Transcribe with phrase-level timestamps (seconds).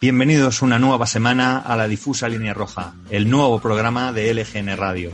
[0.00, 5.10] Bienvenidos una nueva semana a la difusa línea roja, el nuevo programa de LGN Radio.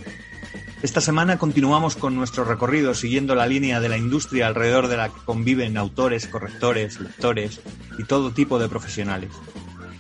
[0.83, 5.09] Esta semana continuamos con nuestro recorrido siguiendo la línea de la industria alrededor de la
[5.09, 7.62] que conviven autores, correctores, lectores
[7.97, 9.30] y todo tipo de profesionales.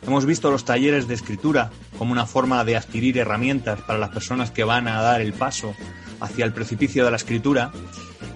[0.06, 4.50] Hemos visto los talleres de escritura como una forma de adquirir herramientas para las personas
[4.50, 5.74] que van a dar el paso
[6.20, 7.72] hacia el precipicio de la escritura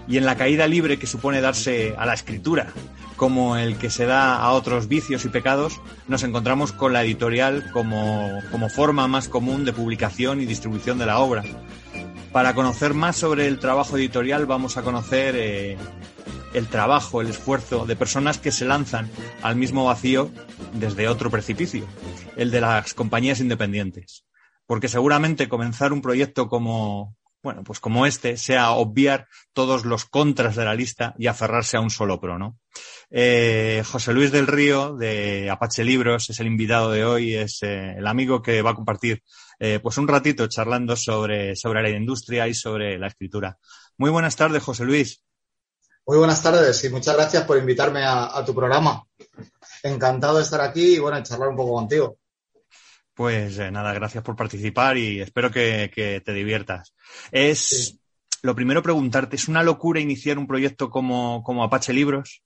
[0.08, 2.72] y en la caída libre que supone darse a la escritura
[3.18, 7.70] como el que se da a otros vicios y pecados, nos encontramos con la editorial
[7.72, 8.40] como,
[8.74, 11.42] forma más común de publicación y distribución de la obra.
[12.32, 15.76] Para conocer más sobre el trabajo editorial vamos a conocer eh,
[16.54, 19.10] el trabajo, el esfuerzo de personas que se lanzan
[19.42, 20.30] al mismo vacío
[20.72, 21.86] desde otro precipicio,
[22.36, 24.24] el de las compañías independientes.
[24.64, 30.54] Porque seguramente comenzar un proyecto como, bueno, pues como este, sea obviar todos los contras
[30.54, 32.58] de la lista y aferrarse a un solo pro, ¿no?
[33.10, 37.94] Eh, José Luis del Río, de Apache Libros, es el invitado de hoy, es eh,
[37.96, 39.22] el amigo que va a compartir
[39.58, 43.58] eh, pues un ratito charlando sobre, sobre la industria y sobre la escritura.
[43.96, 45.24] Muy buenas tardes, José Luis.
[46.06, 49.04] Muy buenas tardes y muchas gracias por invitarme a, tu programa.
[49.82, 52.18] Encantado de estar aquí y bueno, charlar un poco contigo.
[53.14, 56.94] Pues nada, gracias por participar y espero que, te diviertas.
[57.30, 57.98] Es
[58.42, 62.42] lo primero preguntarte, ¿es una locura iniciar un proyecto como, como Apache Libros?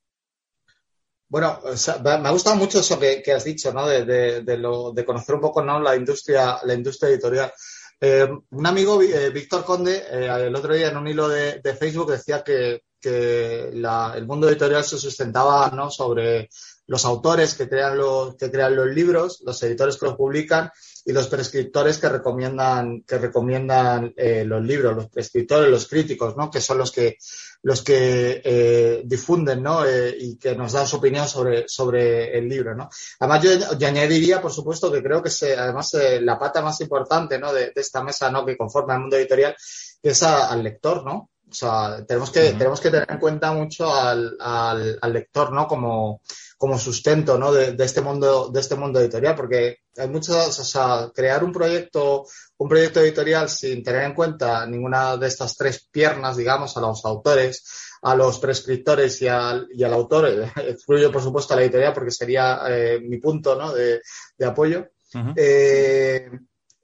[1.32, 1.60] Bueno,
[2.04, 3.88] me ha gustado mucho eso que, has dicho, ¿no?
[3.88, 5.80] De, conocer un poco, ¿no?
[5.80, 7.50] La industria, la industria editorial.
[7.98, 12.10] Eh, un amigo, eh, Víctor Conde, eh, el otro día en un hilo de, Facebook
[12.10, 15.90] decía que, el mundo editorial se sustentaba, ¿no?
[15.90, 16.50] Sobre
[16.86, 20.70] los autores que crean los, que crean los libros, los editores que los publican
[21.06, 26.50] y los prescriptores que recomiendan, que recomiendan los libros, los prescriptores, los críticos, ¿no?
[26.50, 27.16] Que son los que,
[27.62, 29.84] los que eh, difunden, ¿no?
[29.84, 32.88] Eh, y que nos dan su opinión sobre, sobre el libro, ¿no?
[33.20, 33.42] Además,
[33.78, 37.52] yo, añadiría, por supuesto, que creo que es, además, la pata más importante, ¿no?
[37.52, 38.44] De, esta mesa, ¿no?
[38.44, 39.56] Que conforma el mundo editorial,
[40.02, 41.31] es al lector, ¿no?
[41.52, 45.66] O sea, tenemos que, tenemos que tener en cuenta mucho al, al, al lector, ¿no?
[45.66, 46.22] Como,
[46.62, 47.50] como sustento ¿no?
[47.50, 52.24] de, este mundo de este mundo editorial porque hay muchas o sea crear un proyecto
[52.58, 57.04] un proyecto editorial sin tener en cuenta ninguna de estas tres piernas digamos a los
[57.04, 57.64] autores
[58.02, 62.12] a los prescriptores y al, y al autor excluyo por supuesto a la editorial porque
[62.12, 63.72] sería eh, mi punto ¿no?
[63.72, 64.00] de,
[64.46, 64.86] apoyo
[65.34, 66.30] eh,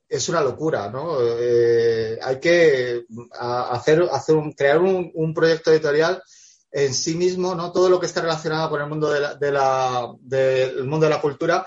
[0.08, 1.18] es una locura, ¿no?
[1.20, 3.04] Eh, hay que
[3.38, 6.22] hacer, hacer un, crear un, un proyecto editorial
[6.70, 7.72] en sí mismo, ¿no?
[7.72, 11.10] Todo lo que está relacionado con el mundo de la, de la, del mundo de
[11.10, 11.66] la cultura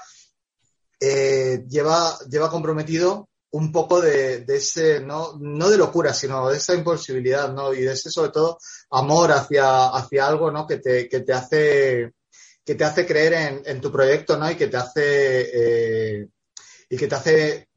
[0.99, 6.57] eh, lleva, lleva comprometido un poco de, de, ese, no, no de locura, sino de
[6.57, 7.73] esa imposibilidad, ¿no?
[7.73, 8.57] Y de ese, sobre todo,
[8.91, 10.65] amor hacia, hacia algo, ¿no?
[10.65, 12.13] Que te, que te hace,
[12.63, 14.49] que te hace creer en, en tu proyecto, ¿no?
[14.49, 15.01] Y que te hace,
[16.21, 16.27] eh,
[16.89, 17.70] y que te hace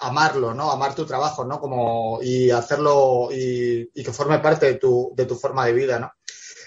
[0.00, 0.70] amarlo, ¿no?
[0.70, 1.60] Amar tu trabajo, ¿no?
[1.60, 5.98] Como, y hacerlo, y, y que forme parte de tu, de tu forma de vida,
[5.98, 6.12] ¿no?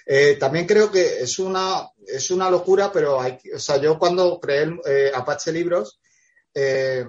[0.06, 4.40] Eh, también creo que es una, es una locura, pero hay, o sea, yo cuando
[4.40, 6.00] creé eh, Apache Libros,
[6.54, 7.06] eh,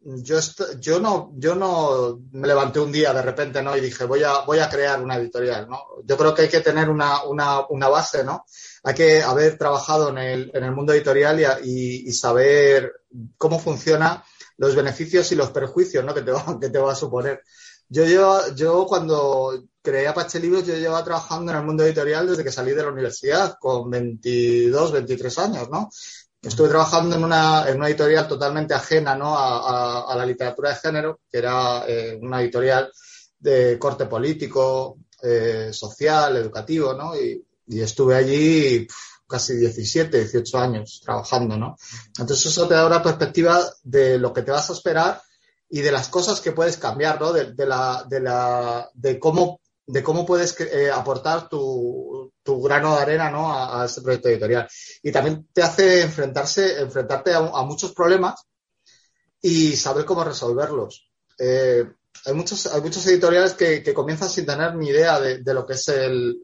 [0.00, 0.38] yo,
[0.78, 3.76] yo, no, yo no me levanté un día de repente ¿no?
[3.76, 5.68] y dije voy a, voy a crear una editorial.
[5.68, 5.82] ¿no?
[6.04, 8.44] Yo creo que hay que tener una, una, una base, ¿no?
[8.84, 12.92] hay que haber trabajado en el, en el mundo editorial y, y, saber
[13.36, 14.22] cómo funcionan
[14.58, 16.14] los beneficios y los perjuicios ¿no?
[16.14, 17.42] que, te va, que te va a suponer.
[17.88, 22.42] Yo, yo, yo cuando creé Apache Libros, yo llevaba trabajando en el mundo editorial desde
[22.42, 25.88] que salí de la universidad, con 22, 23 años, ¿no?
[26.42, 29.36] Estuve trabajando en una, en una editorial totalmente ajena, ¿no?
[29.36, 32.90] A, a, la literatura de género, que era eh, una editorial
[33.38, 37.14] de corte político, eh, social, educativo, ¿no?
[37.16, 38.86] Y, y estuve allí
[39.26, 41.76] casi 17, 18 años trabajando, ¿no?
[42.18, 45.22] Entonces eso te da una perspectiva de lo que te vas a esperar
[45.68, 47.32] y de las cosas que puedes cambiar, ¿no?
[47.32, 53.02] De, la, de la, de cómo de cómo puedes eh, aportar tu, tu, grano de
[53.02, 53.52] arena ¿no?
[53.52, 54.68] a, ese proyecto editorial.
[55.02, 58.42] Y también te hace enfrentarse, enfrentarte a, muchos problemas
[59.40, 61.08] y saber cómo resolverlos.
[61.38, 61.84] Eh,
[62.24, 65.74] hay muchos, hay muchos editoriales que, que, comienzan sin tener ni idea de, lo que
[65.74, 66.40] es el,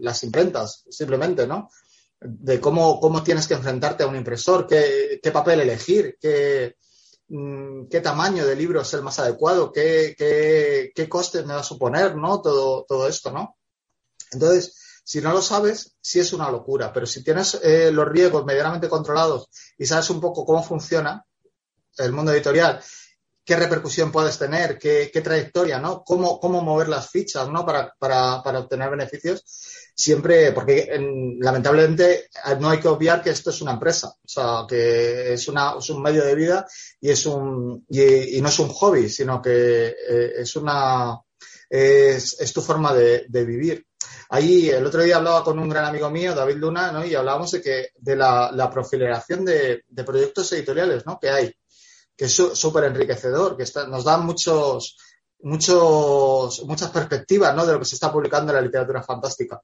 [0.00, 1.68] las imprentas, simplemente, ¿no?
[2.20, 6.76] De cómo, cómo tienes que enfrentarte a un impresor, qué, qué papel elegir, qué,
[7.28, 11.60] mm, qué tamaño de libro es el más adecuado, qué, qué, qué costes me va
[11.60, 12.42] a suponer, ¿no?
[12.42, 13.56] Todo, todo esto, ¿no?
[14.32, 18.44] Entonces, si no lo sabes, sí es una locura, pero si tienes eh, los riesgos
[18.44, 21.24] medianamente controlados y sabes un poco cómo funciona
[21.96, 22.80] el mundo editorial,
[23.50, 26.04] qué repercusión puedes tener, qué, qué trayectoria, ¿no?
[26.04, 27.66] Cómo, cómo mover las fichas, ¿no?
[27.66, 29.42] Para, para, para obtener beneficios,
[29.92, 32.28] siempre, porque en, lamentablemente
[32.60, 35.90] no hay que obviar que esto es una empresa, o sea, que es, una, es
[35.90, 36.64] un medio de vida
[37.00, 41.18] y, es un, y, no es un hobby, sino que eh, es una,
[41.68, 43.84] es, tu forma de, vivir.
[44.28, 47.04] Ahí el otro día hablaba con un gran amigo mío, David Luna, ¿no?
[47.04, 51.18] y hablábamos de que de la, la proliferación de, de, proyectos editoriales ¿no?
[51.18, 51.52] que hay,
[52.20, 54.98] que es súper enriquecedor, que nos da muchos,
[55.38, 57.64] muchos, muchas perspectivas ¿no?
[57.64, 59.58] de lo que se está publicando en la literatura fantástica.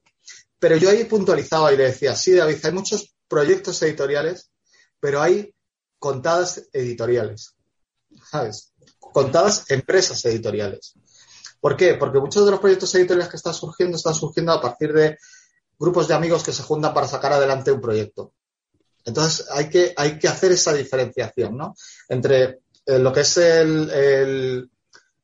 [0.59, 4.51] Pero yo ahí puntualizaba y le decía, sí, David, hay muchos proyectos editoriales,
[4.99, 5.55] pero hay
[5.99, 7.55] contadas editoriales,
[8.31, 8.73] ¿sabes?
[9.01, 10.95] Contadas empresas editoriales.
[11.61, 11.93] ¿Por qué?
[11.97, 15.19] Porque muchos de los proyectos editoriales que están surgiendo están surgiendo a partir de
[15.79, 18.33] grupos de amigos que se juntan para sacar adelante un proyecto.
[19.07, 21.75] Entonces hay que, hay que hacer esa diferenciación, ¿no?
[22.09, 23.91] Entre eh, lo que es el,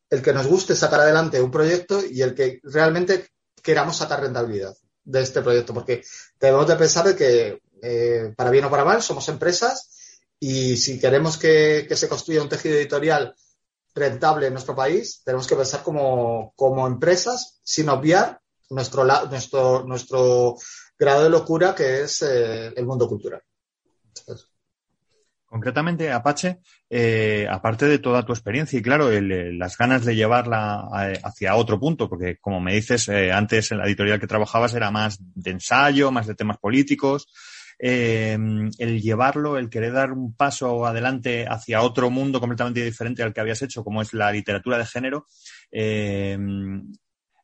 [0.08, 3.28] el, que nos guste sacar adelante un proyecto y el que realmente
[3.62, 4.74] queramos sacar rentabilidad
[5.04, 6.02] de este proyecto, porque
[6.38, 9.90] debemos de pensar que eh, para bien o para mal somos empresas
[10.38, 13.34] y si queremos que, que se construya un tejido editorial
[13.94, 18.40] rentable en nuestro país, tenemos que pensar como, como empresas sin obviar
[18.70, 20.56] nuestro, nuestro, nuestro
[20.98, 23.42] grado de locura que es eh, el mundo cultural.
[25.52, 30.88] Concretamente, Apache, eh, aparte de toda tu experiencia y claro, el, las ganas de llevarla
[31.22, 34.90] hacia otro punto, porque como me dices, eh, antes en la editorial que trabajabas era
[34.90, 37.28] más de ensayo, más de temas políticos,
[37.78, 38.38] eh,
[38.78, 43.40] el llevarlo, el querer dar un paso adelante hacia otro mundo completamente diferente al que
[43.42, 45.26] habías hecho, como es la literatura de género,
[45.70, 46.38] eh,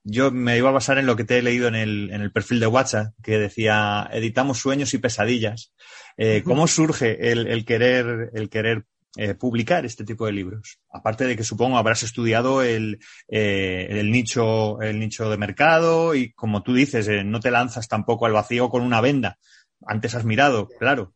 [0.04, 2.32] yo me iba a basar en lo que te he leído en el, en el
[2.32, 5.74] perfil de WhatsApp, que decía, editamos sueños y pesadillas.
[6.20, 8.84] Eh, ¿Cómo surge el, el, querer, el querer
[9.16, 10.80] eh, publicar este tipo de libros?
[10.92, 12.98] Aparte de que supongo habrás estudiado el,
[13.28, 17.86] eh, el, nicho, el nicho de mercado y como tú dices, eh, no te lanzas
[17.86, 19.38] tampoco al vacío con una venda.
[19.86, 21.14] Antes has mirado, claro.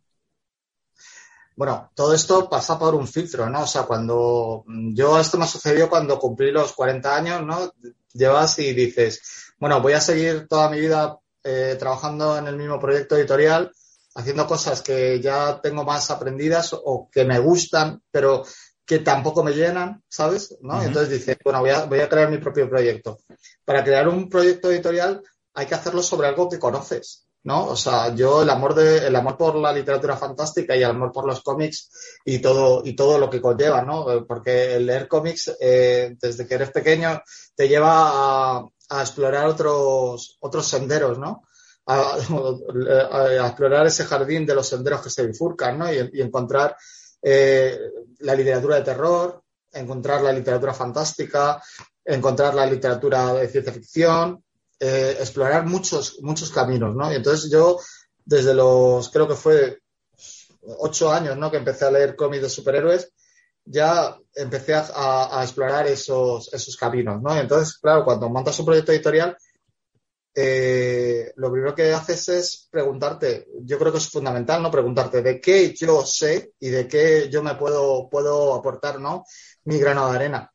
[1.57, 3.63] Bueno, todo esto pasa por un filtro, ¿no?
[3.63, 7.73] O sea, cuando yo, esto me sucedió cuando cumplí los 40 años, ¿no?
[8.15, 11.19] Llevas y dices, bueno, voy a seguir toda mi vida
[11.79, 13.73] trabajando en el mismo proyecto editorial,
[14.15, 18.45] haciendo cosas que ya tengo más aprendidas o que me gustan, pero
[18.85, 20.57] que tampoco me llenan, ¿sabes?
[20.61, 20.75] ¿No?
[20.75, 20.87] Uh -huh.
[20.87, 23.19] Entonces dices, bueno, voy a, voy a crear mi propio proyecto.
[23.65, 25.23] Para crear un proyecto editorial
[25.55, 27.27] hay que hacerlo sobre algo que conoces.
[27.45, 27.67] ¿no?
[27.67, 31.11] O sea, yo el amor de, el amor por la literatura fantástica y el amor
[31.11, 31.91] por los cómics
[32.25, 34.25] y todo, y todo lo que conlleva, ¿no?
[34.27, 37.21] Porque el leer cómics, eh, desde que eres pequeño,
[37.57, 37.91] te lleva
[38.59, 41.43] a, a explorar otros, otros senderos, ¿no?
[41.87, 42.17] A,
[43.47, 45.93] explorar ese jardín de los senderos que se bifurcan, ¿no?
[45.93, 46.77] Y, encontrar
[47.21, 47.79] eh,
[48.21, 49.43] la literatura de terror,
[49.73, 51.61] encontrar la literatura fantástica,
[52.05, 54.45] encontrar la literatura de ciencia ficción,
[54.79, 57.13] eh, explorar muchos, muchos caminos, ¿no?
[57.13, 57.79] Y entonces yo,
[58.25, 59.81] desde los, creo que fue
[60.79, 61.51] ocho años, ¿no?
[61.51, 63.13] Que empecé a leer cómics de superhéroes,
[63.65, 67.35] ya empecé a, a, a explorar esos, esos caminos, ¿no?
[67.37, 69.37] Y entonces, claro, cuando montas un proyecto editorial,
[70.35, 74.71] eh, lo primero que haces es preguntarte, yo creo que es fundamental, ¿no?
[74.71, 79.25] Preguntarte de qué yo sé y de qué yo me puedo, puedo aportar, ¿no?
[79.65, 80.53] Mi grano de arena.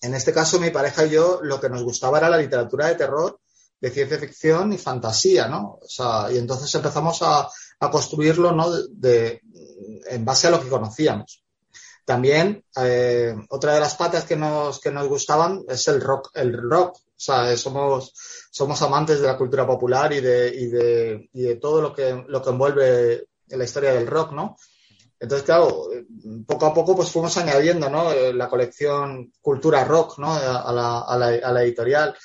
[0.00, 2.94] En este caso, mi pareja y yo, lo que nos gustaba era la literatura de
[2.94, 3.40] terror
[3.80, 5.78] de ciencia ficción y fantasía, ¿no?
[5.82, 7.48] O sea, y entonces empezamos a,
[7.80, 8.70] a construirlo, ¿no?
[8.70, 9.40] De, de,
[10.10, 11.42] en base a lo que conocíamos.
[12.10, 16.60] También, eh, otra de las patas que nos, que nos gustaban es el rock, el
[16.60, 16.96] rock.
[16.96, 18.12] O sea, somos,
[18.50, 22.24] somos amantes de la cultura popular y de, y de, y de todo lo que,
[22.26, 24.56] lo que envuelve la historia del rock, ¿no?
[25.20, 25.86] Entonces, claro,
[26.48, 28.12] poco a poco pues fuimos añadiendo, ¿no?
[28.32, 30.34] La colección Cultura Rock, ¿no?
[30.34, 32.16] A la, a la, a la editorial.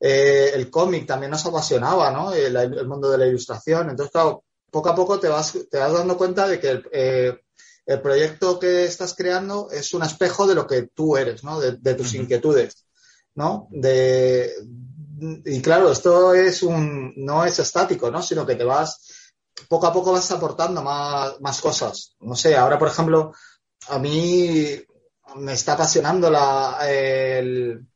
[0.00, 2.32] Eh, el cómic también nos apasionaba, ¿no?
[2.32, 3.90] El, el, mundo de la ilustración.
[3.90, 7.38] Entonces, claro, poco a poco te vas, te vas dando cuenta de que eh,
[7.88, 11.58] el, proyecto que estás creando es un espejo de lo que tú eres, ¿no?
[11.58, 12.20] De, de tus uh -huh.
[12.20, 12.86] inquietudes,
[13.34, 13.68] ¿no?
[13.70, 14.52] De,
[15.44, 18.22] y claro, esto es un, no es estático, ¿no?
[18.22, 19.32] Sino que te vas,
[19.68, 22.14] poco a poco vas aportando más, más cosas.
[22.20, 23.32] No sé, ahora, por ejemplo,
[23.88, 24.80] a mí
[25.36, 27.86] me está apasionando la, el,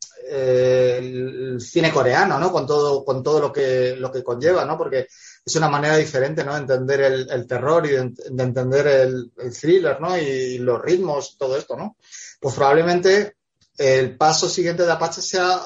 [1.58, 2.50] cine coreano, ¿no?
[2.50, 4.78] Con todo, con todo lo que, lo que conlleva, ¿no?
[4.78, 5.06] Porque
[5.44, 6.54] es una manera diferente, ¿no?
[6.54, 10.16] De entender el, terror y de, entender el, thriller, ¿no?
[10.16, 11.96] Y, los ritmos, todo esto, ¿no?
[12.40, 13.36] Pues probablemente
[13.76, 15.60] el paso siguiente de Apache sea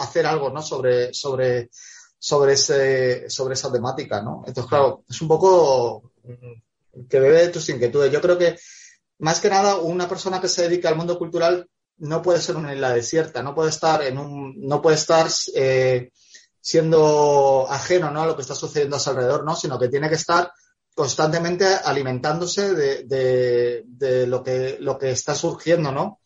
[0.00, 0.60] hacer algo, ¿no?
[0.60, 1.70] Sobre, sobre,
[2.18, 4.42] sobre, ese, sobre esa temática, ¿no?
[4.46, 6.10] Entonces, claro, es un poco
[7.08, 8.12] que bebe de tus inquietudes.
[8.12, 8.56] Yo creo que,
[9.18, 12.74] más que nada, una persona que se dedica al mundo cultural no puede ser una
[12.74, 16.10] isla desierta, no puede estar en un, no puede estar eh,
[16.62, 18.22] siendo ajeno ¿no?
[18.22, 19.56] a lo que está sucediendo a su alrededor, ¿no?
[19.56, 20.50] sino que tiene que estar
[20.94, 26.20] constantemente alimentándose de, de, lo, que, lo que está surgiendo, ¿no?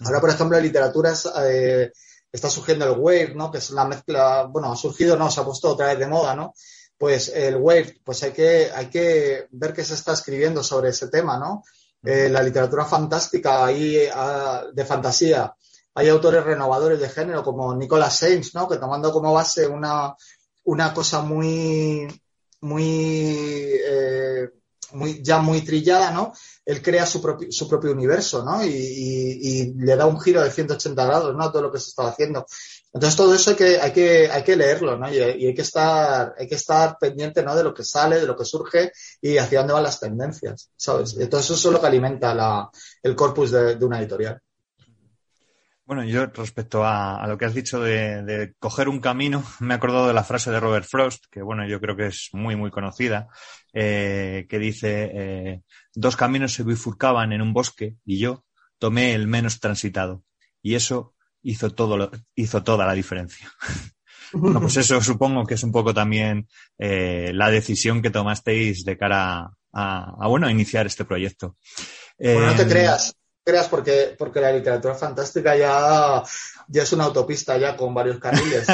[0.00, 1.12] Ahora, por ejemplo, en literatura
[1.44, 1.92] eh,
[2.32, 3.50] está surgiendo el wave, ¿no?
[3.50, 5.30] Que es la mezcla, bueno, ha surgido, ¿no?
[5.30, 6.54] Se ha puesto otra vez de moda, ¿no?
[6.96, 11.08] Pues el wave, pues hay que, hay que ver qué se está escribiendo sobre ese
[11.08, 11.62] tema, ¿no?
[12.02, 15.54] Eh, la literatura fantástica, ahí, ah, de fantasía,
[15.94, 18.68] hay autores renovadores de género como Nicolas Sainz, ¿no?
[18.68, 20.14] Que tomando como base una,
[20.64, 22.06] una cosa muy,
[22.60, 24.50] muy, eh,
[24.92, 26.32] muy, ya muy trillada, ¿no?
[26.64, 28.64] Él crea su, propio, su propio universo, ¿no?
[28.64, 31.50] Y, le da un giro de 180 grados, ¿no?
[31.50, 32.46] Todo lo que se estaba haciendo.
[32.92, 35.12] Entonces todo eso hay que, hay que, hay que leerlo, ¿no?
[35.12, 37.56] Y, hay que estar, hay que estar pendiente, ¿no?
[37.56, 41.16] De lo que sale, de lo que surge y hacia dónde van las tendencias, ¿sabes?
[41.18, 42.70] Entonces eso es lo que alimenta la,
[43.02, 44.40] el corpus de una editorial.
[45.90, 50.06] Bueno, yo respecto a, lo que has dicho de, coger un camino, me he acordado
[50.06, 53.26] de la frase de Robert Frost, que bueno, yo creo que es muy, muy conocida,
[53.72, 58.44] eh, que dice, eh, dos caminos se bifurcaban en un bosque y yo
[58.78, 60.22] tomé el menos transitado.
[60.62, 63.50] Y eso hizo, todo hizo toda la diferencia.
[64.32, 66.46] bueno, pues eso supongo que es un poco también
[66.78, 71.56] eh, la decisión que tomasteis de cara a, bueno, a iniciar este proyecto.
[72.16, 76.22] Bueno, no te creas, creas porque, porque la literatura fantástica ya,
[76.68, 78.66] ya es una autopista ya con varios carriles.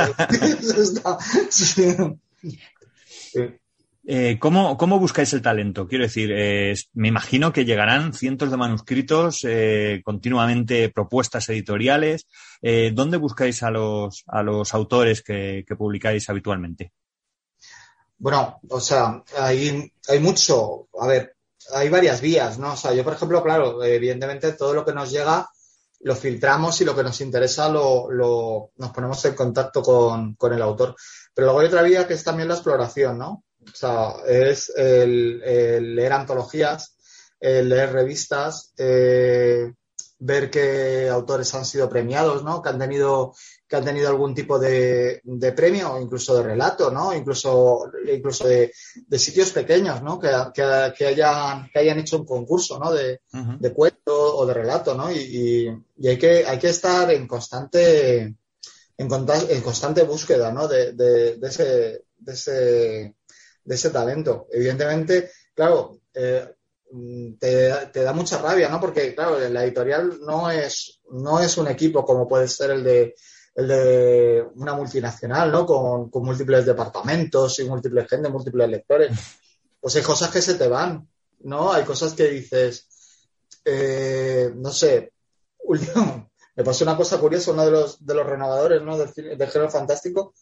[4.04, 5.86] Eh, ¿cómo, buscáis el talento?
[5.86, 12.26] Quiero decir, eh, me imagino que llegarán cientos de manuscritos, eh, continuamente propuestas editoriales.
[12.92, 16.92] ¿Dónde buscáis a los, a los autores que, que, publicáis habitualmente?
[18.18, 20.88] Bueno, o sea, hay, hay mucho.
[20.98, 21.35] A ver,
[21.72, 22.72] hay varias vías, ¿no?
[22.72, 25.48] O sea, yo, por ejemplo, claro, evidentemente todo lo que nos llega
[26.00, 30.52] lo filtramos y lo que nos interesa lo, lo nos ponemos en contacto con, con,
[30.52, 30.94] el autor.
[31.34, 33.44] Pero luego hay otra vía que es también la exploración, ¿no?
[33.60, 35.40] O sea, es el,
[35.94, 36.96] leer antologías,
[37.40, 39.72] el leer revistas, eh,
[40.18, 42.62] ver qué autores han sido premiados, ¿no?
[42.62, 43.34] Que han tenido
[43.68, 47.12] que han tenido algún tipo de, de premio, incluso de relato, ¿no?
[47.12, 48.72] Incluso, incluso de,
[49.06, 50.20] de sitios pequeños, ¿no?
[50.20, 52.92] Que, que, que, hayan, que hayan hecho un concurso, ¿no?
[52.92, 55.10] De, de cuento o de relato, ¿no?
[55.10, 55.68] Y,
[55.98, 58.36] y, hay, que, hay que estar en constante, en,
[58.96, 60.68] en constante búsqueda, ¿no?
[60.68, 62.52] De, de, de, ese, de, ese,
[63.64, 64.46] de ese talento.
[64.52, 66.54] Evidentemente, claro, eh,
[67.40, 68.80] te, te, da mucha rabia, ¿no?
[68.80, 73.14] Porque, claro, la editorial no es, no es un equipo como puede ser el de
[73.56, 75.64] el de una multinacional, ¿no?
[75.64, 79.18] Con, múltiples departamentos y múltiples gente, múltiples lectores.
[79.80, 81.08] Pues hay cosas que se te van,
[81.40, 81.72] ¿no?
[81.72, 82.86] Hay cosas que dices,
[83.64, 85.12] eh, no sé,
[86.56, 88.98] me pasó una cosa curiosa, uno de los, de los renovadores, ¿no?
[88.98, 90.34] Del, del género fantástico,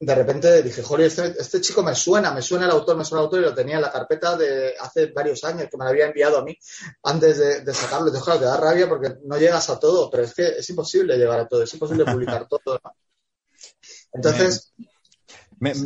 [0.00, 3.22] de repente dije, joder, este, este, chico me suena, me suena el autor, me suena
[3.22, 5.90] el autor y lo tenía en la carpeta de hace varios años que me lo
[5.90, 6.56] había enviado a mí
[7.02, 8.10] antes de, sacarlo.
[8.10, 11.16] Dije, claro, te da rabia porque no llegas a todo, pero es que es imposible
[11.16, 12.80] llegar a todo, es imposible publicar todo.
[14.12, 14.72] Entonces,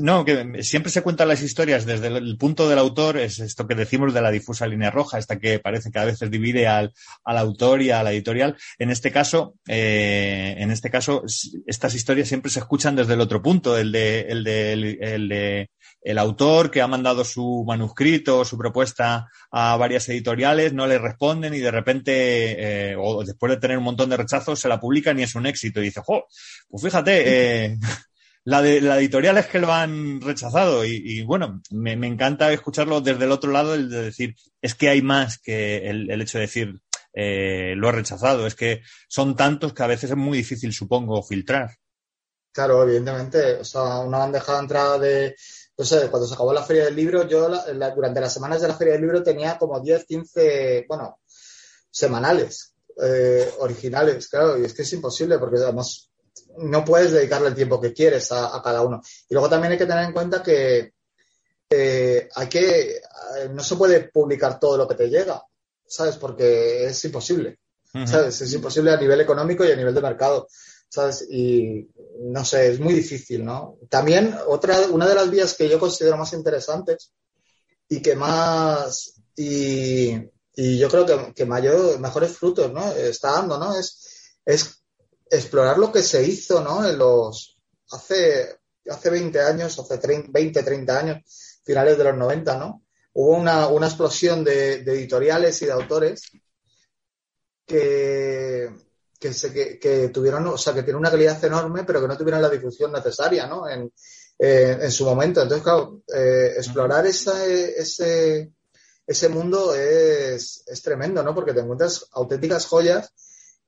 [0.01, 3.75] no, que siempre se cuentan las historias desde el punto del autor, es esto que
[3.75, 6.93] decimos de la difusa línea roja, esta que parece que a veces divide al,
[7.25, 8.57] autor y a la editorial.
[8.79, 11.23] En este caso, eh, en este caso,
[11.67, 15.71] estas historias siempre se escuchan desde el otro punto, el de, el de, el, de
[16.03, 21.55] el autor que ha mandado su manuscrito, su propuesta a varias editoriales, no le responden
[21.55, 25.19] y de repente, eh, o después de tener un montón de rechazos, se la publican
[25.19, 25.81] y es un éxito.
[25.81, 26.27] Y dice, jo,
[26.69, 27.79] pues fíjate, eh,
[28.45, 33.25] la, de, la editorial es que lo han rechazado y, bueno, me, encanta escucharlo desde
[33.25, 36.81] el otro lado, el de decir, es que hay más que el, hecho de decir,
[37.15, 41.23] eh, lo he rechazado, es que son tantos que a veces es muy difícil, supongo,
[41.23, 41.71] filtrar.
[42.53, 45.37] Claro, evidentemente, o sea, una bandeja de entrada de,
[45.79, 47.49] no sé, cuando se acabó la feria del libro, yo
[47.95, 51.21] durante las semanas de la feria del libro tenía como 10, 15, bueno,
[51.91, 56.12] semanales, eh, originales, claro, y es que es imposible porque además
[56.59, 59.01] no puedes dedicarle el tiempo que quieres a, cada uno.
[59.29, 60.93] Y luego también hay que tener en cuenta que
[62.35, 63.01] hay que,
[63.51, 65.43] no se puede publicar todo lo que te llega,
[65.87, 66.17] ¿sabes?
[66.17, 67.59] Porque es imposible.
[68.07, 68.41] ¿sabes?
[68.41, 70.49] Es imposible a nivel económico y a nivel de mercado,
[70.89, 71.27] ¿sabes?
[71.31, 71.89] Y
[72.21, 73.77] no sé, es muy difícil, ¿no?
[73.89, 77.13] También otra, una de las vías que yo considero más interesantes
[77.89, 80.15] y que más, y,
[80.55, 82.93] yo creo que, que mayor, mejores frutos, ¿no?
[82.93, 83.79] Está dando, ¿no?
[83.79, 84.82] Es, es
[85.33, 86.87] explorar lo que se hizo, ¿no?
[86.87, 87.59] En los,
[87.91, 89.99] hace, hace 20 años, hace
[90.29, 92.85] 20, 30 años, finales de los 90, ¿no?
[93.15, 96.31] Hubo una, una explosión de, editoriales y de autores
[97.67, 98.71] que,
[99.19, 102.43] que, se, que, tuvieron, o sea, que tienen una calidad enorme, pero que no tuvieron
[102.43, 103.67] la difusión necesaria, ¿no?
[103.69, 103.91] En,
[104.39, 105.41] en su momento.
[105.41, 108.53] Entonces, claro, eh, explorar ese, ese,
[109.07, 111.35] ese mundo es, es tremendo, ¿no?
[111.35, 113.13] Porque te encuentras auténticas joyas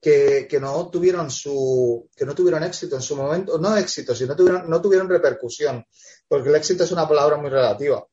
[0.05, 4.69] que, no tuvieron su, que no tuvieron éxito en su momento, no éxito, sino tuvieron,
[4.69, 5.83] no tuvieron repercusión,
[6.27, 8.05] porque el éxito es una palabra muy relativa.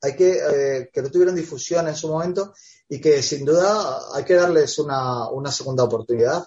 [0.00, 2.54] Hay que, eh, que no tuvieron difusión en su momento
[2.88, 6.46] y que sin duda hay que darles una, segunda oportunidad.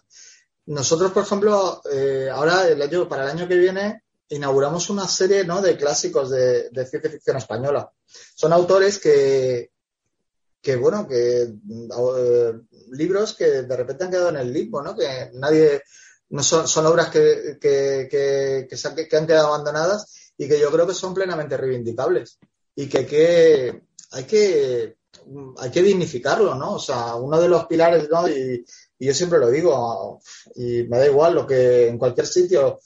[0.65, 5.45] Nosotros, por ejemplo, eh, ahora el año, para el año que viene inauguramos una serie
[5.45, 5.61] ¿no?
[5.61, 7.89] de clásicos de, de ciencia ficción española.
[8.35, 9.69] Son autores que,
[10.61, 12.53] que bueno, que eh,
[12.91, 14.95] libros que de repente han quedado en el limbo, ¿no?
[14.95, 15.81] Que nadie,
[16.29, 20.87] no son, son obras que, que, que, que, han quedado abandonadas y que yo creo
[20.87, 22.39] que son plenamente reivindicables
[22.75, 24.97] y que, que hay que
[25.57, 26.75] hay que dignificarlo, ¿no?
[26.75, 28.27] O sea, uno de los pilares, ¿no?
[28.29, 28.65] Y,
[28.99, 30.19] yo siempre lo digo,
[30.55, 32.79] y me da igual lo que en cualquier sitio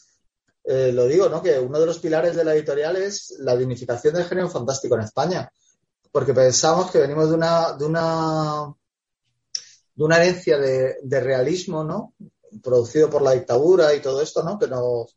[0.63, 1.41] eh, lo digo, ¿no?
[1.41, 5.01] Que uno de los pilares de la editorial es la dignificación del género fantástico en
[5.01, 5.51] España
[6.12, 8.74] porque pensamos que venimos de una, de una,
[10.01, 12.15] de una herencia de, realismo, ¿no?
[12.63, 14.58] Producido por la dictadura y todo esto, ¿no?
[14.58, 15.15] Que nos,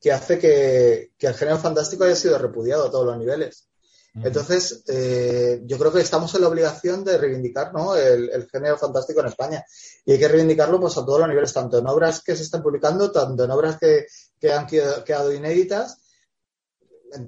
[0.00, 3.68] que hace que, el género fantástico haya sido repudiado a todos los niveles.
[4.14, 7.94] Entonces, eh, yo creo que estamos en la obligación de reivindicar ¿no?
[7.94, 9.64] el, género fantástico en España.
[10.04, 12.62] Y hay que reivindicarlo pues, a todos los niveles, tanto en obras que se están
[12.62, 14.06] publicando, tanto en obras que,
[14.38, 15.98] que han quedado inéditas,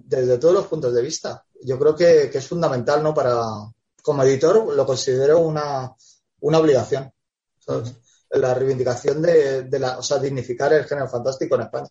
[0.04, 1.44] desde todos los puntos de vista.
[1.62, 3.12] Yo creo que, es fundamental, ¿no?
[3.12, 3.42] Para,
[4.02, 5.94] como editor, lo considero una,
[6.52, 7.10] obligación.
[8.30, 11.88] La reivindicación de, la, o sea, dignificar el género fantástico en España.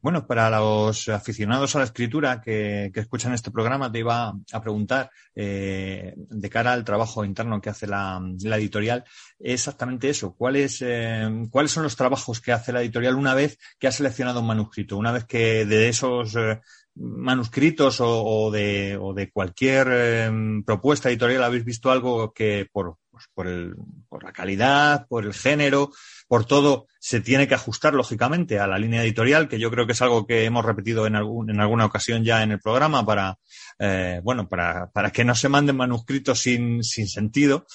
[0.00, 5.10] Bueno, para los aficionados a la escritura que, escuchan este programa, te iba a preguntar,
[5.34, 8.20] eh, de cara al trabajo interno que hace la,
[8.56, 9.04] editorial,
[9.38, 10.34] exactamente eso.
[10.34, 14.40] ¿Cuáles, eh, ¿Cuáles son los trabajos que hace la editorial una vez que ha seleccionado
[14.40, 14.96] un manuscrito?
[14.96, 16.60] Una vez que de esos eh,
[16.98, 20.32] manuscritos o, de, o, de, cualquier
[20.64, 23.74] propuesta editorial habéis visto algo que por, pues, por, el,
[24.08, 25.90] por la calidad, por el género,
[26.28, 29.92] por todo, se tiene que ajustar lógicamente a la línea editorial, que yo creo que
[29.92, 33.38] es algo que hemos repetido en, algún, en alguna ocasión ya en el programa para,
[33.78, 37.66] eh, bueno, para, para, que no se manden manuscritos sin, sin sentido,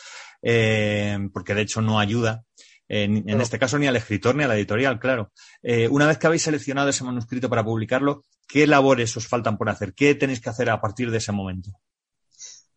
[0.41, 2.43] eh, porque de hecho no ayuda.
[2.87, 5.31] En, en, este caso ni al escritor ni a la editorial, claro.
[5.61, 9.69] Eh, una vez que habéis seleccionado ese manuscrito para publicarlo, ¿qué labores os faltan por
[9.69, 9.93] hacer?
[9.93, 11.71] ¿Qué tenéis que hacer a partir de ese momento?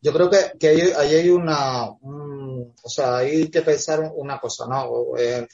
[0.01, 0.81] Yo creo que, que ahí,
[1.15, 5.17] hay una, o sea, hay que pensar una cosa, ¿no?
[5.19, 5.47] Eh,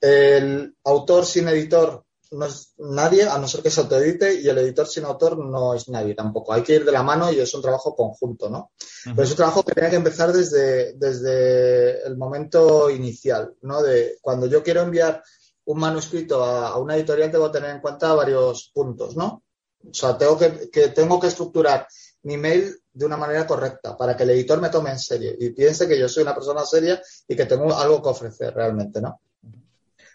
[0.00, 4.58] el autor sin editor no es nadie, a no ser que se autoedite, y el
[4.58, 6.52] editor sin autor no es nadie tampoco.
[6.52, 8.70] Hay que ir de la mano y es un trabajo conjunto, ¿no?
[9.04, 13.82] Pero es un trabajo que tiene que empezar desde, desde el momento inicial, ¿no?
[13.82, 15.22] De cuando yo quiero enviar
[15.64, 19.42] un manuscrito a, una editorial, debo tener en cuenta varios puntos, ¿no?
[19.84, 21.86] O sea, tengo que, que tengo que estructurar
[22.22, 25.50] mi mail de una manera correcta para que el editor me tome en serio y
[25.50, 29.20] piense que yo soy una persona seria y que tengo algo que ofrecer realmente, ¿no?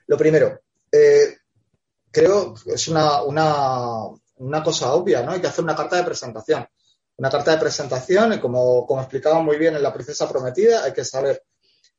[0.08, 1.36] Lo primero, eh,
[2.16, 5.34] creo que es una, una, cosa obvia, ¿no?
[5.34, 6.66] Hay que hacer una carta de presentación.
[7.18, 10.94] Una carta de presentación, y como, como explicaba muy bien en La Princesa Prometida, hay
[10.94, 11.44] que saber,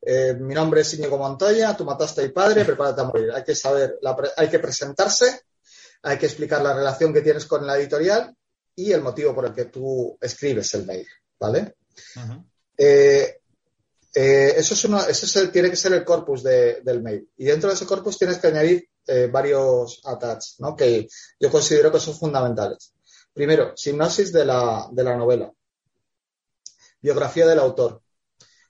[0.01, 3.31] eh, mi nombre es Íñigo Montoya, tú mataste a mi padre, prepárate a morir.
[3.33, 3.99] Hay que saber,
[4.37, 5.43] hay que presentarse,
[6.03, 8.35] hay que explicar la relación que tienes con la editorial
[8.75, 11.07] y el motivo por el que tú escribes el mail,
[11.39, 11.77] ¿vale?
[12.79, 13.41] Eh,
[14.15, 17.29] eh, eso, es una, eso tiene que ser el corpus del mail.
[17.37, 20.77] Y dentro de ese corpus tienes que añadir eh, varios attachs, ¿no?
[20.77, 22.93] Que yo considero que son fundamentales.
[23.33, 25.53] Primero, sinopsis de la, de la novela.
[27.01, 28.03] Biografía del autor.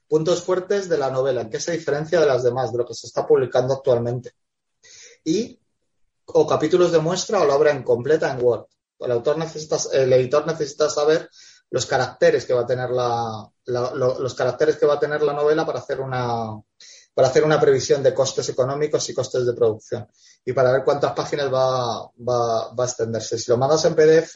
[0.07, 1.41] Puntos fuertes de la novela.
[1.41, 4.31] ¿En qué se diferencia de las demás, de lo que se está publicando actualmente?
[5.23, 5.59] Y
[6.25, 8.67] o capítulos de muestra o la obra incompleta en Word
[8.99, 11.29] el autor necesita, el editor necesita saber
[11.69, 15.65] los caracteres que va a tener la, los caracteres que va a tener la novela
[15.65, 16.51] para hacer una
[17.17, 20.07] para hacer una previsión de costes económicos y costes de producción
[20.45, 23.39] y para ver cuántas páginas va, va, va a extenderse.
[23.39, 24.35] Si lo mandas en PDF,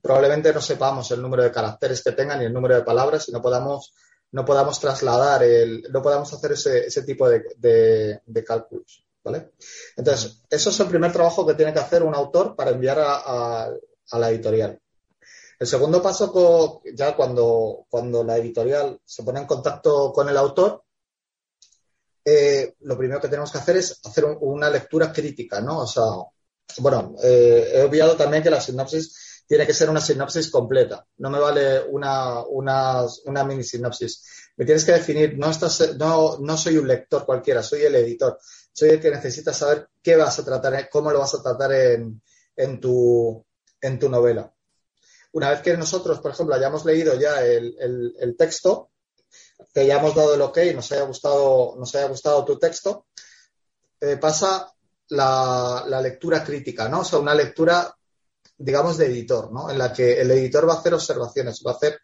[0.00, 3.32] probablemente no sepamos el número de caracteres que tengan ni el número de palabras y
[3.32, 3.92] no podamos
[4.32, 7.42] no podamos trasladar, el, no podamos hacer ese, ese tipo de,
[8.24, 9.04] de, cálculos.
[9.22, 9.50] ¿vale?
[9.94, 13.66] Entonces, eso es el primer trabajo que tiene que hacer un autor para enviar a,
[13.66, 14.80] a, la editorial.
[15.58, 20.84] El segundo paso, ya cuando, cuando la editorial se pone en contacto con el autor,
[22.30, 25.80] eh, lo primero que tenemos que hacer es hacer una lectura crítica, ¿no?
[25.80, 26.04] O sea,
[26.78, 31.06] bueno, eh, he obviado también que la sinopsis tiene que ser una sinopsis completa.
[31.16, 34.52] No me vale una, una, una mini sinopsis.
[34.58, 38.38] Me tienes que definir, no, estás, no, no soy un lector cualquiera, soy el editor.
[38.72, 42.20] Soy el que necesita saber qué vas a tratar, cómo lo vas a tratar en,
[42.56, 43.42] en, tu,
[43.80, 44.52] en tu novela.
[45.32, 48.90] Una vez que nosotros, por ejemplo, hayamos leído ya el, el, el texto,
[49.72, 53.06] que hayamos dado el ok, nos haya gustado, nos haya gustado tu texto,
[54.00, 54.72] eh, pasa
[55.08, 57.00] la, lectura crítica, ¿no?
[57.00, 57.94] O sea, una lectura,
[58.56, 59.70] digamos, de editor, ¿no?
[59.70, 62.00] En la que el editor va a hacer observaciones, va a hacer,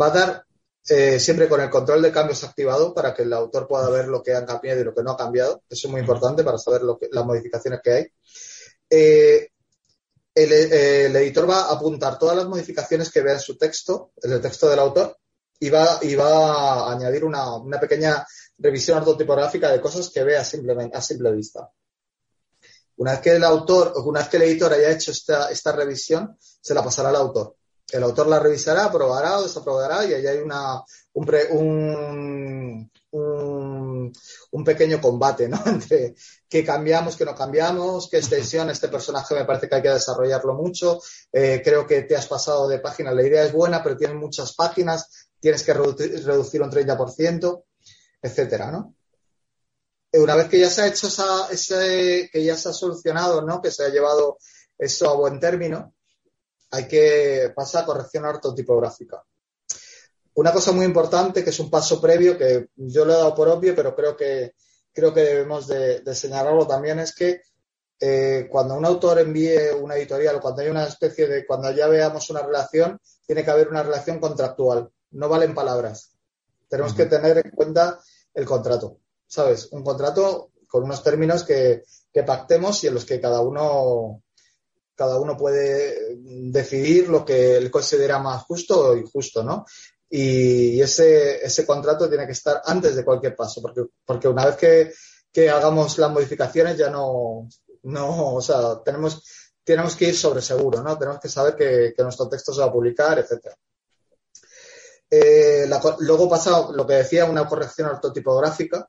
[0.00, 0.44] va a dar
[0.88, 4.22] eh, siempre con el control de cambios activado para que el autor pueda ver lo
[4.22, 5.62] que ha cambiado y lo que no ha cambiado.
[5.68, 8.06] Eso es muy importante para saber lo que, las modificaciones que hay.
[8.90, 9.48] Eh,
[10.34, 14.32] el, el, editor va a apuntar todas las modificaciones que vea en su texto, en
[14.32, 15.18] el texto del autor,
[15.62, 18.26] y va, y va a añadir una, una pequeña
[18.58, 21.70] revisión ortotipográfica de cosas que vea simplemente a simple vista.
[22.96, 26.36] Una vez que el autor, una vez que el editor haya hecho esta, esta revisión,
[26.40, 27.54] se la pasará al autor.
[27.92, 34.12] El autor la revisará, aprobará o desaprobará y ahí hay una, un, un,
[34.50, 35.62] un, pequeño combate, ¿no?
[35.66, 36.14] Entre
[36.48, 40.54] qué cambiamos, qué no cambiamos, qué extensión, este personaje me parece que hay que desarrollarlo
[40.54, 41.00] mucho,
[41.32, 44.54] eh, creo que te has pasado de página, la idea es buena, pero tiene muchas
[44.54, 47.64] páginas, tienes que reducir, un 30%,
[48.22, 48.94] etcétera, ¿no?
[50.12, 53.60] Una vez que ya se ha hecho esa, ese, que ya se ha solucionado, ¿no?
[53.60, 54.38] Que se ha llevado
[54.78, 55.94] eso a buen término,
[56.70, 59.24] hay que pasar a corrección ortotipográfica.
[60.34, 63.48] Una cosa muy importante, que es un paso previo, que yo lo he dado por
[63.48, 64.54] obvio, pero creo que,
[64.92, 67.42] creo que debemos de, señalarlo también, es que
[67.98, 72.30] eh, cuando un autor envíe una editorial cuando hay una especie de, cuando ya veamos
[72.30, 76.12] una relación, tiene que haber una relación contractual no valen palabras.
[76.68, 78.00] Tenemos que tener en cuenta
[78.34, 79.68] el contrato, ¿sabes?
[79.72, 81.84] Un contrato con unos términos que,
[82.26, 84.22] pactemos y en los que cada uno,
[84.94, 86.16] cada uno puede
[86.50, 89.66] decidir lo que él considera más justo o injusto, ¿no?
[90.08, 94.92] Y ese, ese contrato tiene que estar antes de cualquier paso, porque, porque una vez
[95.32, 97.48] que, hagamos las modificaciones ya no,
[97.84, 99.22] no, o sea, tenemos,
[99.64, 100.98] tenemos que ir sobre seguro, ¿no?
[100.98, 103.56] Tenemos que saber que, que nuestro texto se va a publicar, etcétera.
[105.14, 108.88] Eh, luego pasa lo que decía, una corrección ortotipográfica,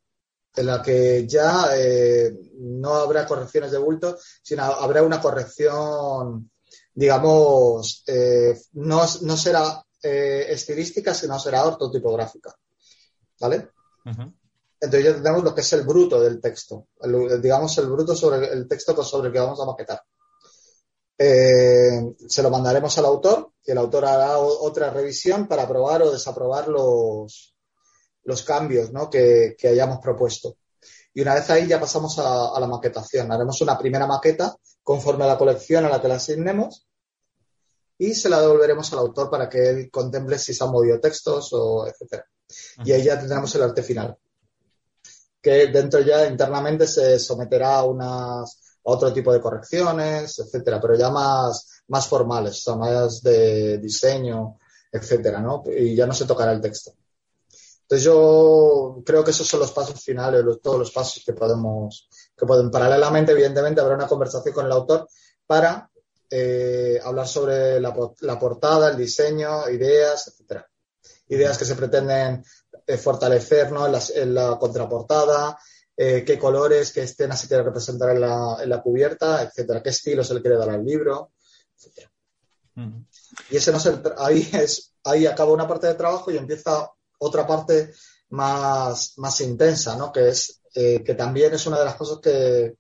[0.56, 6.50] en la que ya eh, no habrá correcciones de bulto, sino habrá una corrección,
[6.94, 12.56] digamos, eh, no, será estilística, sino será ortotipográfica.
[13.42, 13.72] ¿Vale?
[14.06, 16.88] Entonces ya tenemos lo que es el bruto del texto,
[17.42, 20.02] digamos el bruto sobre el texto sobre el que vamos a maquetar.
[21.18, 26.12] Eh, se lo mandaremos al autor y el autor hará otra revisión para aprobar o
[26.12, 27.56] desaprobar los,
[28.24, 30.58] los cambios que, hayamos propuesto.
[31.14, 33.32] Y una vez ahí ya pasamos a, la maquetación.
[33.32, 36.88] Haremos una primera maqueta conforme a la colección a la que la asignemos
[37.98, 41.50] y se la devolveremos al autor para que él contemple si se han movido textos
[41.54, 42.26] o etcétera.
[42.84, 44.18] Y ahí ya tendremos el arte final.
[45.40, 51.10] Que dentro ya internamente se someterá a unas otro tipo de correcciones, etcétera, pero ya
[51.10, 54.60] más, más formales, más de diseño,
[54.92, 55.64] etcétera, ¿no?
[55.66, 56.94] Y ya no se tocará el texto.
[57.82, 62.46] Entonces yo creo que esos son los pasos finales, todos los pasos que podemos, que
[62.46, 65.08] pueden paralelamente, evidentemente, habrá una conversación con el autor
[65.46, 65.90] para
[66.30, 67.94] eh, hablar sobre la,
[68.40, 70.68] portada, el diseño, ideas, etcétera.
[71.28, 72.44] Ideas que se pretenden
[72.88, 73.86] eh, fortalecer ¿no?
[73.86, 75.58] en la contraportada,
[75.96, 79.90] eh, qué colores, qué escenas se quiere representar en la, en la cubierta, etcétera, qué
[79.90, 81.32] estilo se le quiere dar al libro,
[81.76, 82.12] etcétera.
[83.52, 86.90] Y ese no es el, ahí es, ahí acaba una parte de trabajo y empieza
[87.20, 87.94] otra parte
[88.30, 90.12] más, más intensa, ¿no?
[90.12, 92.76] Que es, eh, que también es una de las cosas que,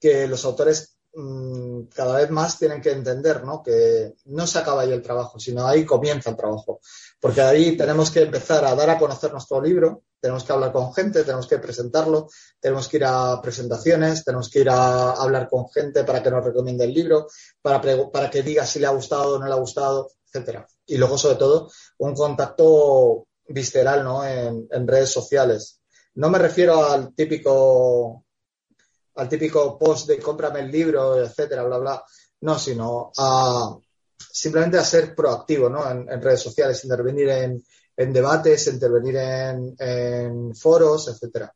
[0.00, 3.62] que los autores mm, cada vez más tienen que entender, ¿no?
[3.62, 6.80] Que no se acaba ahí el trabajo, sino ahí comienza el trabajo.
[7.26, 10.94] Porque ahí tenemos que empezar a dar a conocer nuestro libro, tenemos que hablar con
[10.94, 12.28] gente, tenemos que presentarlo,
[12.60, 16.44] tenemos que ir a presentaciones, tenemos que ir a hablar con gente para que nos
[16.44, 17.26] recomiende el libro,
[17.60, 20.68] para, que diga si le ha gustado o no le ha gustado, etcétera.
[20.86, 24.24] Y luego, sobre todo, un contacto visceral, ¿no?
[24.24, 25.80] En, redes sociales.
[26.14, 28.24] No me refiero al típico
[29.16, 32.04] al típico post de cómprame el libro, etcétera, bla, bla.
[32.42, 33.76] No, sino a
[34.18, 35.88] simplemente a ser proactivo, ¿no?
[35.90, 37.64] En, redes sociales, intervenir en,
[37.96, 41.52] en debates, intervenir en, foros, etcétera.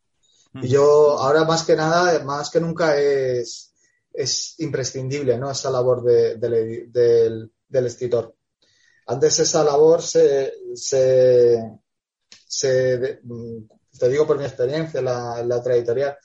[0.54, 3.72] Y yo ahora más que nada, más que nunca es,
[4.12, 5.50] es imprescindible, ¿no?
[5.50, 8.34] Esa labor del, del, escritor.
[9.06, 11.58] Antes esa labor se, se,
[12.46, 13.20] se
[13.98, 16.18] te digo por mi experiencia, la, la trayectoria,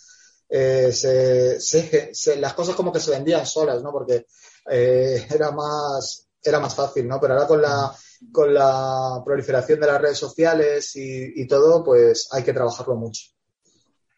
[0.47, 3.91] eh, se, se, las cosas como que se vendían solas, ¿no?
[3.91, 4.27] Porque
[4.69, 7.19] eh, era más era más fácil, ¿no?
[7.19, 7.95] Pero ahora con la
[8.31, 13.23] con la proliferación de las redes sociales y, todo, pues hay que trabajarlo mucho.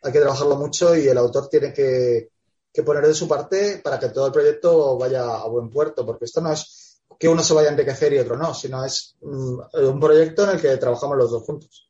[0.04, 2.30] Hay que trabajarlo mucho y el autor tiene que,
[2.72, 6.26] que poner de su parte para que todo el proyecto vaya a buen puerto, porque
[6.26, 9.60] esto no es que uno se vaya a enriquecer y otro no, sino es mm,
[9.74, 11.87] un proyecto en el que trabajamos los dos juntos.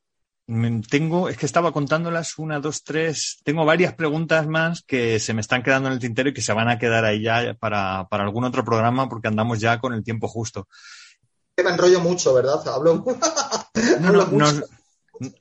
[0.89, 3.41] Tengo, es que estaba contándolas una, dos, tres.
[3.43, 6.53] Tengo varias preguntas más que se me están quedando en el tintero y que se
[6.53, 10.05] van a quedar ahí ya para, para algún otro programa porque andamos ya con el
[10.05, 10.69] tiempo justo.
[11.62, 12.65] Me enrollo mucho, ¿verdad?
[12.65, 13.03] Hablo,
[14.31, 14.63] mucho.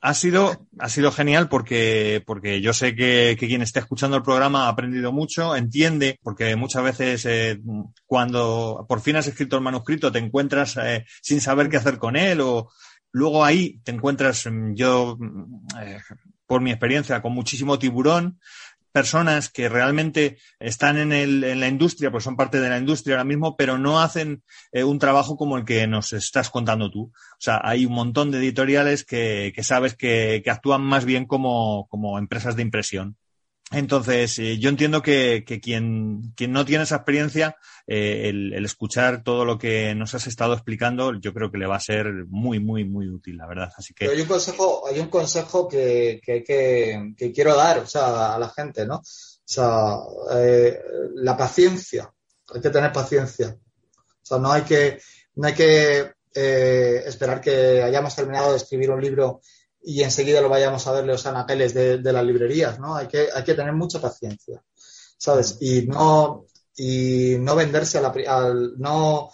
[0.01, 4.23] ha sido, ha sido genial porque, porque yo sé que, que, quien esté escuchando el
[4.23, 7.61] programa ha aprendido mucho, entiende, porque muchas veces eh,
[8.05, 12.17] cuando por fin has escrito el manuscrito te encuentras eh, sin saber qué hacer con
[12.17, 12.71] él o,
[13.11, 15.99] Luego ahí te encuentras, mm, yo, mm, eh,
[16.45, 18.39] por mi experiencia, con muchísimo tiburón,
[18.91, 23.15] personas que realmente están en, el, en, la industria, pues son parte de la industria
[23.15, 27.11] ahora mismo, pero no hacen eh, un trabajo como el que nos estás contando tú.
[27.11, 31.87] O sea, hay un montón de editoriales que, sabes que, que, actúan más bien como,
[31.89, 33.17] como empresas de impresión.
[33.71, 39.43] Entonces, eh, yo entiendo que, quien, quien, no tiene esa experiencia, eh, el, escuchar todo
[39.43, 42.85] lo que nos has estado explicando, yo creo que le va a ser muy, muy,
[42.85, 43.69] muy útil, la verdad.
[43.75, 44.07] Así que...
[44.07, 48.85] hay un consejo, hay un consejo que, que, quiero dar, o sea, a la gente,
[48.85, 48.95] ¿no?
[48.95, 49.03] O
[49.49, 49.97] sea,
[50.33, 50.81] eh,
[51.15, 52.09] la paciencia.
[52.53, 53.49] Hay que tener paciencia.
[53.49, 55.01] O sea, no hay que,
[55.35, 59.41] no hay que esperar que hayamos terminado de escribir un libro
[59.89, 62.93] y enseguida lo vayamos a ver los anaqueles de, de las librerías, ¿no?
[62.93, 64.61] Hay que, hay que tener mucha paciencia,
[65.17, 65.59] ¿sabes?
[65.61, 66.45] Y no,
[66.75, 69.31] y no venderse a la, al, no,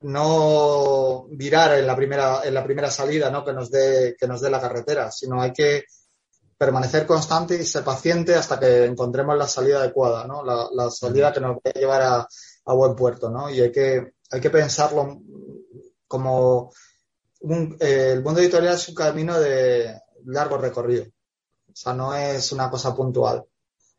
[0.00, 3.44] no virar en la primera, en la primera salida, ¿no?
[3.44, 5.84] Que nos dé, que nos dé la carretera, sino hay que
[6.56, 10.42] permanecer constante y ser paciente hasta que encontremos la salida adecuada, ¿no?
[10.42, 12.26] La, la salida que nos va a llevar a,
[12.64, 13.50] a, buen puerto, ¿no?
[13.50, 15.20] Y hay que, hay que pensarlo
[16.08, 16.70] como
[17.80, 21.04] eh, el mundo editorial es un camino de largo recorrido.
[21.04, 23.44] O sea, no es una cosa puntual.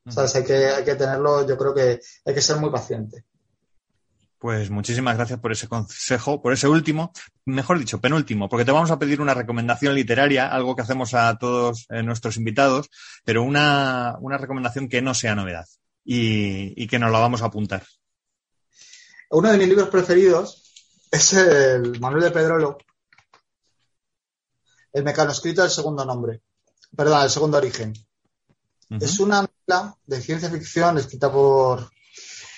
[0.09, 0.35] ¿Sabes?
[0.35, 3.25] Hay que, hay que tenerlo, yo creo que hay que ser muy paciente.
[4.39, 7.11] Pues muchísimas gracias por ese consejo, por ese último,
[7.45, 11.35] mejor dicho, penúltimo, porque te vamos a pedir una recomendación literaria, algo que hacemos a
[11.39, 12.89] todos eh, nuestros invitados,
[13.25, 15.65] pero una, una, recomendación que no sea novedad
[16.05, 17.83] y, y, que nos la vamos a apuntar.
[19.31, 20.71] Uno de mis libros preferidos
[21.11, 22.77] es el Manuel de Pedrolo,
[24.93, 26.41] el mecanoscrito del segundo nombre,
[26.95, 27.93] perdón, el segundo origen.
[28.89, 31.89] Es una novela de ciencia ficción escrita por,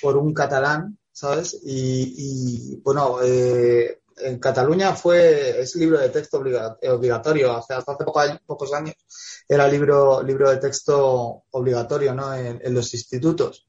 [0.01, 1.59] por un catalán, ¿sabes?
[1.63, 8.73] Y, bueno, eh, en Cataluña fue, es libro de texto obligatorio, hace, hasta hace pocos
[8.73, 8.95] años
[9.47, 12.33] era libro, libro de texto obligatorio, ¿no?
[12.35, 13.67] En, los institutos.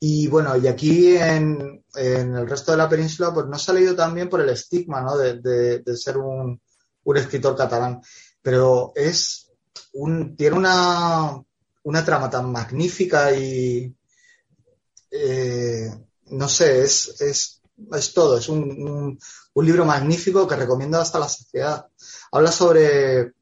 [0.00, 3.94] Y bueno, y aquí en, el resto de la península, pues no se ha leído
[3.94, 5.16] también por el estigma, ¿no?
[5.16, 6.60] de ser un,
[7.04, 8.00] un escritor catalán,
[8.40, 9.50] pero es
[9.94, 11.42] un, tiene una,
[11.84, 13.94] una trama tan magnífica y
[15.10, 15.90] eh,
[16.26, 17.60] no sé, es, es,
[17.92, 19.18] es todo, es un,
[19.54, 21.86] un, libro magnífico que recomiendo hasta la sociedad.
[22.32, 23.32] Habla sobre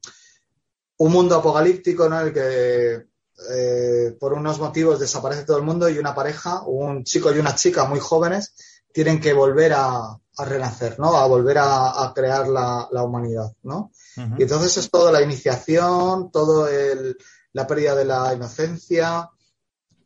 [0.96, 3.10] un mundo apocalíptico en el que
[3.50, 7.54] eh, por unos motivos desaparece todo el mundo y una pareja, un chico y una
[7.54, 8.54] chica muy jóvenes,
[8.92, 11.16] tienen que volver a, a renacer, ¿no?
[11.16, 13.92] A volver a, crear la, humanidad, ¿no?
[14.38, 17.16] Y entonces es toda la iniciación, todo el,
[17.52, 19.28] la pérdida de la inocencia,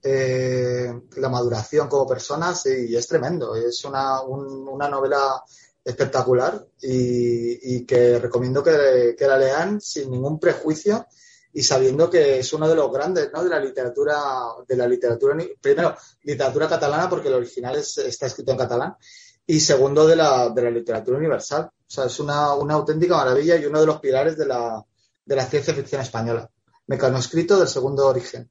[0.03, 3.57] eh, la maduración como personas y, es tremendo.
[3.57, 5.43] Es una, una novela
[5.85, 11.07] espectacular y, que recomiendo que, que, la lean sin ningún prejuicio
[11.53, 13.45] y sabiendo que es uno de los grandes ¿no?
[13.45, 14.19] de la literatura
[14.67, 15.95] de la literatura primero
[16.25, 18.97] literatura catalana porque el original está escrito en catalán
[19.47, 21.65] y segundo de la, de la literatura universal.
[21.65, 24.85] O sea, es una, una, auténtica maravilla y uno de los pilares de la,
[25.25, 26.49] de la ciencia ficción española.
[26.87, 28.49] Mecanoscrito del segundo origen.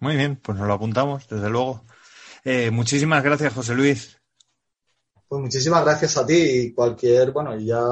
[0.00, 1.84] Muy bien, pues nos lo apuntamos, desde luego.
[2.44, 4.18] Eh, muchísimas gracias, José Luis.
[5.28, 7.82] Pues muchísimas gracias a ti y cualquier, bueno, ya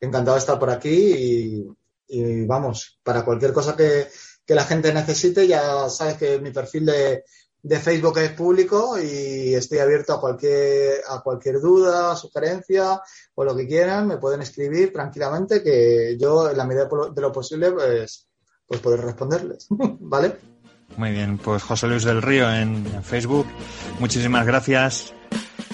[0.00, 1.66] encantado de estar por aquí y,
[2.08, 4.08] y vamos, para cualquier cosa que,
[4.46, 7.24] que la gente necesite, ya sabes que mi perfil de,
[7.62, 13.00] de Facebook es público y estoy abierto a cualquier, a cualquier duda, sugerencia
[13.34, 14.08] o lo que quieran.
[14.08, 18.28] Me pueden escribir tranquilamente que yo, en la medida de lo posible, pues,
[18.66, 19.66] pues poder responderles.
[19.70, 20.36] ¿Vale?
[20.96, 23.46] Muy bien, pues José Luis del Río en, Facebook.
[23.98, 25.14] Muchísimas gracias.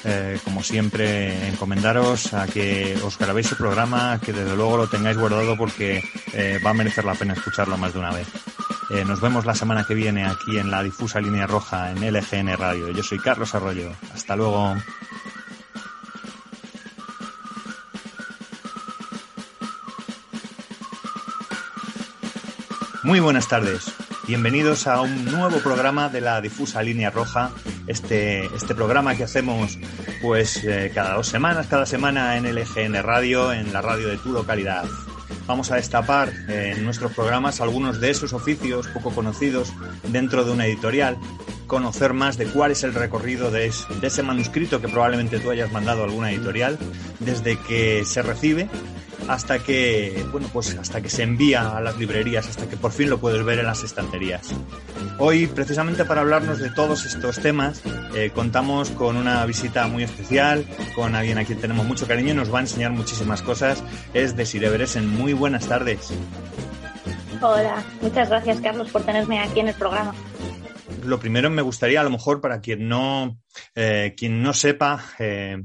[0.04, 5.16] Eh, como siempre, encomendaros a que os grabéis el programa, que desde luego lo tengáis
[5.16, 8.28] guardado porque eh, va a merecer la pena escucharlo más de una vez.
[8.90, 12.56] Eh, nos vemos la semana que viene aquí en la difusa línea roja en LGN
[12.56, 12.90] Radio.
[12.90, 13.90] Yo soy Carlos Arroyo.
[14.14, 14.74] Hasta luego.
[23.02, 23.92] Muy buenas tardes.
[24.28, 27.50] Bienvenidos a un nuevo programa de la difusa línea roja.
[27.86, 29.78] Este, este programa que hacemos
[30.20, 34.30] pues eh, cada dos semanas, cada semana en LGN Radio, en la radio de tu
[34.30, 34.84] localidad
[35.46, 39.72] vamos a destapar eh, en nuestros programas algunos de esos oficios poco conocidos
[40.08, 41.16] dentro de una editorial,
[41.66, 46.02] conocer más de cuál es el recorrido de, ese manuscrito que probablemente tú hayas mandado
[46.02, 46.78] a alguna editorial,
[47.18, 48.68] desde que se recibe
[49.28, 53.10] hasta que, bueno, pues hasta que se envía a las librerías, hasta que por fin
[53.10, 54.54] lo puedes ver en las estanterías.
[55.18, 57.82] Hoy, precisamente para hablarnos de todos estos temas,
[58.14, 60.64] eh, contamos con una visita muy especial,
[60.94, 63.84] con alguien a quien tenemos mucho cariño y nos va a enseñar muchísimas cosas.
[64.14, 65.06] Es Desiree Beresen.
[65.08, 66.10] Muy buenas tardes.
[67.40, 70.14] Hola, muchas gracias Carlos por tenerme aquí en el programa.
[71.04, 73.38] Lo primero me gustaría, a lo mejor, para quien no,
[73.74, 75.58] eh, quien no sepa eh,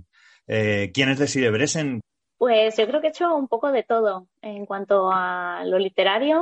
[0.93, 2.01] quién es Desiree Beresen,
[2.43, 6.41] pues yo creo que he hecho un poco de todo en cuanto a lo literario.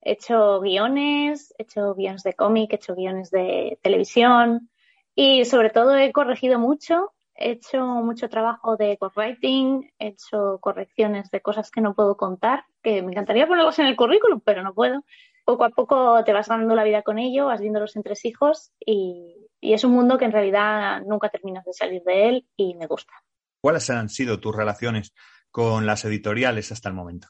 [0.00, 4.68] He hecho guiones, he hecho guiones de cómic, he hecho guiones de televisión
[5.14, 7.12] y sobre todo he corregido mucho.
[7.36, 12.64] He hecho mucho trabajo de ghostwriting, he hecho correcciones de cosas que no puedo contar,
[12.82, 15.04] que me encantaría ponerlos en el currículum, pero no puedo.
[15.44, 19.46] Poco a poco te vas ganando la vida con ello, vas viendo los entresijos y,
[19.60, 22.88] y es un mundo que en realidad nunca terminas de salir de él y me
[22.88, 23.12] gusta.
[23.60, 25.12] ¿Cuáles han sido tus relaciones
[25.50, 27.28] con las editoriales hasta el momento?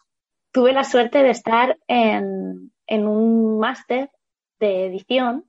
[0.53, 4.11] Tuve la suerte de estar en, un máster
[4.59, 5.45] de edición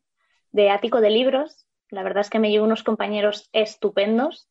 [0.52, 1.66] de ático de libros.
[1.90, 4.50] La verdad es que me llevo unos compañeros estupendos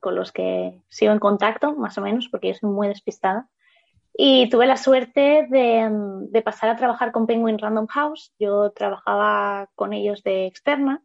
[0.00, 3.48] con los que sigo en contacto, más o menos, porque yo soy muy despistada.
[4.12, 8.32] Y tuve la suerte de, pasar a trabajar con Penguin Random House.
[8.38, 11.02] Yo trabajaba con ellos de externa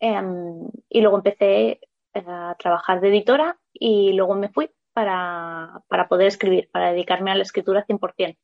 [0.00, 1.80] em, y luego empecé
[2.14, 7.34] a trabajar de editora y luego me fui para, para poder escribir, para dedicarme a
[7.34, 8.38] la escritura 100%.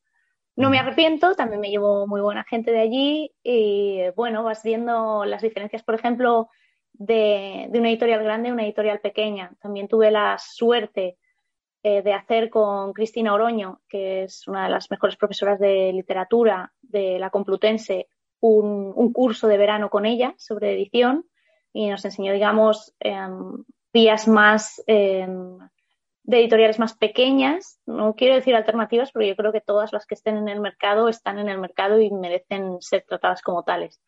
[0.57, 5.25] No me arrepiento, también me llevo muy buena gente de allí y bueno, vas viendo
[5.25, 6.51] las diferencias, por ejemplo,
[6.93, 9.55] de, de una editorial grande a una editorial pequeña.
[9.63, 11.17] También tuve la suerte
[11.83, 16.71] eh, de hacer con Cristina Oroño, que es una de las mejores profesoras de literatura
[16.83, 18.09] de la Complutense,
[18.41, 21.25] un, un curso de verano con ella sobre edición
[21.73, 25.59] y nos enseñó, digamos, em, vías más em,
[26.25, 30.15] de editoriales más pequeñas, no quiero decir alternativas, porque yo creo que todas las que
[30.15, 34.01] estén en el mercado están en el mercado y merecen ser tratadas como tales.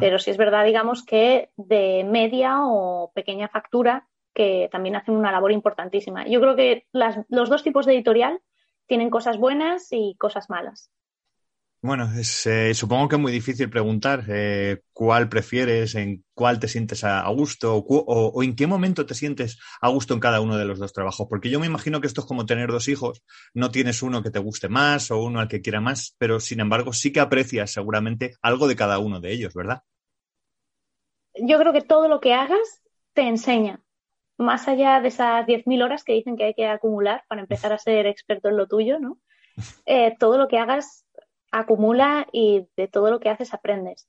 [0.00, 5.30] Pero sí es verdad, digamos, que de media o pequeña factura, que también hacen una
[5.30, 6.26] labor importantísima.
[6.26, 8.40] Yo creo que los dos tipos de editorial
[8.88, 10.90] tienen cosas buenas y cosas malas.
[11.80, 17.04] Bueno, eh, supongo que es muy difícil preguntar eh, cuál prefieres, en cuál te sientes
[17.04, 20.80] a, gusto o, en qué momento te sientes a gusto en cada uno de los
[20.80, 21.28] dos trabajos.
[21.30, 23.22] Porque yo me imagino que esto es como tener dos hijos.
[23.54, 26.58] No tienes uno que te guste más o uno al que quiera más, pero sin
[26.58, 29.82] embargo sí que aprecias seguramente algo de cada uno de ellos, ¿verdad?
[31.34, 33.80] Yo creo que todo lo que hagas te enseña.
[34.36, 37.78] Más allá de esas 10.000 horas que dicen que hay que acumular para empezar a
[37.78, 39.20] ser experto en lo tuyo, ¿no?
[39.86, 41.04] Eh, todo lo que hagas
[41.50, 44.08] acumula y de todo lo que haces aprendes.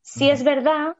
[0.00, 0.96] Si es verdad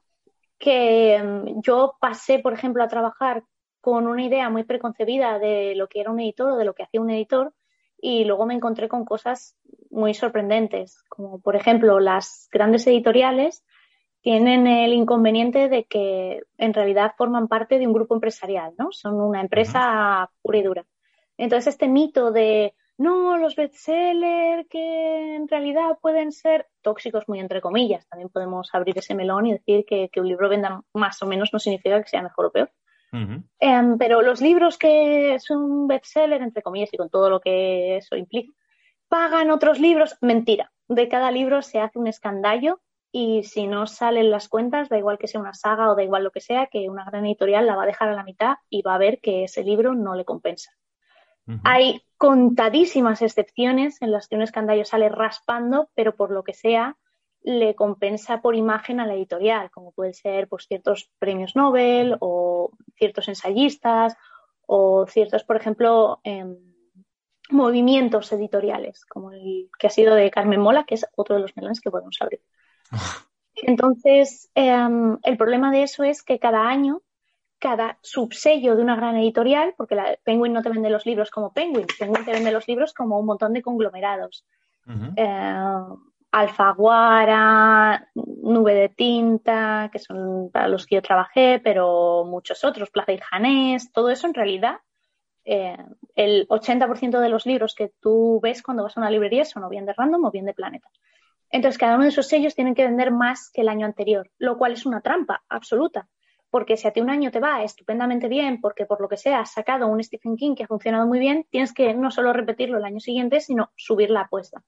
[0.58, 3.44] que mm, yo pasé, por ejemplo, a trabajar
[3.80, 6.82] con una idea muy preconcebida de lo que era un editor o de lo que
[6.82, 7.54] hacía un editor
[8.00, 9.56] y luego me encontré con cosas
[9.90, 13.64] muy sorprendentes, como por ejemplo las grandes editoriales
[14.20, 18.88] tienen el inconveniente de que en realidad forman parte de un grupo empresarial, ¿no?
[18.90, 20.86] Son una empresa pura y dura.
[21.36, 27.60] Entonces este mito de no, los bestsellers que en realidad pueden ser tóxicos, muy entre
[27.60, 28.06] comillas.
[28.08, 31.60] También podemos abrir ese melón y decir que, un libro venda más o menos no
[31.60, 32.72] significa que sea mejor o peor.
[33.60, 38.16] Em, pero los libros que son bestseller, entre comillas, y con todo lo que eso
[38.16, 38.52] implica,
[39.08, 40.16] pagan otros libros.
[40.20, 40.72] Mentira.
[40.88, 42.80] De cada libro se hace un escandallo
[43.12, 46.24] y si no salen las cuentas, da igual que sea una saga o da igual
[46.24, 48.82] lo que sea, que una gran editorial la va a dejar a la mitad y
[48.82, 50.72] va a ver que ese libro no le compensa.
[51.64, 56.96] Hay contadísimas excepciones en las que un escandallo sale raspando, pero por lo que sea,
[57.42, 62.72] le compensa por imagen a la editorial, como pueden ser pues, ciertos premios Nobel o
[62.96, 64.16] ciertos ensayistas
[64.66, 66.56] o ciertos, por ejemplo, em,
[67.50, 71.56] movimientos editoriales, como el que ha sido de Carmen Mola, que es otro de los
[71.56, 72.40] melones que podemos abrir.
[73.54, 77.02] Entonces, em, el problema de eso es que cada año,
[77.58, 81.52] cada subsello de una gran editorial, porque la Penguin no te vende los libros como
[81.52, 84.44] Penguin, Penguin te vende los libros como un montón de conglomerados.
[86.30, 93.12] Alfaguara, Nube de Tinta, que son para los que yo trabajé, pero muchos otros, Plaza
[93.12, 94.76] y Janés, todo eso en realidad,
[95.44, 95.76] eh,
[96.14, 99.68] el 80% de los libros que tú ves cuando vas a una librería son o
[99.70, 100.88] bien de Random o bien de Planeta.
[101.50, 104.58] Entonces, cada uno de esos sellos tienen que vender más que el año anterior, lo
[104.58, 106.08] cual es una trampa absoluta,
[106.50, 109.40] porque si a ti un año te va estupendamente bien, porque por lo que sea
[109.40, 112.78] has sacado un Stephen King que ha funcionado muy bien, tienes que no solo repetirlo
[112.78, 114.62] el año siguiente, sino subir la apuesta.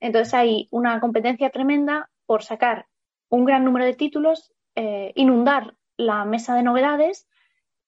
[0.00, 2.86] Entonces hay una competencia tremenda por sacar
[3.30, 7.26] un gran número de títulos, eh, inundar la mesa de novedades,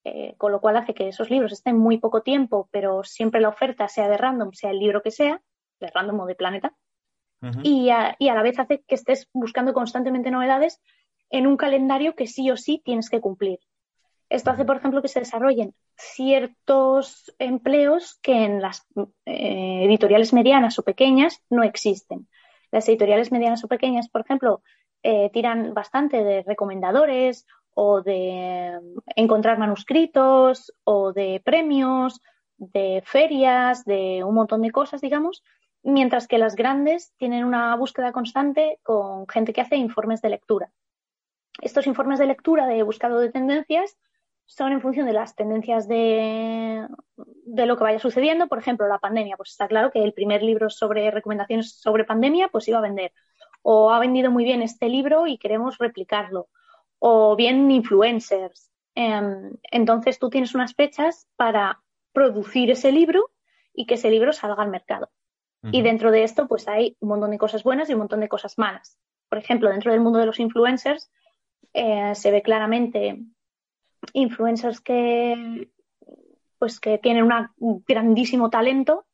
[0.03, 3.49] eh, con lo cual hace que esos libros estén muy poco tiempo, pero siempre la
[3.49, 5.41] oferta sea de random, sea el libro que sea,
[5.79, 6.75] de random o de planeta,
[7.61, 10.81] y, a, y a la vez hace que estés buscando constantemente novedades
[11.29, 13.59] en un calendario que sí o sí tienes que cumplir.
[14.29, 18.85] Esto hace, por ejemplo, que se desarrollen ciertos empleos que en las
[19.25, 22.27] eh, editoriales medianas o pequeñas no existen.
[22.71, 24.61] Las editoriales medianas o pequeñas, por ejemplo,
[25.03, 28.79] eh, tiran bastante de recomendadores o de
[29.15, 32.19] encontrar manuscritos o de premios,
[32.57, 35.43] de ferias, de un montón de cosas, digamos,
[35.83, 40.71] mientras que las grandes tienen una búsqueda constante con gente que hace informes de lectura.
[41.61, 43.97] Estos informes de lectura de buscado de tendencias
[44.45, 46.87] son en función de las tendencias de,
[47.45, 48.47] lo que vaya sucediendo.
[48.47, 52.47] Por ejemplo, la pandemia, pues está claro que el primer libro sobre recomendaciones sobre pandemia,
[52.47, 53.11] pues iba a vender.
[53.61, 56.47] O ha vendido muy bien este libro y queremos replicarlo.
[56.99, 58.71] O bien influencers.
[58.95, 61.83] Em, entonces tú tienes unas fechas para
[62.13, 63.29] producir ese libro
[63.73, 65.11] y que ese libro salga al mercado.
[65.71, 68.29] Y dentro de esto, pues hay un montón de cosas buenas y un montón de
[68.29, 68.97] cosas malas.
[69.27, 71.11] Por ejemplo, dentro del mundo de los influencers,
[71.79, 73.19] eh, se ve claramente
[74.13, 75.69] influencers que
[76.57, 79.05] pues que tienen un grandísimo talento,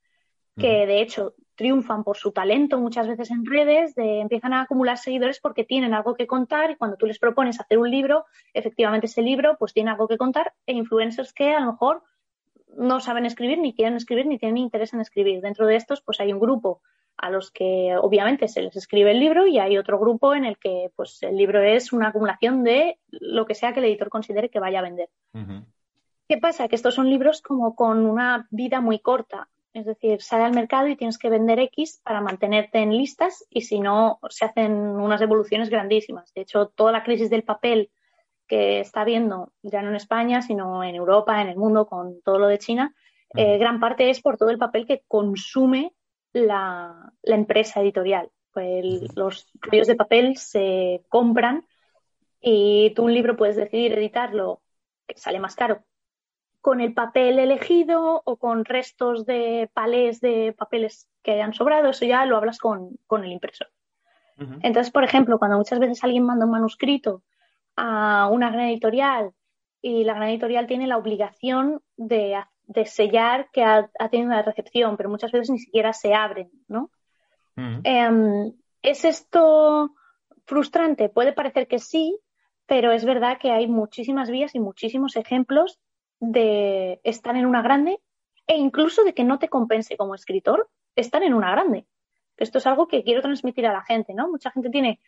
[0.55, 4.97] que de hecho triunfan por su talento muchas veces en redes, de, empiezan a acumular
[4.97, 9.07] seguidores porque tienen algo que contar y cuando tú les propones hacer un libro, efectivamente
[9.07, 12.03] ese libro pues tiene algo que contar e influencers que a lo mejor
[12.77, 15.41] no saben escribir, ni quieren escribir, ni tienen interés en escribir.
[15.41, 16.81] Dentro de estos pues hay un grupo
[17.17, 20.57] a los que obviamente se les escribe el libro y hay otro grupo en el
[20.57, 24.49] que pues el libro es una acumulación de lo que sea que el editor considere
[24.49, 25.09] que vaya a vender.
[26.27, 26.67] ¿Qué pasa?
[26.67, 29.49] Que estos son libros como con una vida muy corta.
[29.73, 33.61] Es decir, sale al mercado y tienes que vender X para mantenerte en listas y
[33.61, 36.31] si no, se hacen unas evoluciones grandísimas.
[36.33, 37.89] De hecho, toda la crisis del papel
[38.47, 42.37] que está habiendo, ya no en España, sino en Europa, en el mundo, con todo
[42.37, 42.93] lo de China,
[43.35, 45.93] eh, gran parte es por todo el papel que consume
[46.33, 48.29] la, empresa editorial.
[48.51, 51.65] Pues los rollos de papel se compran
[52.39, 54.61] y tú un libro puedes decidir editarlo,
[55.07, 55.83] que sale más caro,
[56.61, 62.05] con el papel elegido o con restos de palés de papeles que hayan sobrado, eso
[62.05, 63.71] ya lo hablas con, el impresor.
[64.61, 67.23] Entonces, por ejemplo, cuando muchas veces alguien manda un manuscrito
[67.75, 69.31] a una gran editorial
[69.81, 72.35] y la gran editorial tiene la obligación de
[72.65, 76.89] de sellar que ha, tenido una recepción, pero muchas veces ni siquiera se abren, ¿no?
[77.55, 79.93] Em, ¿Es esto
[80.45, 81.09] frustrante?
[81.09, 82.19] Puede parecer que sí,
[82.65, 85.79] pero es verdad que hay muchísimas vías y muchísimos ejemplos
[86.19, 87.99] de estar en una grande
[88.47, 91.85] e incluso de que no te compense como escritor estar en una grande.
[92.37, 94.29] Esto es algo que quiero transmitir a la gente, ¿no?
[94.29, 94.99] Mucha gente tiene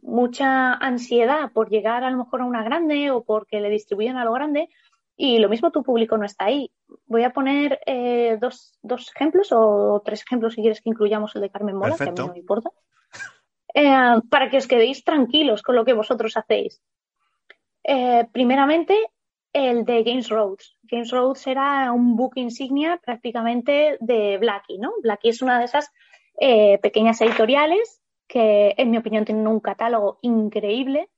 [0.00, 4.24] mucha ansiedad por llegar a lo mejor a una grande o porque le distribuyen a
[4.24, 4.68] lo grande,
[5.16, 6.70] y lo mismo tu público no está ahí.
[7.06, 8.78] Voy a poner eh, dos,
[9.14, 12.12] ejemplos o tres ejemplos si quieres que incluyamos el de Carmen Mola, que a mí
[12.16, 12.70] no me importa.
[13.74, 16.82] Eh, para que os quedéis tranquilos con lo que vosotros hacéis.
[17.82, 18.94] Eh, primeramente,
[19.50, 20.76] el de Games Roads.
[20.82, 24.92] Games Roads era un book insignia prácticamente de Blackie, ¿no?
[25.02, 25.90] Blackie es una de esas
[26.82, 31.08] pequeñas editoriales que, en mi opinión, tienen un catálogo increíble.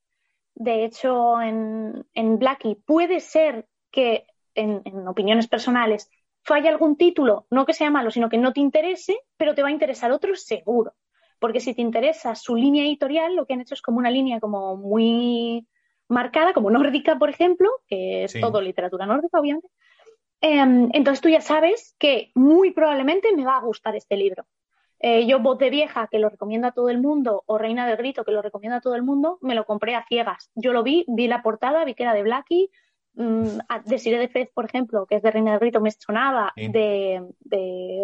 [0.55, 4.27] De hecho, en, en Blackie puede ser que
[4.57, 6.11] en, opiniones personales
[6.43, 9.69] falla algún título, no que sea malo, sino que no te interese, pero te va
[9.69, 10.95] a interesar otro seguro.
[11.39, 14.41] Porque si te interesa su línea editorial, lo que han hecho es como una línea
[14.41, 15.67] como muy
[16.09, 19.69] marcada, como nórdica, por ejemplo, que es todo literatura nórdica, obviamente.
[20.41, 24.45] Em, entonces tú ya sabes que muy probablemente me va a gustar este libro.
[24.99, 27.97] Eh, yo Voz de Vieja, que lo recomiendo a todo el mundo, o Reina del
[27.97, 30.51] Grito, que lo recomiendo a todo el mundo, me lo compré a ciegas.
[30.55, 32.71] Yo lo vi, vi la portada, vi que era de Blackie,
[33.15, 36.53] mm, de Sire de Fez, por ejemplo, que es de Reina del Grito, me sonaba
[36.57, 37.23] de,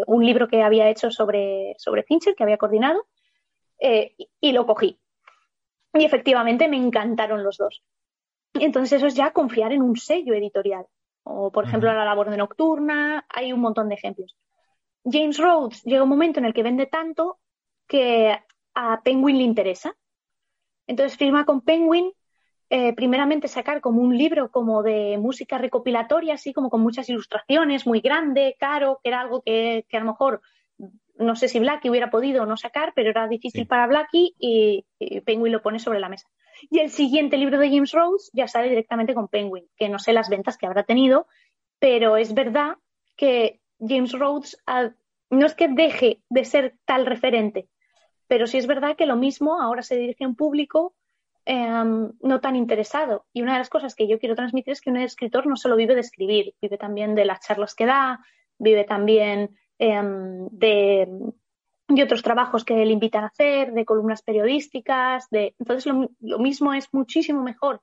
[0.07, 3.07] un libro que había hecho sobre, sobre Fincher, que había coordinado,
[3.79, 4.99] eh, y lo cogí.
[5.95, 7.83] Y efectivamente me encantaron los dos.
[8.55, 10.87] Entonces eso es ya confiar en un sello editorial.
[11.23, 14.37] O, por ejemplo, la labor de Nocturna, hay un montón de ejemplos.
[15.05, 17.39] James Rhodes llega un momento en el que vende tanto
[17.87, 18.37] que
[18.75, 19.95] a Penguin le interesa.
[20.87, 22.13] Entonces firma con Penguin,
[22.73, 27.85] eh, primeramente sacar como un libro como de música recopilatoria, así como con muchas ilustraciones,
[27.85, 30.41] muy grande, caro, que era algo que, a lo mejor
[31.17, 34.87] no sé si Blackie hubiera podido no sacar, pero era difícil para Blackie y,
[35.27, 36.29] Penguin lo pone sobre la mesa.
[36.71, 40.13] Y el siguiente libro de James Rhodes ya sale directamente con Penguin, que no sé
[40.13, 41.27] las ventas que habrá tenido,
[41.81, 42.77] pero es verdad
[43.17, 44.57] que James Rhodes
[45.29, 47.69] no es que deje de ser tal referente,
[48.29, 50.95] pero sí es verdad que lo mismo ahora se dirige a un público
[51.45, 53.27] em, no tan interesado.
[53.33, 55.77] Y una de las cosas que yo quiero transmitir es que un escritor no solo
[55.77, 58.21] vive de escribir, vive también de las charlas que da,
[58.59, 61.09] vive también em, de,
[62.03, 65.29] otros trabajos que le invitan a hacer, de columnas periodísticas.
[65.31, 65.55] De...
[65.59, 67.83] Entonces, lo mismo es muchísimo mejor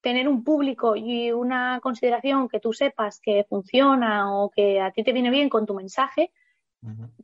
[0.00, 5.02] tener un público y una consideración que tú sepas que funciona o que a ti
[5.02, 6.32] te viene bien con tu mensaje,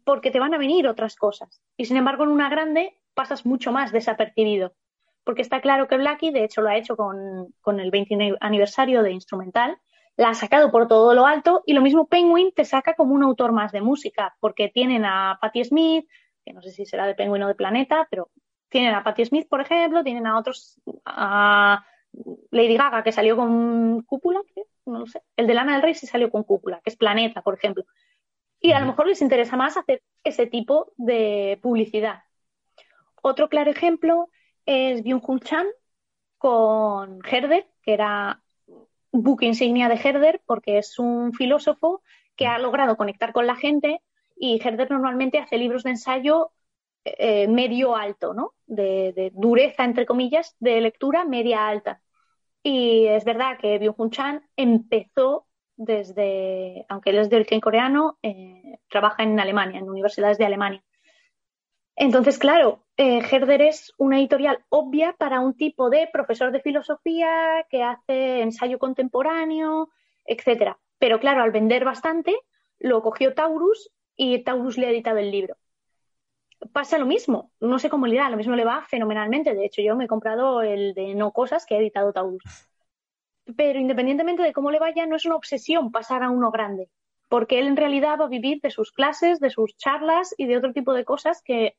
[0.05, 1.62] porque te van a venir otras cosas.
[1.77, 4.75] Y sin embargo, en una grande pasas mucho más desapercibido,
[5.25, 9.03] porque está claro que Blackie, de hecho, lo ha hecho con, con el 20 aniversario
[9.03, 9.79] de Instrumental,
[10.16, 13.22] la ha sacado por todo lo alto y lo mismo Penguin te saca como un
[13.22, 16.07] autor más de música, porque tienen a Patti Smith,
[16.45, 18.31] que no sé si será de Penguin o de Planeta, pero
[18.68, 21.85] tienen a Patti Smith, por ejemplo, tienen a otros, a
[22.51, 24.41] Lady Gaga, que salió con cúpula,
[24.87, 25.22] no lo sé.
[25.37, 27.85] El de Lana del Rey sí salió con cúpula, que es Planeta, por ejemplo.
[28.61, 32.22] Y a lo mejor les interesa más hacer ese tipo de publicidad.
[33.22, 34.29] Otro claro ejemplo
[34.66, 35.66] es Byung-Hun Chan
[36.38, 38.42] con Herder, que era
[39.12, 42.02] buque insignia de Herder, porque es un filósofo
[42.36, 44.00] que ha logrado conectar con la gente
[44.36, 46.50] y Herder normalmente hace libros de ensayo
[47.04, 48.54] eh, medio alto, ¿no?
[48.66, 52.00] De, dureza, entre comillas, de lectura media alta.
[52.62, 55.46] Y es verdad que Byung-Hun Chan empezó
[55.76, 60.82] desde, aunque él es de origen coreano, eh, trabaja en Alemania, en universidades de Alemania.
[61.97, 67.66] Entonces, claro, eh, Herder es una editorial obvia para un tipo de profesor de filosofía
[67.70, 69.90] que hace ensayo contemporáneo,
[70.24, 70.78] etcétera.
[70.99, 72.36] Pero claro, al vender bastante,
[72.78, 75.57] lo cogió Taurus y Taurus le ha editado el libro
[76.72, 77.51] pasa lo mismo.
[77.61, 79.55] No sé cómo le da, lo mismo le va fenomenalmente.
[79.55, 82.42] De hecho, yo me he comprado el de No Cosas que ha editado Taurus.
[83.57, 86.88] Pero independientemente de cómo le vaya, no es una obsesión pasar a uno grande,
[87.35, 90.57] porque él en realidad va a vivir de sus clases, de sus charlas y de
[90.57, 91.76] otro tipo de cosas que,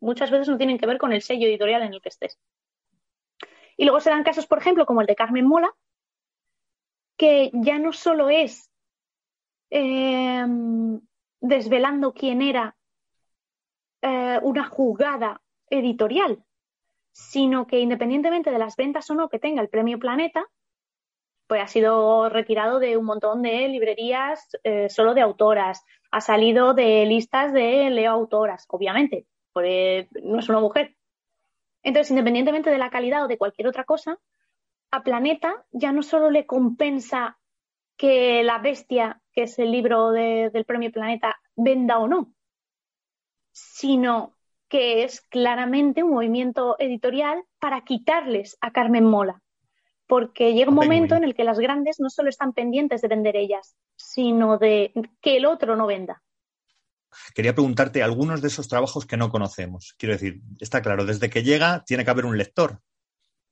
[0.00, 2.40] muchas veces no tienen que ver con el sello editorial en el que estés.
[3.76, 5.70] Y luego se dan casos, por ejemplo, como el de Carmen Mola,
[7.16, 8.68] que ya no solo es
[9.70, 10.44] eh,
[11.40, 12.76] desvelando quién era
[14.02, 15.40] eh, una jugada
[15.70, 16.44] editorial,
[17.12, 20.44] sino que independientemente de las ventas o no que tenga el premio Planeta,
[21.46, 26.74] pues ha sido retirado de un montón de librerías eh, solo de autoras, ha salido
[26.74, 30.96] de listas de leo autoras, obviamente, porque no es una mujer.
[31.82, 34.18] Entonces, independientemente de la calidad o de cualquier otra cosa,
[34.90, 37.38] a Planeta ya no solo le compensa
[37.96, 42.32] que La Bestia, que es el libro del premio Planeta, venda o no,
[43.52, 44.36] sino
[44.68, 49.42] que es claramente un movimiento editorial para quitarles a Carmen Mola.
[50.06, 53.36] Porque llega un momento en el que las grandes no solo están pendientes de vender
[53.36, 56.22] ellas, sino de que el otro no venda.
[57.34, 59.94] Quería preguntarte algunos de esos trabajos que no conocemos.
[59.98, 62.80] Quiero decir, está claro, desde que llega tiene que haber un lector.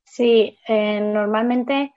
[0.04, 1.92] Sí, eh, normalmente,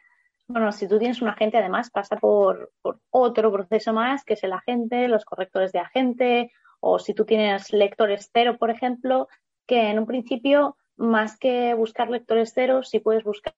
[0.48, 4.44] bueno, si tú tienes un agente, además pasa por, por, otro proceso más, que es
[4.44, 9.28] el agente, los correctores de agente, o si tú tienes lectores cero, por ejemplo,
[9.68, 13.54] que en un principio, más que buscar lectores cero, si puedes buscar,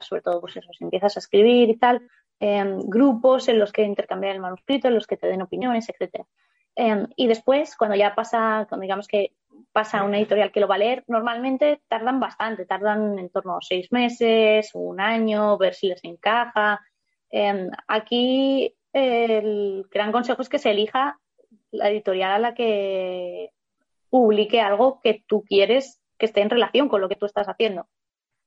[0.00, 2.02] sobre todo, pues eso, si empiezas a escribir y tal,
[2.40, 6.24] em, grupos en los que intercambiar el manuscrito, en los que te den opiniones, etcétera.
[6.76, 9.32] Em, y después, cuando ya pasa, cuando digamos que
[9.72, 13.56] pasa a una editorial que lo va a leer, normalmente tardan bastante, tardan en torno
[13.56, 16.80] a seis meses, un año, ver si les encaja.
[17.30, 21.18] Em, aquí el gran consejo es que se elija
[21.70, 23.50] la editorial a la que
[24.10, 27.88] publique algo que tú quieres que esté en relación con lo que tú estás haciendo.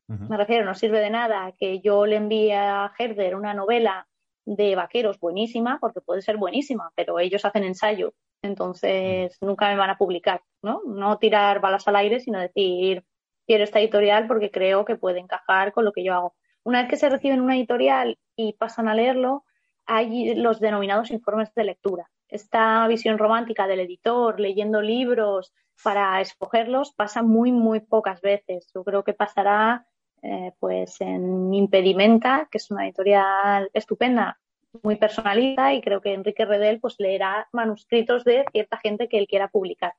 [0.08, 4.08] Me refiero, no sirve de nada que yo le envíe a Herder una novela
[4.46, 9.90] de vaqueros buenísima, porque puede ser buenísima, pero ellos hacen ensayo Entonces, nunca me van
[9.90, 10.82] a publicar, ¿no?
[10.86, 13.04] No tirar balas al aire, sino decir,
[13.46, 16.36] quiero esta editorial porque creo que puede encajar con lo que yo hago.
[16.64, 19.44] Una vez que se reciben una editorial y pasan a leerlo,
[19.86, 22.10] hay los denominados informes de lectura.
[22.30, 25.54] Esta visión romántica del editor leyendo libros
[25.84, 28.70] para escogerlos pasa muy, muy pocas veces.
[28.74, 29.86] Yo creo que pasará
[30.22, 34.40] eh, pues en Impedimenta, que es una editorial estupenda,
[34.84, 39.28] muy personalista y creo que Enrique Redel pues leerá manuscritos de cierta gente que él
[39.28, 39.94] quiera publicar.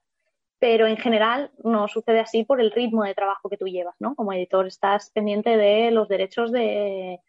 [0.58, 4.14] Pero en general no sucede así por el ritmo de trabajo que tú llevas, ¿no?
[4.14, 7.20] Como editor estás pendiente de los derechos de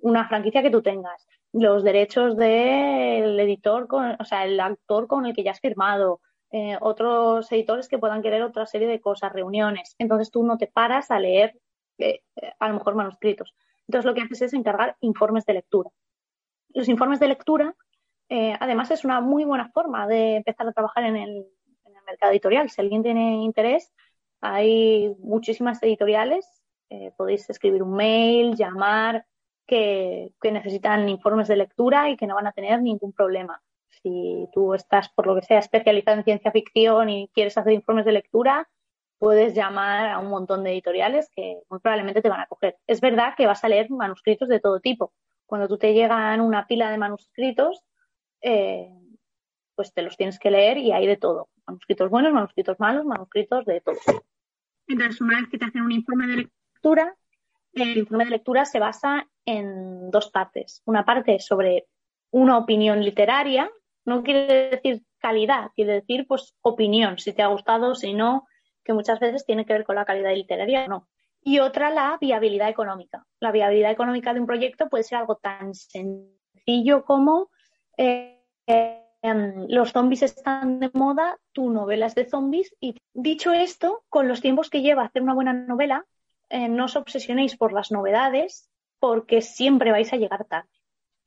[0.00, 3.86] una franquicia que tú tengas, los derechos del editor,
[4.18, 6.20] o sea, el actor con el que ya has firmado,
[6.50, 9.94] eh, otros editores que puedan querer otra serie de cosas, reuniones.
[9.98, 11.58] Entonces tú no te paras a leer
[11.98, 12.20] eh,
[12.58, 13.54] a lo mejor manuscritos.
[13.88, 15.90] Entonces lo que haces es encargar informes de lectura.
[16.70, 17.74] Los informes de lectura,
[18.28, 21.46] eh, además, es una muy buena forma de empezar a trabajar en el,
[22.06, 22.68] mercado editorial.
[22.68, 23.90] Si alguien tiene interés,
[24.42, 26.46] hay muchísimas editoriales.
[27.16, 29.24] podéis escribir un mail, llamar,
[29.66, 33.62] que, necesitan informes de lectura y que no van a tener ningún problema.
[34.02, 38.04] Si tú estás, por lo que sea, especializado en ciencia ficción y quieres hacer informes
[38.04, 38.68] de lectura,
[39.24, 42.76] puedes llamar a un montón de editoriales que muy probablemente te van a coger.
[42.86, 45.14] Es verdad que vas a leer manuscritos de todo tipo.
[45.46, 47.82] Cuando tú te llegan una pila de manuscritos,
[48.42, 48.90] eh,
[49.74, 51.48] pues te los tienes que leer y hay de todo.
[51.66, 53.96] Manuscritos buenos, manuscritos malos, manuscritos de todo.
[54.88, 57.16] Entonces, una vez que te hacen un informe de lectura,
[57.72, 60.82] el informe de lectura se basa en dos partes.
[60.84, 61.86] Una parte sobre
[62.30, 63.70] una opinión literaria,
[64.04, 68.46] no quiere decir calidad, quiere decir pues opinión, si te ha gustado, si no,
[68.84, 71.08] que muchas veces tiene que ver con la calidad literaria o no.
[71.42, 73.26] Y otra, la viabilidad económica.
[73.40, 77.50] La viabilidad económica de un proyecto puede ser algo tan sencillo como
[77.96, 82.74] eh, em, los zombies están de moda, tu novela es de zombies.
[82.80, 86.06] Y dicho esto, con los tiempos que lleva hacer una buena novela,
[86.48, 90.70] eh, no os obsesionéis por las novedades porque siempre vais a llegar tarde.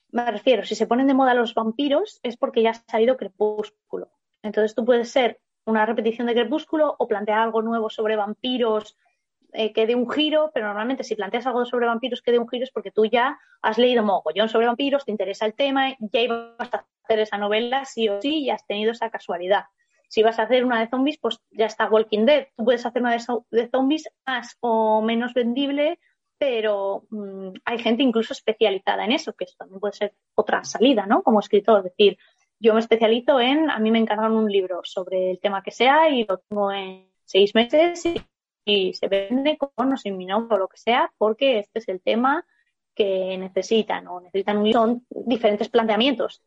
[0.09, 4.09] Me refiero, si se ponen de moda los vampiros es porque ya ha salido Crepúsculo.
[4.41, 8.97] Entonces tú puedes ser una repetición de Crepúsculo o plantear algo nuevo sobre vampiros
[9.53, 12.47] eh, que dé un giro, pero normalmente si planteas algo sobre vampiros que dé un
[12.47, 16.21] giro es porque tú ya has leído mogollón sobre vampiros, te interesa el tema, ya
[16.21, 19.65] ibas a hacer esa novela sí o sí y has tenido esa casualidad.
[20.09, 22.47] Si vas a hacer una de zombies, pues ya está Walking Dead.
[22.55, 23.17] Tú puedes hacer una
[23.51, 25.99] de, zombies más o menos vendible,
[26.37, 31.05] pero mm, hay gente incluso especializada en eso, que eso también puede ser otra salida,
[31.05, 31.23] ¿no?
[31.23, 32.17] Como escritor, es decir,
[32.59, 36.09] yo me especializo en, a mí me encargan un libro sobre el tema que sea
[36.09, 38.03] y lo tengo en seis meses
[38.65, 41.87] y, se vende con o sin mi nombre o lo que sea, porque este es
[41.87, 42.45] el tema
[42.93, 46.43] que necesitan o necesitan un son diferentes planteamientos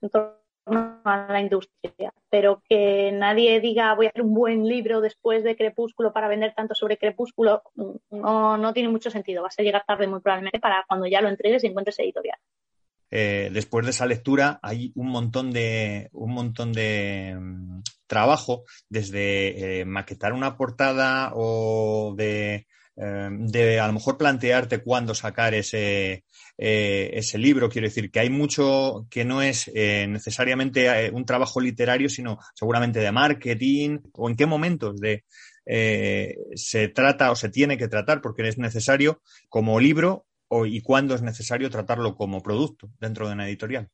[0.66, 5.56] a la industria, pero que nadie diga voy a hacer un buen libro después de
[5.56, 7.62] Crepúsculo para vender tanto sobre Crepúsculo,
[8.10, 9.42] no, no tiene mucho sentido.
[9.42, 12.38] Vas a llegar tarde muy probablemente para cuando ya lo entregues y encuentres editorial.
[13.10, 19.80] Eh, después de esa lectura hay un montón de, un montón de mm, trabajo, desde
[19.80, 22.66] eh, maquetar una portada o de
[23.02, 26.24] Em, de a lo mejor plantearte cuándo sacar ese,
[26.58, 27.70] eh, ese libro.
[27.70, 33.10] Quiero decir que hay mucho que no es necesariamente un trabajo literario, sino seguramente de
[33.10, 35.24] marketing o en qué momentos de,
[36.54, 41.14] se trata o se tiene que tratar, porque es necesario como libro o, y cuándo
[41.14, 43.88] es necesario tratarlo como producto dentro de una editorial.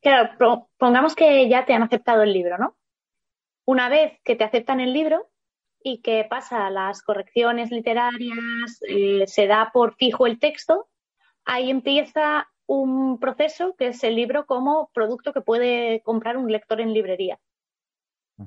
[0.00, 2.76] Claro, pongamos que ya te han aceptado el libro, ¿no?
[3.64, 5.32] Una vez que te aceptan el libro,
[5.84, 10.88] y que pasa las correcciones literarias, eh, se da por fijo el texto,
[11.44, 16.80] ahí empieza un proceso que es el libro como producto que puede comprar un lector
[16.80, 17.38] en librería,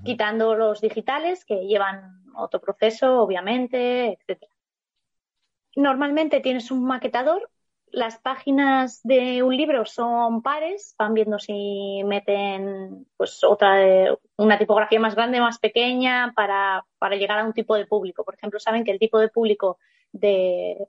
[0.04, 4.44] quitando los digitales que llevan otro proceso, obviamente, etc.
[5.76, 7.50] Normalmente tienes un maquetador
[7.96, 15.00] las páginas de un libro son pares, van viendo si meten pues otra una tipografía
[15.00, 18.26] más grande, más pequeña, para, para llegar a un tipo de público.
[18.26, 19.80] Por ejemplo, saben que el tipo de público
[20.12, 20.88] de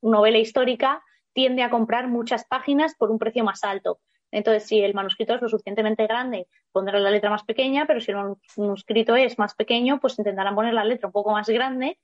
[0.00, 1.02] novela histórica
[1.34, 4.00] tiende a comprar muchas páginas por un precio más alto.
[4.30, 8.10] Entonces, si el manuscrito es lo suficientemente grande, pondrán la letra más pequeña, pero si
[8.10, 8.16] el
[8.56, 11.98] manuscrito es más pequeño, pues intentarán poner la letra un poco más grande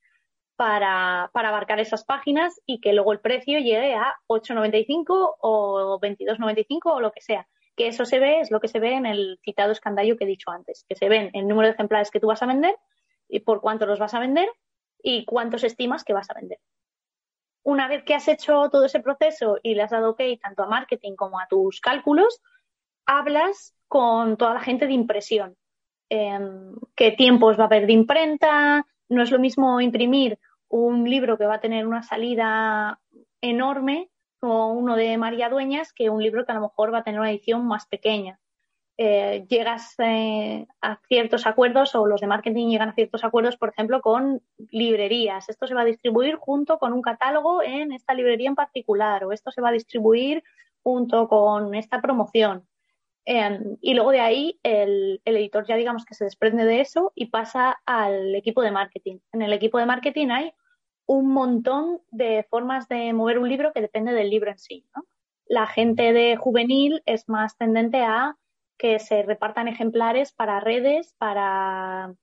[0.58, 7.00] para, abarcar esas páginas y que luego el precio llegue a 8,95 o 22,95 o
[7.00, 7.46] lo que sea.
[7.76, 10.26] Que eso se ve, es lo que se ve en el citado escandallo que he
[10.26, 12.74] dicho antes, que se ven el número de ejemplares que tú vas a vender
[13.28, 14.48] y por cuánto los vas a vender
[15.00, 16.58] y cuántos estimas que vas a vender.
[17.62, 20.66] Una vez que has hecho todo ese proceso y le has dado OK tanto a
[20.66, 22.42] marketing como a tus cálculos,
[23.06, 25.56] hablas con toda la gente de impresión
[26.08, 28.84] em, qué tiempos va a haber de imprenta.
[29.08, 30.36] No es lo mismo imprimir
[30.68, 33.00] un libro que va a tener una salida
[33.40, 34.10] enorme
[34.40, 37.20] como uno de María Dueñas que un libro que a lo mejor va a tener
[37.20, 38.38] una edición más pequeña.
[39.00, 43.68] Eh, llegas eh, a ciertos acuerdos o los de marketing llegan a ciertos acuerdos, por
[43.68, 45.48] ejemplo, con librerías.
[45.48, 49.32] Esto se va a distribuir junto con un catálogo en esta librería en particular o
[49.32, 50.42] esto se va a distribuir
[50.82, 52.66] junto con esta promoción.
[53.30, 57.12] Em, y luego de ahí el, el, editor ya digamos que se desprende de eso
[57.14, 59.18] y pasa al equipo de marketing.
[59.34, 60.52] En el equipo de marketing hay
[61.04, 64.86] un montón de formas de mover un libro que depende del libro en sí.
[65.44, 68.38] La gente de juvenil es más tendente a
[68.78, 72.14] que se repartan ejemplares para redes, para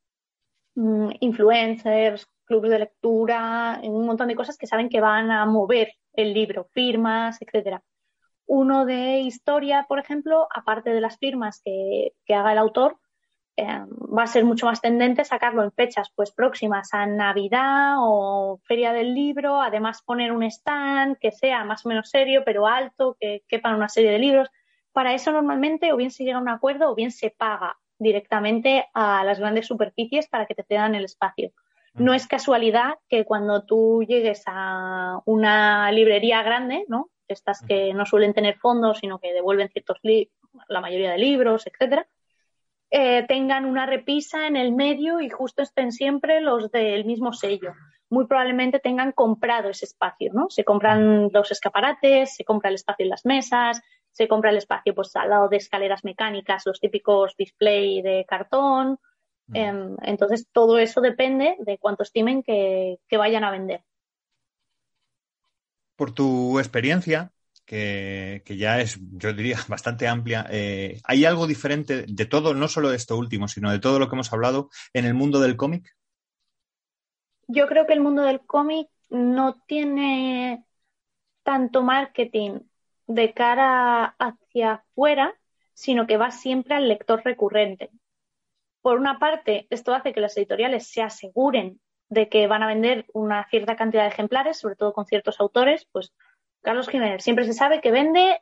[0.74, 5.94] mm, influencers, clubes de lectura, un montón de cosas que saben que van a mover
[6.14, 7.84] el libro, firmas, etcétera.
[8.48, 12.98] Uno de historia, por ejemplo, aparte de las firmas que, haga el autor,
[13.58, 18.60] eh, va a ser mucho más tendente sacarlo en fechas pues próximas a Navidad o
[18.66, 23.16] Feria del Libro, además poner un stand que sea más o menos serio pero alto,
[23.20, 24.50] que quepan una serie de libros.
[24.92, 28.88] Para eso normalmente o bien se llega a un acuerdo o bien se paga directamente
[28.94, 31.52] a las grandes superficies para que te cedan el espacio.
[31.94, 37.10] No es casualidad que cuando tú llegues a una librería grande, ¿no?
[37.28, 40.00] Estas que no suelen tener fondos, sino que devuelven ciertos
[40.68, 42.08] la mayoría de libros, etcétera,
[42.92, 47.74] eh, tengan una repisa en el medio y justo estén siempre los del mismo sello.
[48.10, 50.50] Muy probablemente tengan comprado ese espacio, ¿no?
[50.50, 54.96] Se compran los escaparates, se compra el espacio en las mesas, se compra el espacio
[54.96, 58.98] pues al lado de escaleras mecánicas, los típicos display de cartón.
[59.54, 63.84] Em, entonces, todo eso depende de cuánto estimen que, vayan a vender.
[65.96, 67.32] Por tu experiencia,
[67.66, 72.90] que, ya es, yo diría, bastante amplia, eh, ¿hay algo diferente de todo, no solo
[72.90, 75.96] de esto último, sino de todo lo que hemos hablado en el mundo del cómic?
[77.48, 80.66] Yo creo que el mundo del cómic no tiene
[81.44, 82.60] tanto marketing
[83.08, 85.34] de cara hacia afuera,
[85.74, 87.92] sino que va siempre al lector recurrente.
[88.82, 91.80] Por una parte, esto hace que las editoriales se aseguren
[92.16, 95.88] de que van a vender una cierta cantidad de ejemplares, sobre todo con ciertos autores,
[95.92, 96.12] pues
[96.62, 98.42] Carlos Jiménez siempre se sabe que vende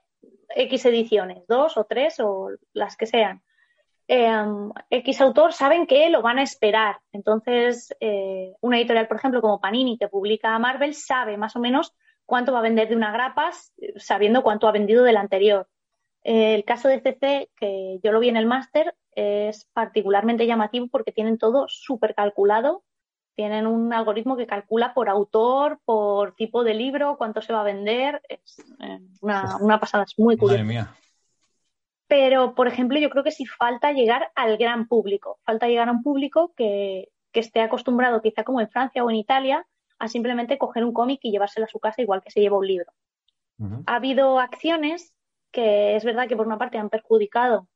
[0.55, 3.41] X ediciones, dos o tres o las que sean.
[4.07, 6.99] Em, X autor saben que lo van a esperar.
[7.11, 11.93] Entonces, eh, una editorial, por ejemplo, como Panini, que publica Marvel, sabe más o menos
[12.25, 13.51] cuánto va a vender de una grapa
[13.97, 15.67] sabiendo cuánto ha vendido del anterior.
[16.23, 21.11] el caso de CC, que yo lo vi en el máster, es particularmente llamativo porque
[21.11, 22.83] tienen todo súper calculado.
[23.35, 27.65] Tienen un algoritmo que calcula por autor, por tipo de libro, cuánto se va a
[27.65, 28.21] vender.
[28.29, 30.63] Es eh, una, pasada, es muy curiosa.
[30.63, 30.95] Madre mía.
[32.07, 35.39] Pero, por ejemplo, yo creo que sí falta llegar al gran público.
[35.43, 39.15] Falta llegar a un público que, que esté acostumbrado, quizá como en Francia o en
[39.15, 39.65] Italia,
[39.99, 42.67] a simplemente coger un cómic y llevárselo a su casa igual que se lleva un
[42.67, 42.91] libro.
[43.85, 45.13] Ha habido acciones
[45.51, 47.69] que es verdad que por una parte han perjudicado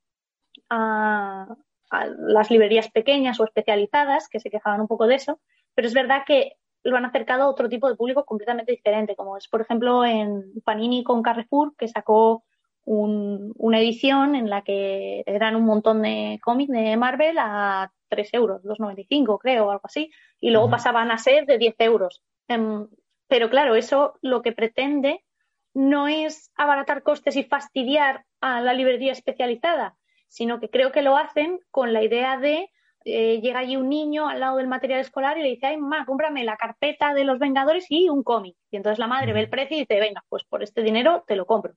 [0.70, 1.56] a,
[1.92, 5.40] las librerías pequeñas o especializadas, que se quejaban un poco de eso,
[5.74, 9.38] pero es verdad que lo han acercado a otro tipo de público completamente diferente, como
[9.38, 12.44] es, por ejemplo, en Panini con Carrefour, que sacó
[12.90, 18.64] una edición en la que eran un montón de cómics de Marvel a 3 euros,
[18.64, 20.10] 2,95 creo, o algo así,
[20.40, 22.24] y luego pasaban a ser de 10 euros.
[22.48, 22.88] Em,
[23.28, 25.26] pero claro, eso lo que pretende
[25.74, 29.98] no es abaratar costes y fastidiar a la librería especializada,
[30.28, 32.70] sino que creo que lo hacen con la idea de
[33.10, 36.06] eh, llega allí un niño al lado del material escolar y le dice, ay, mamá,
[36.06, 38.58] cómprame la carpeta de los Vengadores y un cómic.
[38.70, 41.38] Y entonces la madre ve el precio y dice, venga, pues por este dinero te
[41.38, 41.74] lo compro.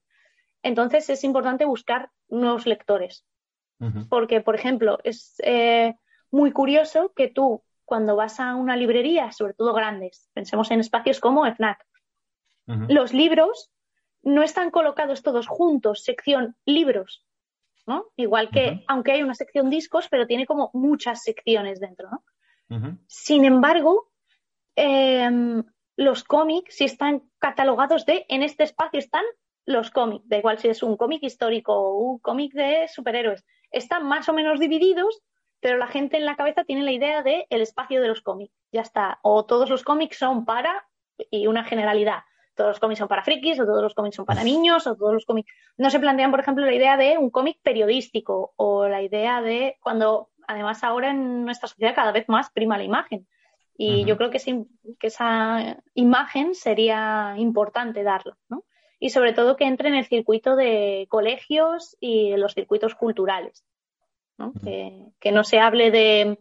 [0.62, 3.24] Entonces es importante buscar nuevos lectores.
[4.10, 5.94] Porque, por ejemplo, es eh,
[6.30, 11.18] muy curioso que tú, cuando vas a una librería, sobre todo grandes, pensemos en espacios
[11.18, 11.86] como FNAC,
[12.88, 13.72] los libros
[14.22, 17.24] no están colocados todos juntos, sección libros,
[17.86, 18.06] ¿no?
[18.16, 22.24] Igual que, aunque hay una sección discos, pero tiene como muchas secciones dentro, ¿no?
[23.08, 24.12] Sin embargo,
[24.76, 25.64] em,
[25.96, 29.24] los cómics sí están catalogados de, en este espacio están
[29.66, 34.06] los cómics, da igual si es un cómic histórico o un cómic de superhéroes, están
[34.06, 35.20] más o menos divididos,
[35.60, 38.54] pero la gente en la cabeza tiene la idea de el espacio de los cómics,
[38.72, 40.86] ya está, o todos los cómics son para
[41.30, 42.20] y una generalidad,
[42.54, 45.12] todos los cómics son para frikis, o todos los cómics son para niños, o todos
[45.12, 45.52] los cómics.
[45.76, 49.76] No se plantean, por ejemplo, la idea de un cómic periodístico, o la idea de
[49.80, 53.26] cuando, además, ahora en nuestra sociedad cada vez más prima la imagen.
[53.76, 54.38] Y yo creo que,
[54.98, 58.64] que esa imagen sería importante darla, ¿no?
[59.00, 63.64] y sobre todo que entre en el circuito de colegios y los circuitos culturales.
[64.36, 64.52] ¿no?
[64.62, 66.38] Que, no se hable de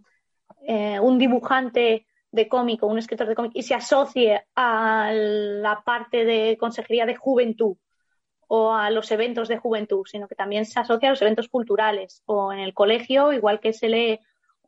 [0.67, 5.81] eh, un dibujante de cómic o un escritor de cómic y se asocie a la
[5.83, 7.75] parte de consejería de juventud
[8.47, 12.23] o a los eventos de juventud, sino que también se asocia a los eventos culturales
[12.25, 14.19] o en el colegio, igual que se lee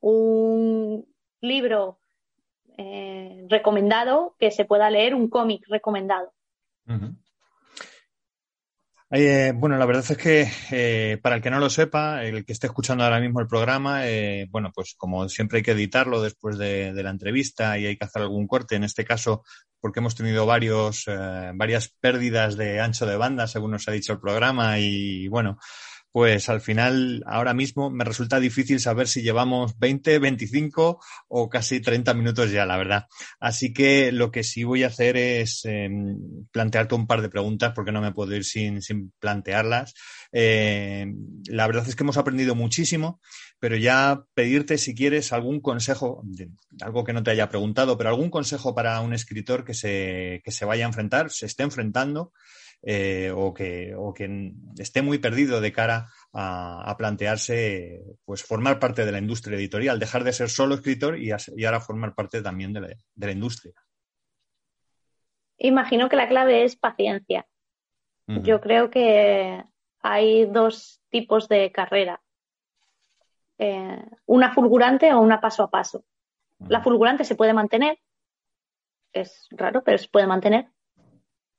[0.02, 1.06] un
[1.42, 2.00] libro
[2.78, 6.32] eh, recomendado, que se pueda leer un cómic recomendado.
[9.14, 12.54] Eh, bueno, la verdad es que eh, para el que no lo sepa, el que
[12.54, 16.58] esté escuchando ahora mismo el programa, eh, bueno, pues como siempre hay que editarlo después
[16.58, 18.78] de, de, la entrevista y hay que hacer algún corte.
[18.78, 19.44] En este caso,
[19.82, 21.06] porque hemos tenido varios,
[21.56, 25.58] varias pérdidas de ancho de banda, según nos ha dicho el programa, y bueno,
[26.12, 31.00] pues al final ahora mismo me resulta difícil saber si llevamos 20, 25
[31.30, 33.08] o casi 30 minutos ya, la verdad.
[33.40, 35.90] Así que lo que sí voy a hacer es eh,
[36.52, 39.94] plantearte un par de preguntas porque no me puedo ir sin, sin plantearlas.
[40.34, 41.08] Eh,
[41.48, 43.22] la verdad es que hemos aprendido muchísimo,
[43.60, 46.24] pero ya pedirte si quieres algún consejo,
[46.82, 50.52] algo que no te haya preguntado, pero algún consejo para un escritor que se, que
[50.52, 52.34] se vaya a enfrentar, se esté enfrentando
[52.84, 59.06] eh, o, que, o que esté muy perdido de cara a, plantearse pues formar parte
[59.06, 62.98] de la industria editorial, dejar de ser solo escritor y, ahora formar parte también de
[63.16, 63.74] la, industria.
[65.58, 67.46] Imagino que la clave es paciencia.
[68.26, 69.62] Yo creo que
[70.00, 72.22] hay dos tipos de carrera.
[73.58, 76.06] Eh, una fulgurante o una paso a paso.
[76.68, 78.00] La fulgurante se puede mantener,
[79.12, 80.70] es raro, pero se puede mantener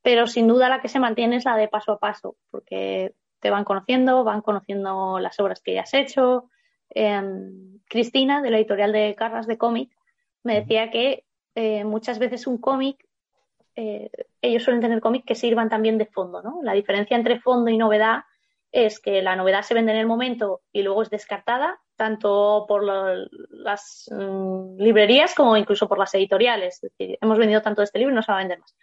[0.02, 3.50] pero sin duda la que se mantiene es la de paso a paso, porque te
[3.50, 6.48] van conociendo, van conociendo las obras que ya has hecho.
[6.90, 9.90] Em, Cristina, de la editorial de Carras de cómic,
[10.42, 11.24] me decía que
[11.54, 13.04] eh, muchas veces un cómic,
[13.76, 16.60] eh, ellos suelen tener cómics que sirvan también de fondo, ¿no?
[16.62, 18.24] La diferencia entre fondo y novedad
[18.72, 22.82] es que la novedad se vende en el momento y luego es descartada, tanto por
[22.84, 26.82] las mm, librerías como incluso por las editoriales.
[26.82, 28.74] Es decir, hemos vendido tanto este libro y no se va a vender más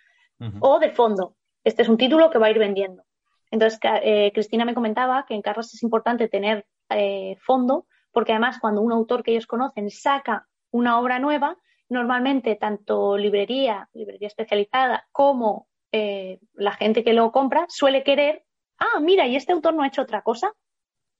[0.59, 1.35] o de fondo.
[1.63, 3.03] Este es un título que va a ir vendiendo.
[3.51, 8.59] Entonces, eh, Cristina me comentaba que en Carras es importante tener eh, fondo, porque además
[8.59, 11.57] cuando un autor que ellos conocen saca una obra nueva,
[11.89, 18.45] normalmente tanto librería, librería especializada, como eh, la gente que lo compra suele querer,
[18.77, 20.53] ah, mira, y este autor no ha hecho otra cosa.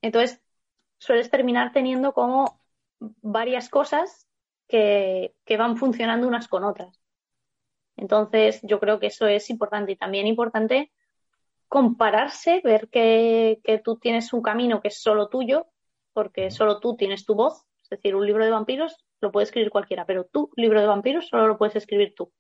[0.02, 0.42] Entonces,
[1.00, 2.62] sueles terminar teniendo como
[3.00, 4.28] varias cosas
[4.68, 6.99] que van funcionando unas con otras.
[8.00, 10.91] Entonces, yo creo que eso es importante y también importante
[11.68, 15.68] compararse, ver que, tú tienes un camino que es solo tuyo,
[16.14, 17.66] porque solo tú tienes tu voz.
[17.84, 21.28] Es decir, un libro de vampiros lo puede escribir cualquiera, pero tu libro de vampiros
[21.28, 22.32] solo lo puedes escribir tú.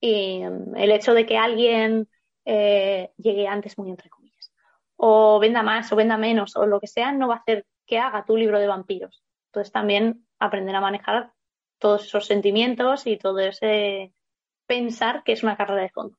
[0.00, 2.08] Y mm, el hecho de que alguien
[2.44, 4.52] eh, llegue antes, muy entre comillas,
[4.96, 7.98] o venda más o venda menos o lo que sea, no va a hacer que
[7.98, 9.24] haga tu libro de vampiros.
[9.46, 11.32] Entonces también aprender a manejar
[11.78, 14.12] todos esos sentimientos y todo ese
[14.70, 16.16] pensar que es una carrera de fondo.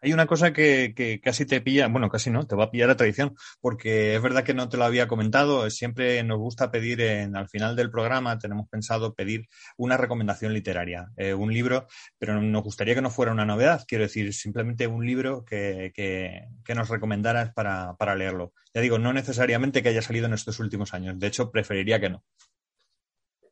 [0.00, 2.96] Hay una cosa que, casi te pilla, bueno, casi no, te va a pillar la
[2.96, 7.36] tradición, porque es verdad que no te lo había comentado, siempre nos gusta pedir en,
[7.36, 11.88] al final del programa, tenemos pensado pedir una recomendación literaria, eh, un libro,
[12.18, 16.74] pero nos gustaría que no fuera una novedad, quiero decir, simplemente un libro que, que,
[16.74, 18.54] nos recomendaras para, para leerlo.
[18.72, 22.08] Ya digo, no necesariamente que haya salido en estos últimos años, de hecho, preferiría que
[22.08, 22.24] no.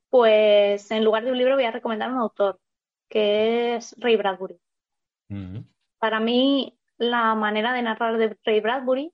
[0.09, 2.59] Pues en lugar de un libro voy a recomendar un autor
[3.09, 4.61] que es Ray Bradbury.
[5.99, 9.13] Para mí, la manera de narrar de Ray Bradbury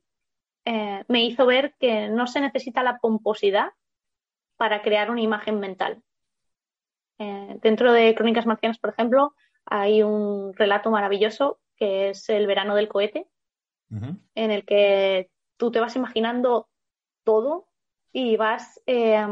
[0.64, 3.70] eh, me hizo ver que no se necesita la pomposidad
[4.57, 6.03] para crear una imagen mental.
[7.18, 9.34] Eh, dentro de Crónicas Marcianas, por ejemplo,
[9.66, 13.28] hay un relato maravilloso que es El verano del cohete,
[13.90, 16.68] en el que tú te vas imaginando
[17.22, 17.68] todo
[18.12, 19.24] y vas eh,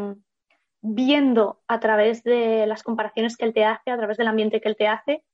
[0.82, 4.68] viendo a través de las comparaciones que él te hace, a través del ambiente que
[4.68, 5.24] él te hace,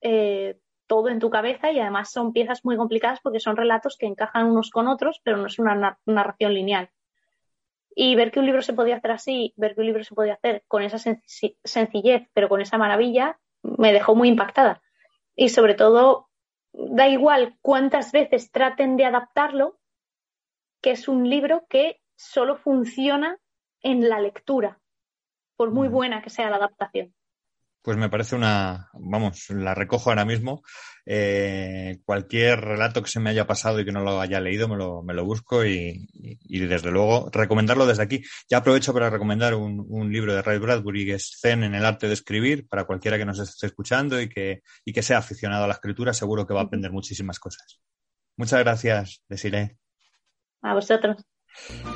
[0.00, 4.06] eh, todo en tu cabeza y además son piezas muy complicadas porque son relatos que
[4.06, 6.90] encajan unos con otros, pero no es una narración lineal.
[7.96, 10.34] Y ver que un libro se podía hacer así, ver que un libro se podía
[10.34, 14.82] hacer con esa sencillez, pero con esa maravilla, me dejó muy impactada.
[15.34, 16.28] Y sobre todo,
[16.72, 19.78] da igual cuántas veces traten de adaptarlo,
[20.80, 23.38] que es un libro que solo funciona
[23.80, 24.80] en la lectura
[25.56, 27.14] por muy buena que sea la adaptación.
[27.84, 30.62] Pues me parece una, vamos, la recojo ahora mismo.
[31.04, 34.76] Eh, cualquier relato que se me haya pasado y que no lo haya leído, me
[34.76, 36.08] lo, me lo busco y,
[36.48, 38.22] desde luego recomendarlo desde aquí.
[38.48, 42.06] Ya aprovecho para recomendar un, libro de Ray Bradbury que es Zen en el arte
[42.06, 45.68] de escribir para cualquiera que nos esté escuchando y que, y que sea aficionado a
[45.68, 47.80] la escritura, seguro que va a aprender muchísimas cosas.
[48.38, 49.76] Muchas gracias, Desiree.
[50.62, 51.22] A vosotros.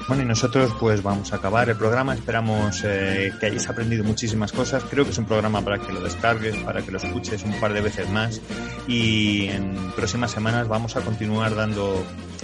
[0.07, 2.15] Bueno, y nosotros pues vamos a acabar el programa.
[2.15, 4.83] Esperamos eh, que hayáis aprendido muchísimas cosas.
[4.85, 7.75] Creo que es un programa para que lo descargues, para que lo escuches un par
[7.75, 8.41] de veces más.
[8.87, 12.03] Y en próximas semanas vamos a continuar dando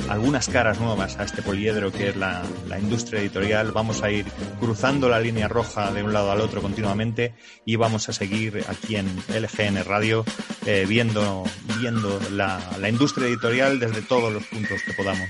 [0.09, 2.43] algunas caras nuevas a este poliedro que es la,
[2.79, 3.73] industria editorial.
[3.73, 4.27] Vamos a ir
[4.61, 7.35] cruzando la línea roja de un lado al otro continuamente
[7.65, 10.25] y vamos a seguir aquí en LGN Radio
[10.67, 11.45] eh, viendo,
[11.81, 15.29] viendo la, la industria editorial desde todos los puntos que podamos.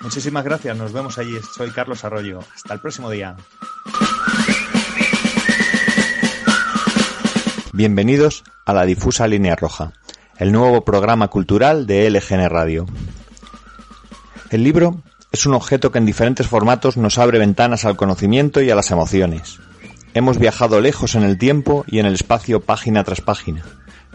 [0.00, 1.36] Muchísimas gracias, nos vemos allí.
[1.54, 2.40] Soy Carlos Arroyo.
[2.54, 3.36] Hasta el próximo día.
[7.72, 9.92] Bienvenidos a la difusa línea roja,
[10.38, 12.86] el nuevo programa cultural de LGN Radio.
[14.50, 18.70] El libro es un objeto que en diferentes formatos nos abre ventanas al conocimiento y
[18.70, 19.58] a las emociones.
[20.14, 23.62] Hemos viajado lejos en el tiempo y en el espacio página tras página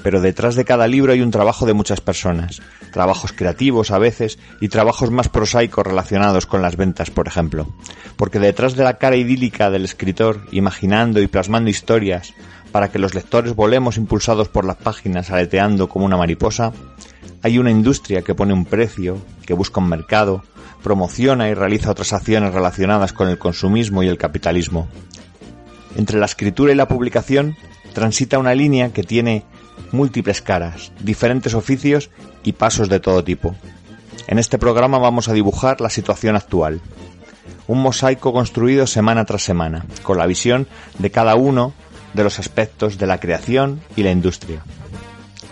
[0.04, 4.38] pero detrás de cada libro hay un trabajo de muchas personas, trabajos creativos a veces
[4.60, 7.74] y trabajos más prosaicos relacionados con las ventas, por ejemplo.
[8.18, 12.34] Porque detrás de la cara idílica del escritor, imaginando y plasmando historias
[12.74, 16.74] para que los lectores volemos impulsados por las páginas aleteando como una mariposa,
[17.42, 20.44] hay una industria que pone un precio, que busca un mercado,
[20.84, 24.90] promociona y realiza otras acciones relacionadas con el consumismo y el capitalismo.
[25.96, 27.56] Entre la escritura y la publicación
[27.94, 29.46] transita una línea que tiene
[29.92, 32.10] múltiples caras, diferentes oficios
[32.44, 33.56] y pasos de todo tipo.
[34.28, 36.82] En este programa vamos a dibujar la situación actual.
[37.68, 40.68] Un mosaico construido semana tras semana, con la visión
[41.00, 41.74] de cada uno
[42.14, 44.64] de los aspectos de la creación y la industria.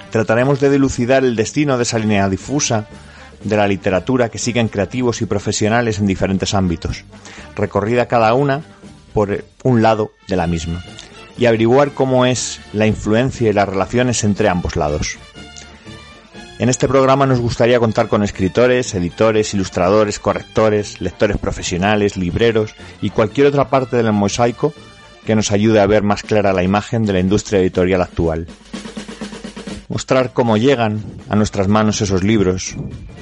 [0.10, 2.88] Trataremos de dilucidar el destino de esa línea difusa
[3.44, 7.06] de la literatura que siguen creativos y profesionales en diferentes ámbitos,
[7.56, 8.62] recorrida cada una
[9.14, 10.84] por un lado de la misma
[11.38, 15.18] y averiguar cómo es la influencia y las relaciones entre ambos lados.
[16.62, 23.10] En este programa nos gustaría contar con escritores, editores, ilustradores, correctores, lectores profesionales, libreros y
[23.10, 24.72] cualquier otra parte del mosaico
[25.26, 28.46] que nos ayude a ver más clara la imagen de la industria editorial actual.
[29.90, 32.76] Mostrar cómo llegan a nuestras manos esos libros,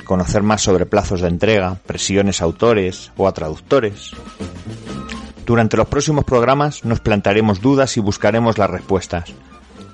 [0.03, 4.12] conocer más sobre plazos de entrega, presiones a autores o a traductores,
[5.50, 9.34] durante los próximos programas nos plantaremos dudas y buscaremos las respuestas.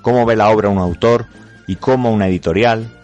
[0.02, 1.28] ¿Cómo ve la obra un autor
[1.66, 3.00] y cómo una editorial?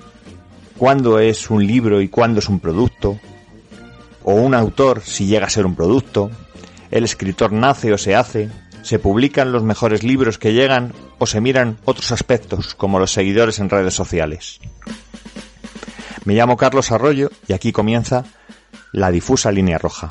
[0.76, 3.18] ¿Cuándo es un libro y cuándo es un producto?
[4.22, 6.30] ¿O un autor si llega a ser un producto?
[6.90, 8.50] ¿El escritor nace o se hace?
[8.82, 13.60] ¿Se publican los mejores libros que llegan o se miran otros aspectos como los seguidores
[13.60, 14.60] en redes sociales?
[16.26, 18.26] Me llamo Carlos Arroyo y aquí comienza
[18.92, 20.10] la difusa línea roja.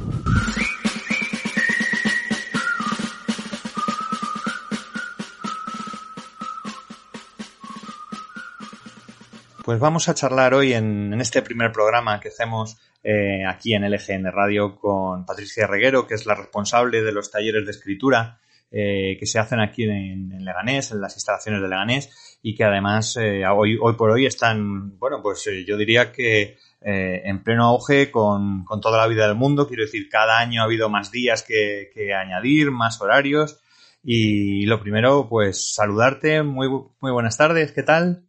[9.71, 14.29] Pues vamos a charlar hoy en, este primer programa que hacemos eh, aquí en LGN
[14.29, 19.25] Radio con Patricia Reguero, que es la responsable de los talleres de escritura eh, que
[19.25, 23.77] se hacen aquí en, Leganés, en las instalaciones de Leganés, y que además eh, hoy,
[23.97, 29.25] por hoy están, bueno, pues yo diría que en pleno auge con, toda la vida
[29.25, 29.69] del mundo.
[29.69, 33.61] Quiero decir, cada año ha habido más días que, que añadir, más horarios.
[34.03, 36.43] Y lo primero, pues saludarte.
[36.43, 37.71] Muy, muy buenas tardes.
[37.71, 38.25] ¿Qué tal?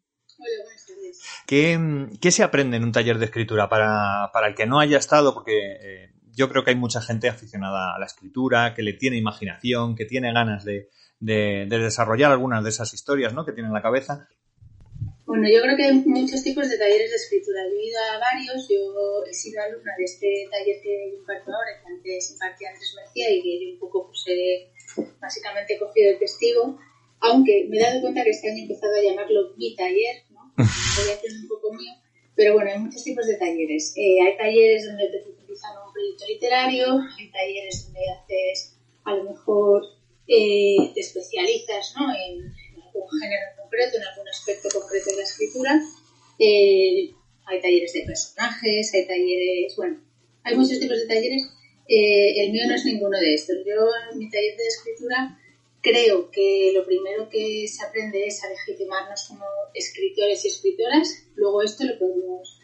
[1.53, 5.35] ¿Qué, se aprende en un taller de escritura para, el que no haya estado?
[5.35, 9.19] Porque eh, yo creo que hay mucha gente aficionada a la escritura, que le tiene
[9.19, 10.89] imaginación, que tiene ganas de,
[11.21, 13.45] desarrollar algunas de esas historias ¿no?
[13.45, 14.27] que tiene en la cabeza.
[15.27, 17.61] Bueno, yo creo que hay muchos tipos de talleres de escritura.
[17.69, 21.93] He ido a varios, yo he sido alumna de este taller que imparto ahora, que
[21.93, 24.73] antes impartía Andrés Mejía y que un poco pues, he
[25.21, 26.79] básicamente cogido el testigo,
[27.21, 30.25] aunque me he dado cuenta que este año he empezado a llamarlo mi taller,
[30.57, 31.93] voy hacer un poco mío.
[32.35, 33.93] Pero bueno, hay muchos tipos de talleres.
[33.97, 39.25] Eh, hay talleres donde te utilizan un proyecto literario, hay talleres donde haces, a lo
[39.25, 39.85] mejor,
[40.27, 42.09] eh, te especializas ¿no?
[42.15, 45.83] en, algún género concreto, en algún aspecto concreto de la escritura.
[46.39, 47.11] Eh,
[47.45, 50.01] hay talleres de personajes, hay talleres, bueno,
[50.45, 51.43] hay muchos tipos de talleres.
[51.87, 53.57] el mío no es ninguno de estos.
[53.67, 55.39] Yo en mi taller de escritura
[55.83, 61.27] creo que lo primero que se aprende es a legitimarnos como escritores y escritoras.
[61.35, 62.61] Luego esto lo podemos,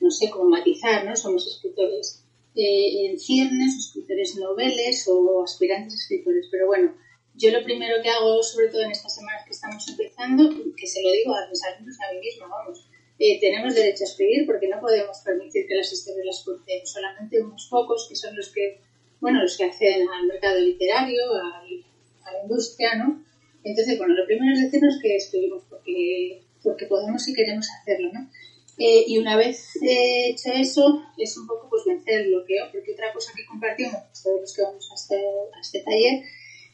[0.00, 1.14] no sé, cómo matizar, ¿no?
[1.14, 2.24] Somos escritores
[2.56, 6.48] eh, en ciernes, escritores noveles o aspirantes escritores.
[6.50, 6.96] Pero bueno,
[7.34, 11.02] yo lo primero que hago, sobre todo en estas semanas que estamos empezando, que se
[11.02, 12.88] lo digo a mis alumnos, a mí mismo, vamos,
[13.18, 17.42] eh, tenemos derecho a escribir porque no podemos permitir que las historias las cuenten solamente
[17.42, 18.80] unos pocos, que son los que,
[19.20, 21.83] bueno, los que hacen al mercado literario, al
[22.24, 23.24] a la industria, ¿no?
[23.62, 28.30] Entonces, bueno, lo primero es decirnos que escribimos porque, porque podemos y queremos hacerlo, ¿no?
[28.76, 32.92] Eh, y una vez eh, hecho eso, es un poco pues vencer el bloqueo, porque
[32.92, 36.24] otra cosa que compartimos pues, todos los que vamos a este, a este taller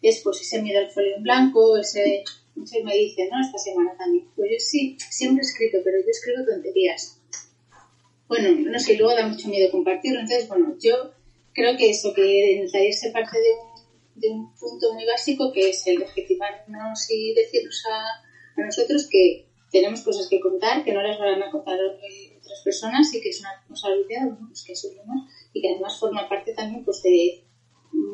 [0.01, 2.25] es pues ese miedo al folio en blanco, ese,
[2.55, 3.41] muchos me dicen, ¿no?
[3.45, 7.21] Esta semana también, pues yo sí, siempre he escrito, pero yo escribo tonterías.
[8.29, 11.13] Bueno, no sé, luego da mucho miedo compartirlo, entonces, bueno, yo
[11.53, 13.70] creo que eso, que en el taller se parte de un,
[14.21, 19.47] de un punto muy básico que es el legitimarnos y decirnos a, a nosotros que
[19.71, 23.41] tenemos cosas que contar, que no las van a contar otras personas y que es
[23.41, 27.45] una responsabilidad pues que asumimos y que además forma parte también pues de,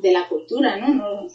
[0.03, 0.95] de la cultura, ¿no?
[0.95, 1.29] ¿no?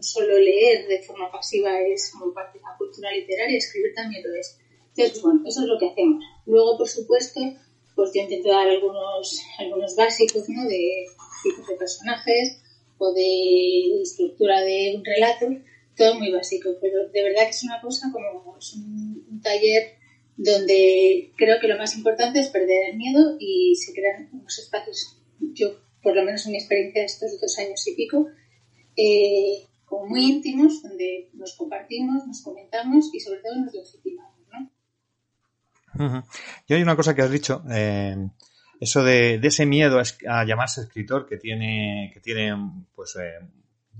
[0.00, 4.34] solo leer de forma pasiva es como parte de la cultura literaria, escribir también lo
[4.34, 4.58] es.
[4.96, 6.22] Entonces, bueno, eso es lo que hacemos.
[6.46, 7.40] Luego, por supuesto,
[7.94, 10.68] pues yo intento dar algunos, algunos básicos, ¿no?
[10.68, 11.04] De
[11.42, 12.62] tipos de personajes
[13.14, 15.46] de estructura de un relato,
[15.96, 19.94] todo muy básico, pero de verdad que es una cosa como es un, taller
[20.36, 25.16] donde creo que lo más importante es perder el miedo y se crean unos espacios,
[25.38, 28.26] yo por lo menos en mi experiencia de estos dos años y pico,
[28.96, 34.34] eh, como muy íntimos, donde nos compartimos, nos comentamos y sobre todo nos legitimamos.
[35.94, 36.24] ¿no?
[36.66, 38.16] Y hay una cosa que has dicho, eh,
[38.80, 42.54] eso de, ese miedo a, llamarse escritor que tiene, que tiene
[42.94, 43.46] pues, eh,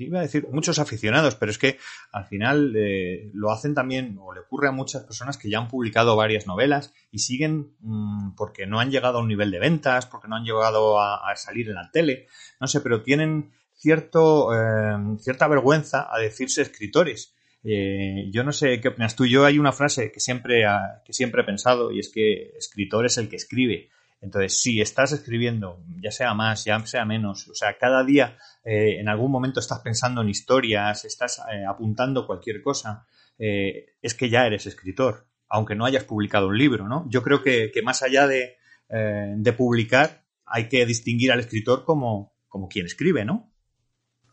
[0.04, 1.78] iba a decir muchos aficionados, pero es que
[2.12, 5.68] al final eh, lo hacen también, o le ocurre a muchas personas que ya han
[5.68, 10.06] publicado varias novelas y siguen mm, porque no han llegado a un nivel de ventas,
[10.06, 12.26] porque no han llegado a, salir en la tele,
[12.60, 17.34] no sé, pero tienen cierto, eh, cierta vergüenza a decirse escritores.
[17.64, 19.26] Eh, yo no sé qué opinas tú.
[19.26, 20.64] Yo hay una frase que siempre,
[21.04, 23.90] que siempre he pensado y es que escritor es el que escribe.
[24.20, 28.96] Entonces, si estás escribiendo, ya sea más, ya sea menos, o sea, cada día eh,
[28.98, 33.06] en algún momento estás pensando en historias, estás eh, apuntando cualquier cosa,
[33.38, 37.06] eh, es que ya eres escritor, aunque no hayas publicado un libro, ¿no?
[37.08, 38.56] Yo creo que, más allá de,
[38.88, 43.52] de, publicar, hay que distinguir al escritor como, como quien escribe, ¿no?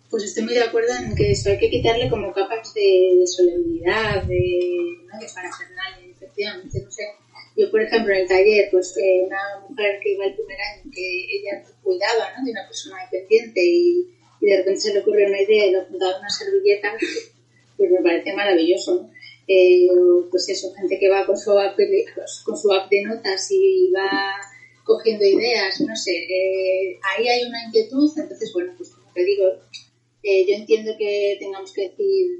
[0.10, 4.24] Pues estoy muy de acuerdo en que eso hay que quitarle como capas de, solemnidad,
[4.24, 5.20] de, ¿no?
[5.20, 7.04] de parafernalia, efectivamente, no sé
[7.56, 10.92] yo, por ejemplo, en el taller, pues eh, una mujer que iba el primer año,
[10.94, 14.08] que ella cuidaba de una persona dependiente y,
[14.42, 16.94] de repente se le ocurrió una idea y le apuntaba una servilleta,
[17.78, 18.96] pues me parece maravilloso.
[18.96, 19.12] ¿no?
[19.48, 19.88] Eh,
[20.30, 21.78] pues eso, gente que va con su, app
[22.44, 24.36] con su app de notas y va
[24.84, 29.46] cogiendo ideas, no sé, eh, ahí hay una inquietud, entonces, bueno, pues como te digo,
[30.24, 32.32] yo entiendo que tengamos que decir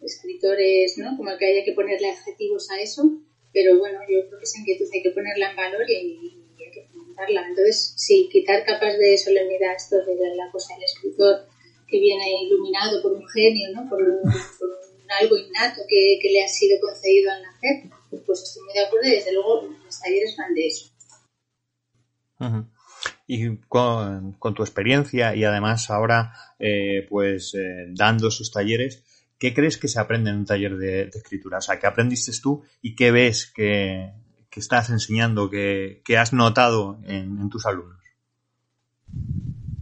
[0.00, 1.16] escritores, ¿no?
[1.16, 3.20] Como que haya que ponerle adjetivos a eso,
[3.52, 6.88] pero bueno, yo creo que esa inquietud hay que ponerla en valor y, hay que
[6.92, 7.48] fomentarla.
[7.48, 11.46] Entonces, sí, quitar capas de solemnidad, esto de la cosa del escritor
[11.86, 13.88] que viene iluminado por un genio, ¿no?
[13.88, 14.00] por,
[15.20, 17.90] algo innato que, le ha sido concedido al nacer,
[18.26, 20.90] pues estoy muy de acuerdo y desde luego los talleres van de eso.
[23.26, 29.02] Y con, tu experiencia y además ahora eh, pues eh, dando sus talleres,
[29.38, 31.58] ¿qué crees que se aprende en un taller de, escritura?
[31.58, 34.12] O sea, ¿qué aprendiste tú y qué ves que,
[34.56, 38.02] estás enseñando, que, has notado en, tus alumnos?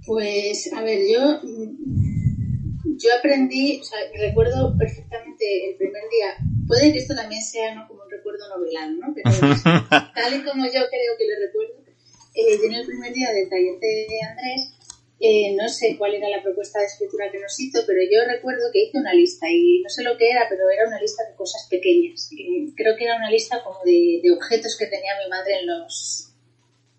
[0.04, 6.92] Pues, a ver, yo, mm, yo aprendí, o sea, recuerdo perfectamente el primer día, puede
[6.92, 7.88] que esto también sea ¿no?
[7.88, 9.14] como un recuerdo novelado, ¿no?
[9.14, 9.30] Pero
[10.14, 11.86] tal y como yo creo que lo recuerdo,
[12.34, 14.75] eh, yo en el primer día del taller de Andrés
[15.18, 18.70] eh, no sé cuál era la propuesta de escritura que nos hizo, pero yo recuerdo
[18.70, 21.34] que hice una lista y no sé lo que era, pero era una lista de
[21.34, 22.28] cosas pequeñas.
[22.76, 26.32] creo que era una lista como de, objetos que tenía mi madre en los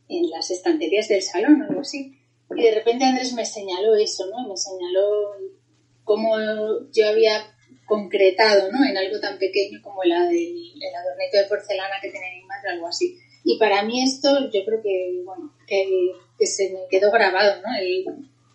[0.10, 2.18] en las estanterías del salón o algo así.
[2.56, 4.48] Y de repente Andrés me señaló eso, ¿no?
[4.48, 5.36] Me señaló
[6.06, 6.38] cómo
[6.94, 7.54] yo había
[7.86, 8.84] concretado, ¿no?
[8.90, 12.72] En algo tan pequeño como la del el adornito de porcelana que tenía mi madre,
[12.72, 13.20] algo así.
[13.44, 17.68] Y para mí esto, yo creo que, bueno, que que se me quedó grabado, ¿no?
[17.80, 18.06] El,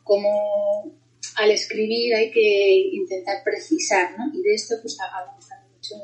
[0.04, 0.92] cómo
[1.36, 4.30] al escribir hay que intentar precisar, ¿no?
[4.34, 5.44] Y de esto pues hablamos
[5.74, 5.94] mucho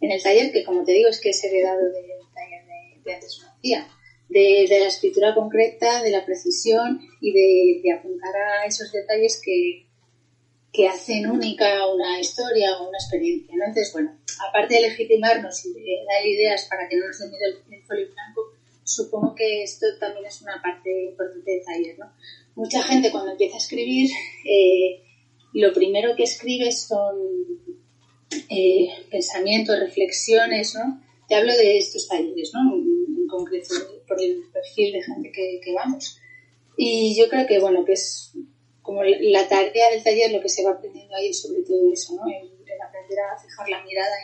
[0.00, 3.14] en, el taller, que como te digo es que es heredado del taller de, de
[3.14, 3.88] antes García,
[4.28, 9.40] de, de, la escritura concreta, de la precisión y de, de apuntar a esos detalles
[9.44, 9.86] que,
[10.72, 13.64] que hacen única una historia o una experiencia, ¿no?
[13.64, 14.18] Entonces, bueno,
[14.48, 18.12] aparte de legitimarnos y de dar ideas para que no nos den miedo el, el
[18.12, 18.55] blanco,
[18.86, 22.12] supongo que esto también es una parte importante del taller, ¿no?
[22.54, 24.08] Mucha gente cuando empieza a escribir,
[24.48, 25.02] eh,
[25.52, 27.16] lo primero que escribe son
[28.48, 31.02] eh, pensamientos, reflexiones, ¿no?
[31.28, 32.76] Te hablo de estos talleres, ¿no?
[32.76, 32.96] En,
[33.28, 33.74] concreto,
[34.06, 36.20] por el perfil de gente que, vamos.
[36.76, 38.32] Y yo creo que, bueno, que es
[38.80, 42.22] como la tarea del taller, lo que se va aprendiendo ahí sobre todo eso, ¿no?
[42.28, 44.14] El, aprender a fijar la mirada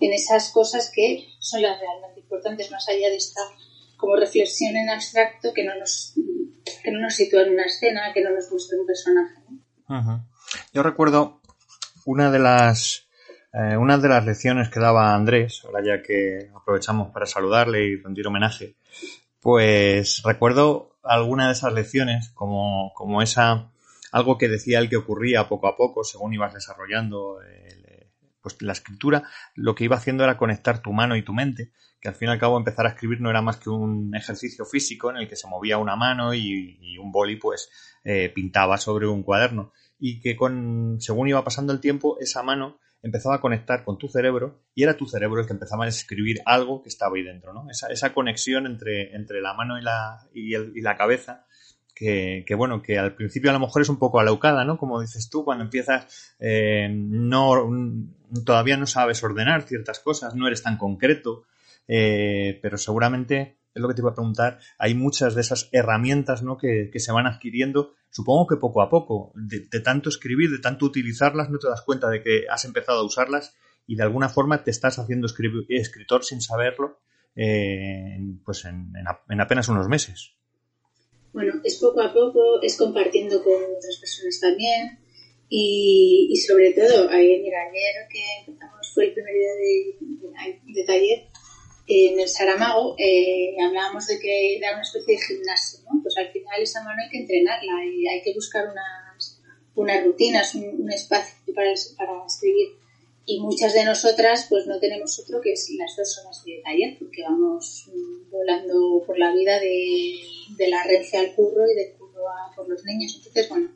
[0.00, 3.42] en esas cosas que son las realmente importantes, más allá de esta
[3.96, 6.14] como reflexión en abstracto que no nos,
[6.82, 9.34] que no nos sitúa en una escena, que no nos muestra un personaje.
[10.72, 11.40] Yo recuerdo
[12.04, 13.08] una de las
[13.52, 17.96] eh, una de las lecciones que daba Andrés, ahora ya que aprovechamos para saludarle y
[17.96, 18.76] rendir homenaje,
[19.40, 23.70] pues recuerdo alguna de esas lecciones como, como esa
[24.12, 27.38] algo que decía él que ocurría poco a poco según ibas desarrollando
[28.46, 29.24] pues la escritura,
[29.56, 31.72] lo que iba haciendo era conectar tu mano y tu mente,
[32.06, 34.64] que al fin y al cabo empezar a escribir no era más que un ejercicio
[34.64, 37.68] físico en el que se movía una mano y, un boli pues
[38.04, 42.78] eh, pintaba sobre un cuaderno y que con según iba pasando el tiempo esa mano
[43.02, 46.38] empezaba a conectar con tu cerebro y era tu cerebro el que empezaba a escribir
[46.46, 47.68] algo que estaba ahí dentro, ¿no?
[47.70, 51.44] Esa, esa conexión entre, entre la mano y la, y, la cabeza
[51.94, 54.78] que, que, bueno, que al principio a lo mejor es un poco alaucada, ¿no?
[54.78, 57.68] Como dices tú, cuando empiezas eh, no,
[58.44, 61.44] todavía no sabes ordenar ciertas cosas, no eres tan concreto,
[61.88, 66.42] eh, pero seguramente es lo que te iba a preguntar, hay muchas de esas herramientas
[66.42, 66.56] ¿no?
[66.56, 71.50] que, se van adquiriendo, supongo que poco a poco, de, tanto escribir, de tanto utilizarlas,
[71.50, 73.54] no te das cuenta de que has empezado a usarlas
[73.86, 77.00] y de alguna forma te estás haciendo escritor sin saberlo,
[77.36, 78.94] eh, pues en,
[79.38, 80.32] apenas unos meses.
[81.34, 85.00] Bueno, es poco a poco, es compartiendo con otras personas también
[85.50, 89.52] y, sobre todo, mira, ayer que empezamos fue el primer día
[90.64, 91.26] de taller,
[91.86, 96.02] en el Saramago eh, hablábamos de que era una especie de gimnasio, ¿no?
[96.02, 99.40] Pues al final esa mano hay que entrenarla y hay que buscar unas,
[99.74, 102.68] unas rutinas, un, espacio para, para, escribir.
[103.24, 106.96] Y muchas de nosotras pues no tenemos otro que es las dos horas de taller,
[106.98, 107.90] porque vamos
[108.30, 110.14] volando por la vida de,
[110.56, 113.14] de la rencia al curro y del curro a por los niños.
[113.16, 113.70] Entonces, bueno,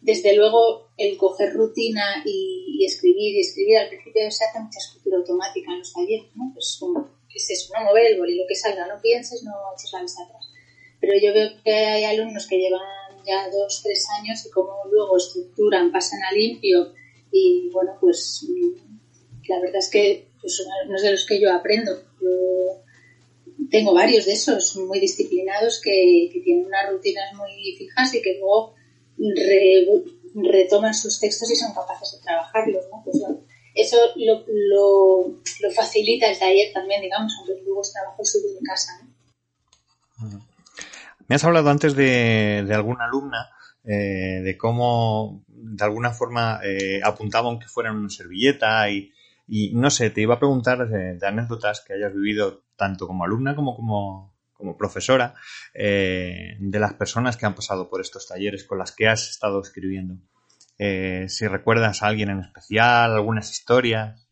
[0.00, 5.18] desde luego el coger rutina y, escribir y escribir al principio se hace mucha escritura
[5.18, 6.50] automática en los talleres, ¿no?
[6.54, 6.80] Pues
[7.34, 10.22] es eso, no mover el boli, lo que salga, no pienses, no eches la vista
[10.22, 10.50] atrás.
[11.00, 12.80] Pero yo veo que hay alumnos que llevan
[13.26, 16.92] ya dos, tres años y como luego estructuran, pasan a limpio
[17.30, 18.46] y bueno, pues
[19.48, 21.92] la verdad es que pues, son alumnos de los que yo aprendo.
[22.20, 22.82] Yo
[23.70, 28.74] tengo varios de esos muy disciplinados que, tienen unas rutinas muy fijas y que luego
[30.34, 32.84] retoman sus textos y son capaces de trabajarlos.
[33.04, 33.22] Pues,
[33.80, 38.92] eso lo, lo, facilita el taller también, digamos, aunque luego es trabajo suyo en casa.
[41.28, 43.50] Me has hablado antes de, de alguna alumna
[43.84, 49.12] eh, de cómo de alguna forma eh, apuntaban que fueran una servilleta y,
[49.48, 53.56] y, no sé, te iba a preguntar de, anécdotas que hayas vivido tanto como alumna
[53.56, 55.34] como como, como profesora
[55.72, 59.60] eh, de las personas que han pasado por estos talleres con las que has estado
[59.62, 60.16] escribiendo.
[60.82, 64.26] Eh, si recuerdas a alguien en especial, algunas historias.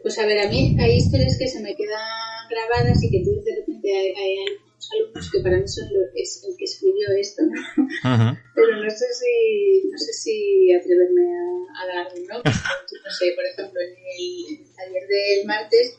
[0.00, 3.36] Pues a ver, a mí hay historias que se me quedan grabadas y que tú
[3.44, 5.84] de repente hay, algunos alumnos que para mí son
[6.16, 8.38] es el que escribió esto, ¿no?
[8.54, 12.38] Pero no sé si, no sé si atreverme a, a dar ¿no?
[12.42, 15.98] no sé, por ejemplo, en el, taller del martes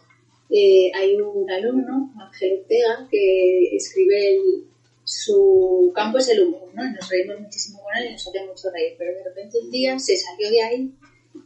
[0.50, 4.71] eh, hay un alumno, Ángel Ortega, que escribe el,
[5.12, 6.90] su campo es el humor, ¿no?
[6.90, 10.00] Nos reímos muchísimo con él y nos hace mucho reír, pero de repente un día
[10.00, 10.96] se salió de ahí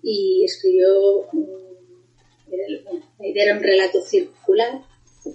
[0.03, 1.27] y escribió,
[3.19, 4.83] era un relato circular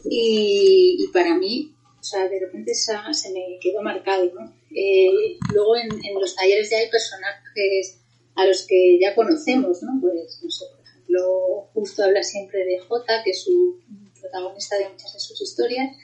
[0.04, 2.94] y, para mí, o sea, de repente se
[3.32, 4.54] me quedó marcado, ¿no?
[4.76, 5.88] Eh, luego en,
[6.20, 7.98] los talleres ya hay personajes
[8.36, 10.00] a los que ya conocemos, ¿no?
[10.00, 13.80] Pues, no sé, por ejemplo, justo habla siempre de Jota, que es su
[14.20, 15.96] protagonista de muchas de sus historias,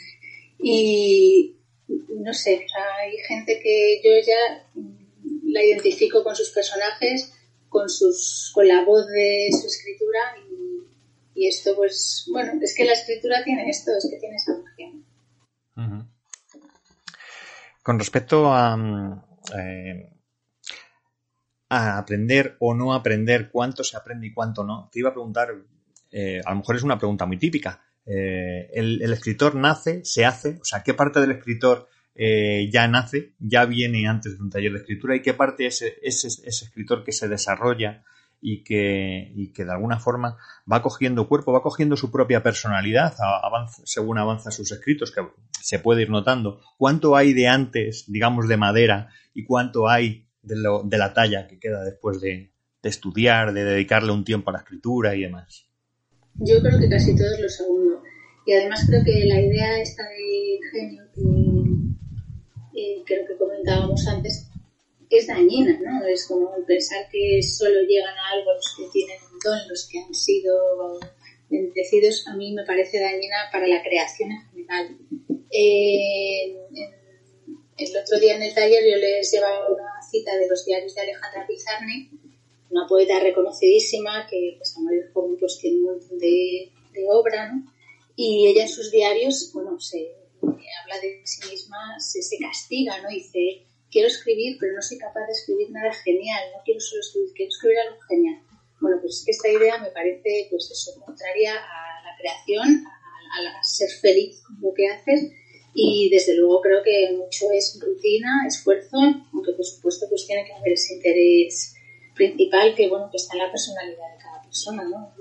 [0.59, 1.57] y,
[1.89, 2.67] no sé,
[2.99, 4.67] hay gente que yo ya
[5.45, 7.33] la identifico con sus personajes,
[7.69, 10.21] con sus, con la voz de su escritura
[11.35, 14.93] y, esto pues, bueno, es que la escritura tiene esto, es que tiene esa magia.
[17.83, 19.23] Con respecto a,
[19.57, 20.11] eh,
[21.69, 25.55] a aprender o no aprender, cuánto se aprende y cuánto no, te iba a preguntar,
[26.11, 30.59] eh, a lo mejor es una pregunta muy típica, eh, el, escritor nace, se hace,
[30.61, 34.73] o sea, qué parte del escritor eh, ya nace, ya viene antes de un taller
[34.73, 38.05] de escritura y qué parte es ese, escritor que se desarrolla
[38.41, 40.37] y que, y que de alguna forma
[40.70, 43.15] va cogiendo cuerpo, va cogiendo su propia personalidad
[43.85, 46.61] según avanza sus escritos, que se puede ir notando.
[46.78, 51.49] ¿Cuánto hay de antes, digamos, de madera y cuánto hay de, lo, de la talla
[51.49, 52.53] que queda después de,
[52.83, 55.66] de estudiar, de dedicarle un tiempo a la escritura y demás?
[56.39, 58.03] Yo creo que casi todos lo segundo.
[58.47, 61.21] Y además creo que la idea esta de genio que
[62.81, 64.49] eh, creo que comentábamos antes
[65.11, 66.07] es dañina, ¿no?
[66.07, 70.01] Es como pensar que solo llegan a algo los que tienen un don, los que
[70.01, 70.55] han sido
[71.49, 74.99] bendecidos a mí me parece dañina para la creación en general.
[77.79, 81.03] el otro día en el taller yo les llevaba una cita de los diarios de
[81.03, 82.11] Alejandra Pizarni,
[82.77, 87.53] una poeta reconocidísima que pues, a mayor joven pues, tiene un montón de, de obra,
[87.53, 87.73] ¿no?
[88.15, 90.12] Y ella en sus diarios, bueno, se
[90.43, 93.09] habla de sí misma, se, se castiga, ¿no?
[93.09, 97.32] Dice, quiero escribir, pero no soy capaz de escribir nada genial, no quiero solo escribir,
[97.35, 98.43] quiero escribir algo genial.
[98.81, 104.40] Bueno, pues esta idea me parece, pues eso, contraria a la creación, a, ser feliz
[104.43, 105.31] con lo que haces
[105.74, 108.97] y desde luego creo que mucho es rutina, esfuerzo,
[109.32, 111.76] aunque por supuesto pues tiene que haber ese interés
[112.17, 115.15] principal que bueno que está en la personalidad de cada persona, ¿no?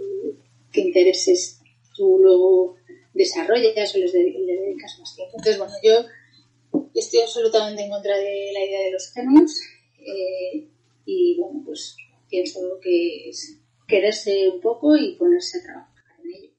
[0.72, 1.62] ¿Qué intereses
[1.96, 2.78] tú luego
[3.14, 5.38] desarrollas o les dedicas más tiempo?
[5.38, 6.06] Entonces, bueno, yo
[6.94, 9.62] estoy absolutamente en contra de la idea de los genios
[10.00, 10.68] eh,
[11.06, 11.96] y bueno, pues
[12.30, 16.54] pienso que es quererse un poco y ponerse a trabajar en ello.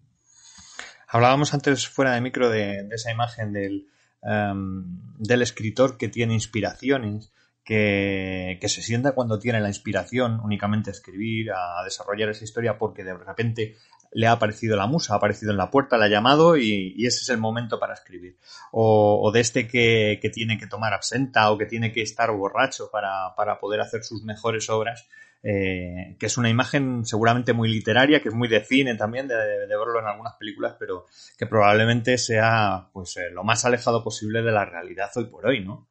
[1.09, 3.89] Hablábamos antes fuera de micro de, esa imagen del,
[4.23, 4.85] em,
[5.19, 7.33] del escritor que tiene inspiraciones
[7.66, 13.02] que, se sienta cuando tiene la inspiración únicamente a escribir, a desarrollar esa historia, porque
[13.02, 13.76] de repente
[14.12, 17.22] le ha aparecido la musa, ha aparecido en la puerta, la ha llamado y, ese
[17.22, 18.38] es el momento para escribir.
[18.70, 23.34] O, de este que, tiene que tomar absenta o que tiene que estar borracho para,
[23.60, 25.06] poder hacer sus mejores obras.
[25.48, 29.36] Eh, que es una imagen seguramente muy literaria, que es muy de cine también, de,
[29.68, 31.06] verlo en algunas películas, pero
[31.38, 35.64] que probablemente sea pues eh, lo más alejado posible de la realidad hoy por hoy,
[35.64, 35.86] ¿no?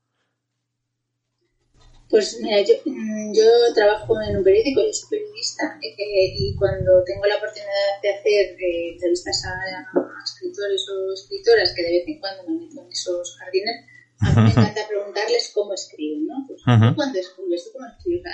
[2.10, 7.04] Pues mira, yo, mm, yo trabajo en un periódico, yo soy periodista eh, y cuando
[7.04, 12.20] tengo la oportunidad de hacer eh, entrevistas a, escritores o escritoras que de vez en
[12.20, 13.86] cuando me meto en esos jardines,
[14.20, 16.46] a mí me encanta preguntarles cómo escriben, ¿no?
[16.48, 16.62] Pues
[16.96, 18.32] cuando escribes, cómo escribes?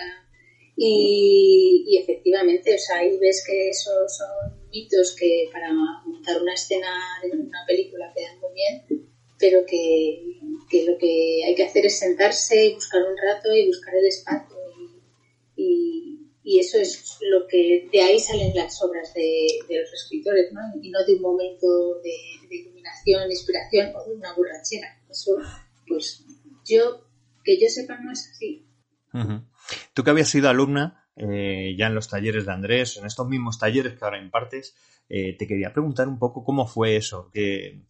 [0.76, 5.72] Y, y, efectivamente, o sea, ahí ves que esos son mitos que para
[6.06, 6.88] montar una escena
[7.22, 9.11] de una película quedan muy bien,
[9.42, 10.40] pero que,
[10.70, 14.06] que, lo que hay que hacer es sentarse y buscar un rato y buscar el
[14.06, 14.56] espacio.
[15.56, 20.62] Y, y, eso es lo que de ahí salen las obras de, los escritores, ¿no?
[20.82, 25.02] y no de un momento de, de, iluminación, inspiración o de una borrachera.
[25.10, 25.36] Eso,
[25.88, 26.24] pues
[26.66, 27.02] yo,
[27.44, 28.68] que yo sepa, no es así.
[29.94, 33.60] Tú que habías sido alumna eh, ya en los talleres de Andrés, en estos mismos
[33.60, 34.76] talleres que ahora impartes,
[35.10, 37.82] eh, te quería preguntar un poco cómo fue eso, que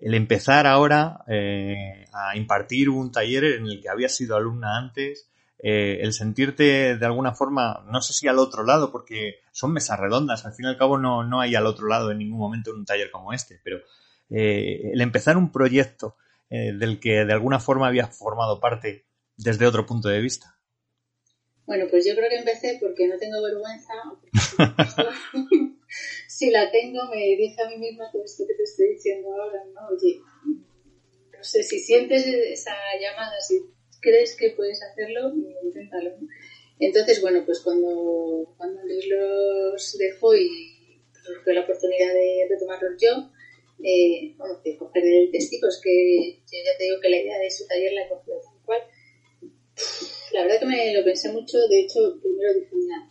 [0.00, 5.28] el empezar ahora eh, a impartir un taller en el que habías sido alumna antes,
[5.58, 10.00] eh, el sentirte de alguna forma, no sé si al otro lado, porque son mesas
[10.00, 12.70] redondas, al fin y al cabo no, no hay al otro lado en ningún momento
[12.70, 13.78] en un taller como este, pero
[14.30, 16.16] eh, el empezar un proyecto
[16.52, 19.04] del que de alguna forma habías formado parte
[19.36, 20.58] desde otro punto de vista.
[21.64, 23.92] Bueno, pues yo creo que empecé porque no tengo vergüenza,
[26.40, 29.62] si la tengo, me dije a mí misma todo esto que te estoy diciendo ahora,
[29.74, 29.88] ¿no?
[29.94, 33.60] Oye, no sé, si sientes esa llamada, si
[34.00, 36.12] crees que puedes hacerlo, inténtalo.
[36.78, 43.30] Entonces, bueno, pues cuando, cuando Luis los dejó y surgió la oportunidad de retomarlos yo,
[43.84, 47.38] eh, bueno, de coger el testigo, es que yo ya te digo que la idea
[47.38, 48.80] de su taller la he cogido tal cual.
[50.32, 53.10] La verdad que me lo pensé mucho, de hecho, primero dije, mira,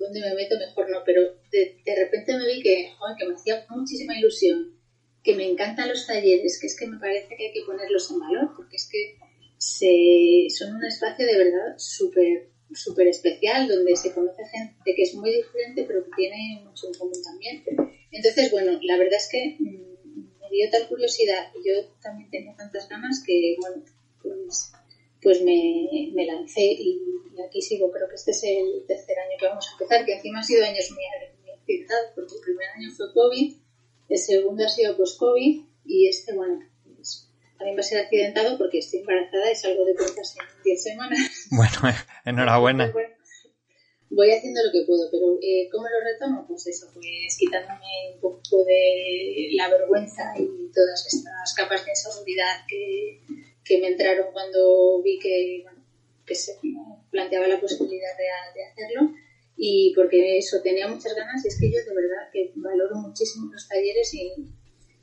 [0.00, 1.22] dónde me meto, mejor no, pero
[1.52, 4.74] de, de repente me vi que, joder, que me hacía muchísima ilusión,
[5.22, 8.18] que me encantan los talleres, que es que me parece que hay que ponerlos en
[8.18, 9.16] valor, porque es que
[9.58, 15.14] se, son un espacio de verdad súper súper especial, donde se conoce gente que es
[15.14, 17.64] muy diferente, pero que tiene mucho en común también.
[18.10, 22.54] Entonces, bueno, la verdad es que mm, me dio tal curiosidad y yo también tenía
[22.56, 23.82] tantas ganas que, bueno,
[24.22, 24.72] pues
[25.22, 27.00] pues me, me lancé y,
[27.46, 27.90] aquí sigo.
[27.90, 30.64] Creo que este es el tercer año que vamos a empezar, que encima ha sido
[30.64, 31.04] años muy,
[31.52, 33.56] accidentados, porque el primer año fue COVID,
[34.08, 36.58] el segundo ha sido post-COVID y este, bueno,
[36.96, 40.82] pues, también va a ser accidentado porque estoy embarazada y salgo de cuentas en 10
[40.82, 41.18] semanas.
[41.50, 42.92] Bueno, enhorabuena.
[44.10, 46.46] voy haciendo lo que puedo, pero eh, ¿cómo lo retomo?
[46.48, 52.66] Pues eso, pues quitándome un poco de la vergüenza y todas estas capas de inseguridad
[52.68, 53.20] que
[53.70, 55.64] que me entraron cuando vi que,
[56.26, 56.58] que se
[57.08, 59.14] planteaba la posibilidad de, hacerlo
[59.56, 63.52] y porque eso tenía muchas ganas y es que yo de verdad que valoro muchísimo
[63.52, 64.32] los talleres y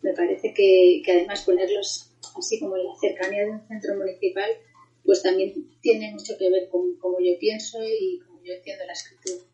[0.02, 4.50] me parece que, además ponerlos así como en la cercanía de un centro municipal
[5.06, 8.92] pues también tiene mucho que ver con cómo yo pienso y cómo yo entiendo la
[8.92, 9.46] escritura.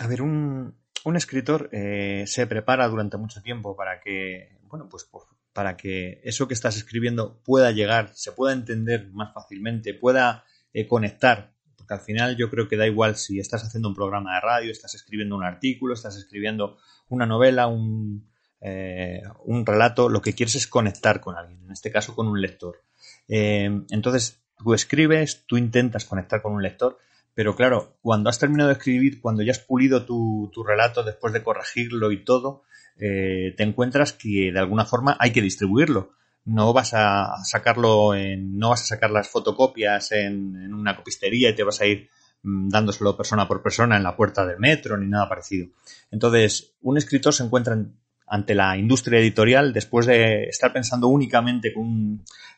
[0.00, 0.74] A ver, un,
[1.04, 5.28] un escritor eh, se prepara durante mucho tiempo para que, bueno, pues por,
[5.58, 10.86] para que eso que estás escribiendo pueda llegar, se pueda entender más fácilmente, pueda eh,
[10.86, 11.52] conectar.
[11.76, 14.70] porque al final yo creo que da igual si estás haciendo un programa de radio,
[14.70, 16.78] estás escribiendo un artículo, estás escribiendo
[17.08, 18.30] una novela, un,
[18.60, 19.20] eh,
[19.66, 22.84] relato, lo que quieres es conectar con alguien, en este caso con un lector.
[23.26, 26.98] Eh, entonces, tú escribes, tú intentas conectar con un lector,
[27.34, 31.42] pero claro, cuando has terminado de escribir, cuando ya has pulido tu, relato después de
[31.42, 32.62] corregirlo y todo,
[32.98, 36.12] eh, te encuentras que de alguna forma hay que distribuirlo.
[36.44, 41.54] No vas a sacarlo en, no vas a sacar las fotocopias en, una copistería y
[41.54, 42.08] te vas a ir
[42.42, 45.68] mm, dándoselo persona por persona en la puerta del metro ni nada parecido.
[46.10, 47.76] Entonces, un escritor se encuentra
[48.26, 51.72] ante la industria editorial después de estar pensando únicamente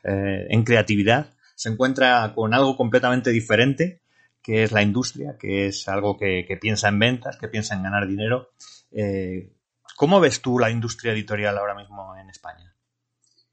[0.02, 4.00] eh, en creatividad, se encuentra con algo completamente diferente
[4.42, 8.06] que es la industria, que es algo que, piensa en ventas, que piensa en ganar
[8.06, 8.50] dinero.
[8.90, 9.52] Eh,
[10.00, 12.74] ¿Cómo ves tú la industria editorial ahora mismo en España?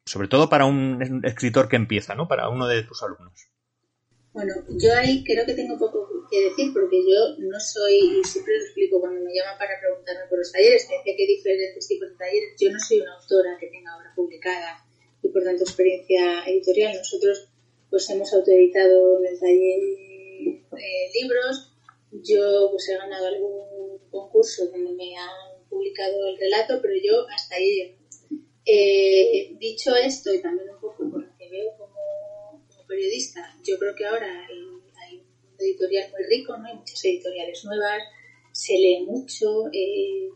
[0.05, 2.25] Sobre todo para un escritor que empieza, ¿no?
[2.25, 3.51] Para uno de tus alumnos.
[4.31, 8.55] Bueno, yo ahí creo que tengo poco que decir porque yo no soy, y siempre
[8.55, 12.15] lo explico cuando me llaman para preguntarme por los talleres, que hay diferentes tipos de
[12.15, 14.87] talleres, yo no soy una autora que tenga obra publicada
[15.21, 16.95] y por tanto experiencia editorial.
[16.95, 17.51] Nosotros
[17.89, 19.79] pues hemos autoeditado en el taller
[20.79, 21.73] eh, libros.
[22.23, 27.55] Yo pues he ganado algún concurso donde me han publicado el relato, pero yo hasta
[27.55, 27.95] ahí
[28.65, 31.95] eh, dicho esto, y también un poco por lo que veo como,
[32.87, 34.81] periodista, yo creo que ahora hay, un
[35.59, 36.67] editorial muy rico, ¿no?
[36.67, 38.01] hay muchas editoriales nuevas,
[38.53, 40.29] se lee mucho, eh,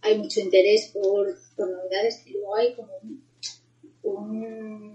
[0.00, 2.92] hay mucho interés por, por novedades y luego hay como
[4.02, 4.92] un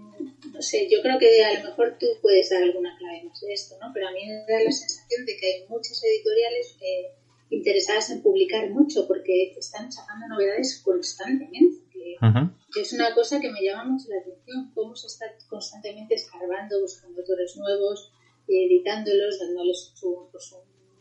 [0.52, 3.52] no sé, yo creo que a lo mejor tú puedes dar alguna clave más de
[3.52, 3.90] esto, ¿no?
[3.94, 7.12] Pero a mí me da la sensación de que hay muchas editoriales eh,
[7.50, 11.86] interesadas en publicar mucho porque están sacando novedades constantemente.
[11.90, 16.80] Que Es una cosa que me llama mucho la atención, cómo se está constantemente escarbando,
[16.80, 18.12] buscando autores nuevos,
[18.46, 19.94] editándolos, dándoles
[20.32, 20.54] pues,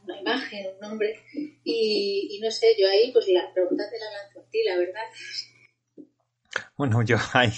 [0.04, 1.16] una imagen, un nombre.
[1.64, 6.08] Y, no sé, yo ahí, pues la pregunta te la lanzo a ti, la verdad.
[6.78, 7.52] Bueno, yo ahí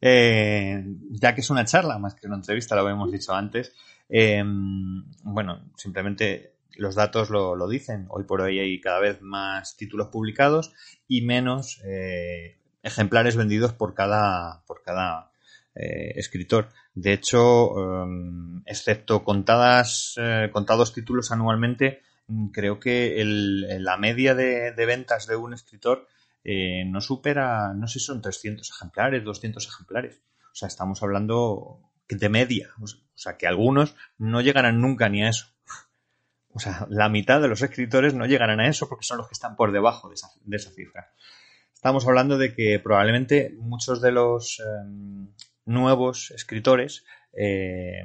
[0.00, 3.74] eh, ya que es una charla más que una entrevista, lo habíamos dicho antes,
[4.08, 8.06] eh, bueno, simplemente los datos lo, dicen.
[8.08, 10.72] Hoy por hoy hay cada vez más títulos publicados
[11.06, 15.30] y menos eh, ejemplares vendidos por cada, por cada
[15.74, 16.70] escritor.
[16.92, 17.70] De hecho,
[18.66, 20.16] excepto contadas,
[20.50, 22.02] contados títulos anualmente,
[22.52, 26.08] creo que la media de ventas de un escritor
[26.50, 30.22] eh, no supera, no sé si son 300 ejemplares, 200 ejemplares.
[30.44, 32.70] O sea, estamos hablando de media.
[32.80, 35.48] O sea, que algunos no llegarán nunca ni a eso.
[36.52, 39.34] O sea, la mitad de los escritores no llegarán a eso porque son los que
[39.34, 41.12] están por debajo de esa, cifra.
[41.74, 45.28] Estamos hablando de que probablemente muchos de los em,
[45.64, 48.02] nuevos escritores, eh,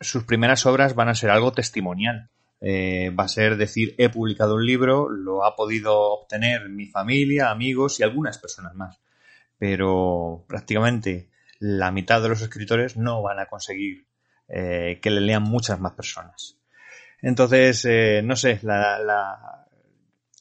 [0.00, 2.30] sus primeras obras van a ser algo testimonial.
[2.60, 7.50] Eh, va a ser decir, he publicado un libro, lo ha podido obtener mi familia,
[7.50, 9.00] amigos y algunas personas más.
[9.58, 14.06] Pero prácticamente la mitad de los escritores no van a conseguir
[14.48, 16.57] eh, que le lean muchas más personas.
[17.20, 18.60] Entonces, eh, no sé,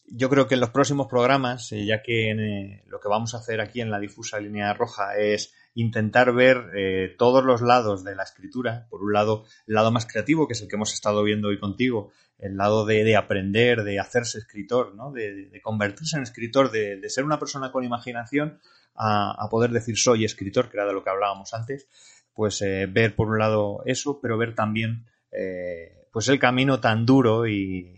[0.10, 3.82] yo creo que en los próximos programas, ya que lo que vamos a hacer aquí
[3.82, 8.88] en la difusa línea roja es intentar ver eh, todos los lados de la escritura.
[8.90, 11.60] Por un lado, el lado más creativo, que es el que hemos estado viendo hoy
[11.60, 15.12] contigo, el lado de, aprender, de hacerse escritor, ¿no?
[15.12, 18.60] de, convertirse en escritor, de, ser una persona con imaginación
[18.95, 21.88] a, poder decir soy escritor, que era de lo que hablábamos antes.
[22.34, 27.06] Pues eh, ver por un lado eso, pero ver también eh, pues el camino tan
[27.06, 27.94] duro y,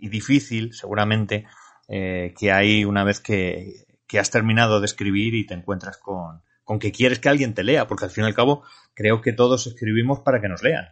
[0.00, 1.46] difícil, seguramente,
[1.88, 6.78] que hay una vez que, que has terminado de escribir y te encuentras con, con
[6.78, 8.62] que quieres que alguien te lea, porque al fin y al cabo
[8.92, 10.88] creo que todos escribimos para que nos lean.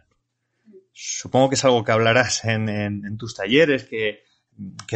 [0.91, 4.23] Supongo que es algo que hablarás en, tus talleres, que,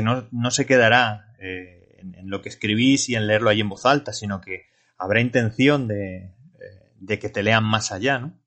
[0.02, 4.12] no, se quedará eh, en, lo que escribís y en leerlo ahí en voz alta,
[4.12, 4.66] sino que
[4.98, 6.34] habrá intención de,
[7.08, 8.40] eh, que te lean más allá, ¿no?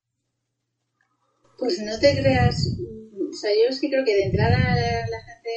[1.57, 2.77] Pues no te creas,
[3.35, 4.57] o sea, yo sí creo que de entrada
[5.11, 5.51] la, gente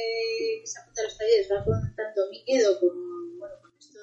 [0.60, 4.02] que se apunta a los talleres va con tanto miedo, con, bueno, con estos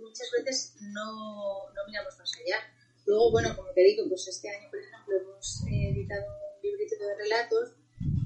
[0.00, 2.56] muchas veces no, no, miramos más allá.
[3.04, 7.16] Luego, bueno, como te digo, pues este año, por ejemplo, hemos editado un librito de
[7.16, 7.76] relatos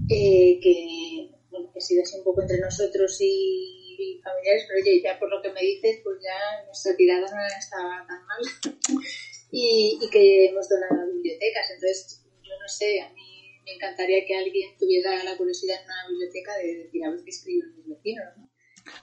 [0.08, 5.18] eh, que, bueno, que sido así un poco entre nosotros y, familiares, pero oye, ya
[5.18, 8.40] por lo que me dices, pues ya nuestra tirada no estaba tan mal
[9.50, 11.70] y, y que hemos donado a bibliotecas.
[11.70, 16.08] Entonces, yo no sé, a mí me encantaría que alguien tuviera la curiosidad en una
[16.08, 18.50] biblioteca de decir a ver qué escriben mis vecinos, ¿no?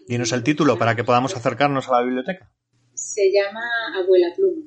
[0.08, 2.52] Dinos el título para que podamos acercarnos a la biblioteca
[3.00, 3.62] se llama
[3.96, 4.66] Abuela Pluma.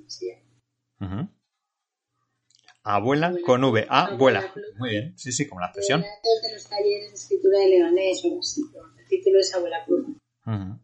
[2.84, 4.52] Abuela, con V, abuela.
[4.78, 6.00] Muy bien, sí, sí, como la expresión.
[6.00, 8.62] de los talleres de escritura de Leganés o así,
[8.98, 10.80] el título es Abuela Pluma.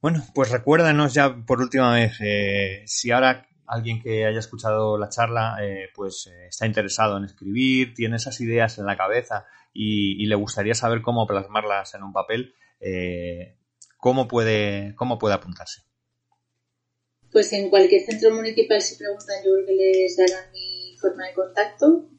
[0.00, 5.08] Bueno, pues recuérdanos ya por última vez, eh, si ahora alguien que haya escuchado la
[5.08, 10.26] charla eh, pues eh, está interesado en escribir, tiene esas ideas en la cabeza y,
[10.26, 12.54] le gustaría saber cómo plasmarlas en un papel,
[13.96, 15.82] ¿cómo, puede, ¿cómo puede apuntarse?
[17.30, 21.34] Pues en cualquier centro municipal si preguntan yo creo que les darán mi forma de
[21.34, 22.10] contacto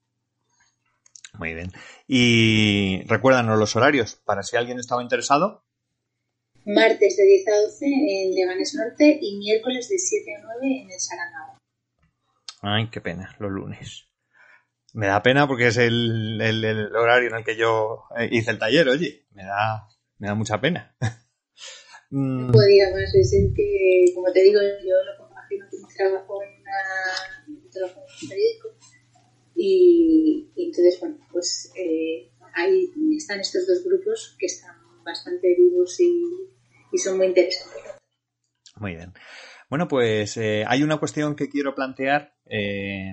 [1.39, 1.71] Muy bien.
[2.07, 5.65] Y recuérdanos los horarios para si alguien estaba interesado.
[6.65, 10.91] Martes de 10 a 12 en Leganés Norte y miércoles de 7 a 9 en
[10.91, 11.57] el Saramago.
[12.63, 14.10] Ay, qué pena, los lunes.
[14.95, 16.41] Me da pena porque es el,
[16.95, 19.89] horario en el que yo eh, hice el taller, oye, me da,
[20.19, 20.97] me da mucha pena.
[22.13, 22.49] Mm.
[22.49, 26.43] No podía más, es el que, como te digo, yo lo compagino con mi trabajo
[26.43, 28.69] en, una, trabajo en un periódico
[29.55, 36.51] y, entonces, bueno, pues eh, ahí están estos dos grupos que están bastante vivos y,
[36.91, 37.81] y son muy interesantes.
[38.77, 39.13] Muy bien.
[39.69, 43.13] Bueno, pues eh, hay una cuestión que quiero plantear eh,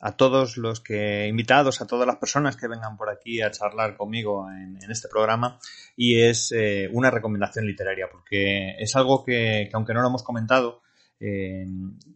[0.00, 3.96] a todos los que invitados, a todas las personas que vengan por aquí a charlar
[3.96, 5.58] conmigo en, este programa
[5.94, 10.82] y es eh, una recomendación literaria porque es algo que, aunque no lo hemos comentado,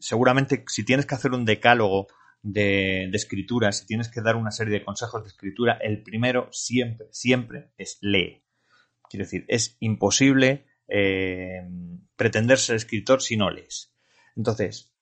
[0.00, 2.06] seguramente si tienes que hacer un decálogo
[2.42, 6.48] de, de, escritura, si tienes que dar una serie de consejos de escritura, el primero
[6.52, 8.44] siempre, siempre es lee.
[9.08, 11.62] Quiero decir, es imposible eh,
[12.16, 13.94] pretender ser escritor si no lees.
[14.36, 14.93] Entonces,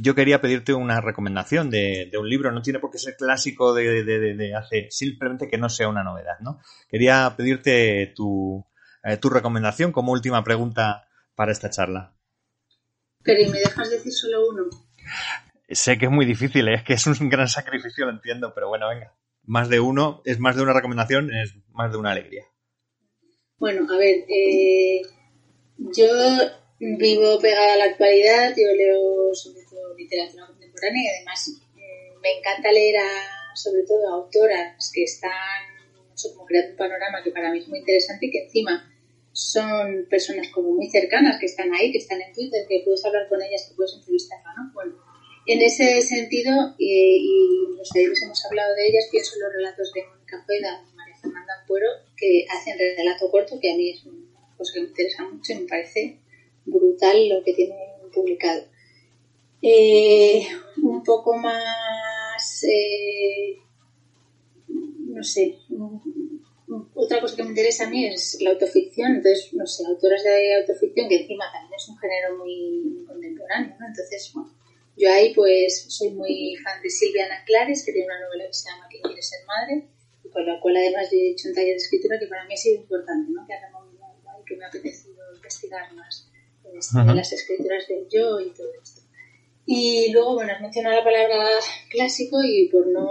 [0.00, 4.54] yo quería pedirte una recomendación de, un libro, no tiene por qué ser clásico de,
[4.56, 6.60] hace, simplemente que no sea una novedad, ¿no?
[6.88, 8.64] Quería pedirte tu,
[9.04, 12.14] eh, tu recomendación como última pregunta para esta charla.
[13.22, 14.64] Pero ¿y me dejas decir solo uno?
[15.68, 16.74] Sé que es muy difícil, ¿eh?
[16.74, 19.14] es que es un gran sacrificio, lo entiendo, pero bueno, venga.
[19.44, 22.44] Más de uno, es más de una recomendación, es más de una alegría.
[23.58, 25.02] Bueno, a ver, eh,
[25.78, 26.06] yo
[26.78, 29.59] vivo pegada a la actualidad, yo leo sobre
[29.94, 35.30] literatura contemporánea y además mm, me encanta leer a, sobre todo a autoras que están,
[36.34, 38.86] como creando un panorama que para mí es muy interesante y que encima
[39.32, 43.28] son personas como muy cercanas que están ahí, que están en Twitter, que puedes hablar
[43.28, 44.72] con ellas, que puedes entrevistarlas, ¿no?
[44.74, 44.94] Bueno,
[45.46, 50.04] en ese sentido, y, los talleres hemos hablado de ellas, pienso en los relatos de
[50.04, 54.30] Mónica Fueda y María Fernanda Ampuero, que hacen relato corto, que a mí es un
[54.60, 56.18] cosa que me interesa mucho y me parece
[56.66, 57.78] brutal lo que tienen
[58.12, 58.66] publicado.
[59.62, 60.46] Eh,
[60.82, 63.58] un poco más, eh,
[64.68, 65.58] no sé,
[66.94, 70.56] otra cosa que me interesa a mí es la autoficción, entonces, no sé, autoras de
[70.60, 73.86] autoficción que encima también es un género muy contemporáneo, ¿no?
[73.86, 74.50] Entonces, bueno,
[74.96, 78.70] yo ahí pues soy muy fan de Silviana Clares, que tiene una novela que se
[78.70, 79.88] llama ¿Quién quiere ser madre?
[80.24, 82.56] Y con la cual además he hecho un taller de escritura que para mí ha
[82.56, 83.46] sido importante, ¿no?
[83.46, 83.54] Que
[84.50, 86.28] que me ha apetecido investigar más
[86.64, 88.99] en, las escrituras del yo y todo esto.
[89.72, 91.46] Y luego, bueno, has mencionado la palabra
[91.90, 93.06] clásico y por no,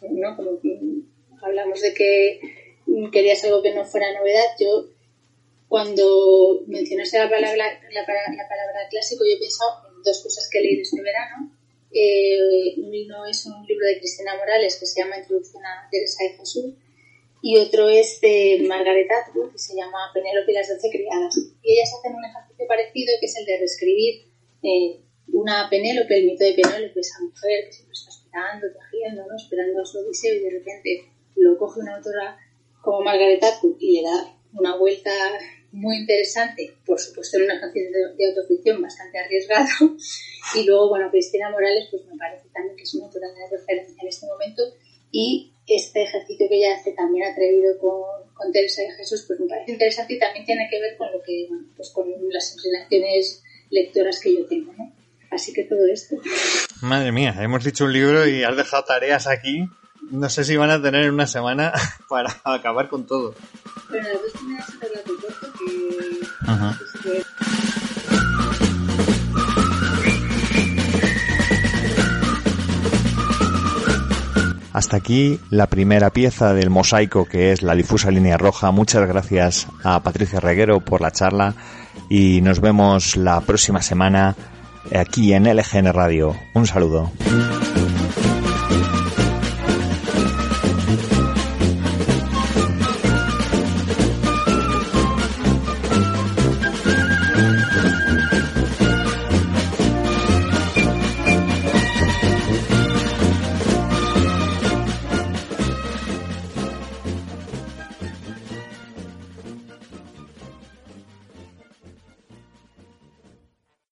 [0.00, 0.58] no como
[1.42, 2.40] hablamos de que
[3.12, 4.86] querías algo que no fuera novedad, yo
[5.68, 10.62] cuando mencionaste la palabra, la, palabra clásico, yo he pensado en dos cosas que he
[10.62, 11.52] leído este verano.
[11.92, 16.38] Eh, uno es un libro de Cristina Morales que se llama Introducción a Teresa de
[16.38, 16.72] Jesús,
[17.42, 21.36] y otro es de Margaret Atwood, que se llama Penélope y las doce criadas.
[21.62, 24.24] Y ellas hacen un ejercicio parecido, que es el de reescribir
[24.62, 25.00] eh,
[25.32, 29.86] una Penélope, el mito de Penélope, esa mujer que siempre está esperando, tejiendo, esperando a
[29.86, 31.04] su odiseo y de repente
[31.36, 32.38] lo coge una autora
[32.80, 35.10] como Margaret Atwood y le da una vuelta
[35.72, 39.68] muy interesante, por supuesto en un ejercicio de, autoficción bastante arriesgado.
[40.54, 43.94] Y luego, bueno, Cristina Morales, pues me parece también que es una autora de referencia
[44.00, 44.62] en este momento
[45.12, 49.46] y este ejercicio que ella hace también atrevido con, con Teresa de Jesús, pues me
[49.46, 53.42] parece interesante y también tiene que ver con lo que, bueno, pues con las inclinaciones
[53.68, 54.90] lectoras que yo tengo, ¿no?
[55.30, 56.16] Así que todo esto.
[56.80, 59.68] Madre mía, hemos dicho un libro y has dejado tareas aquí.
[60.10, 61.72] No sé si van a tener una semana
[62.08, 63.34] para acabar con todo.
[63.90, 64.70] Pero las dos primeras
[65.04, 66.26] corto que...
[66.46, 66.78] Ajá.
[74.72, 78.70] Hasta aquí la primera pieza del mosaico que es la difusa línea roja.
[78.70, 81.54] Muchas gracias a Patricia Reguero por la charla
[82.08, 84.36] y nos vemos la próxima semana
[84.94, 86.36] aquí en LGN Radio.
[86.54, 87.10] Un saludo.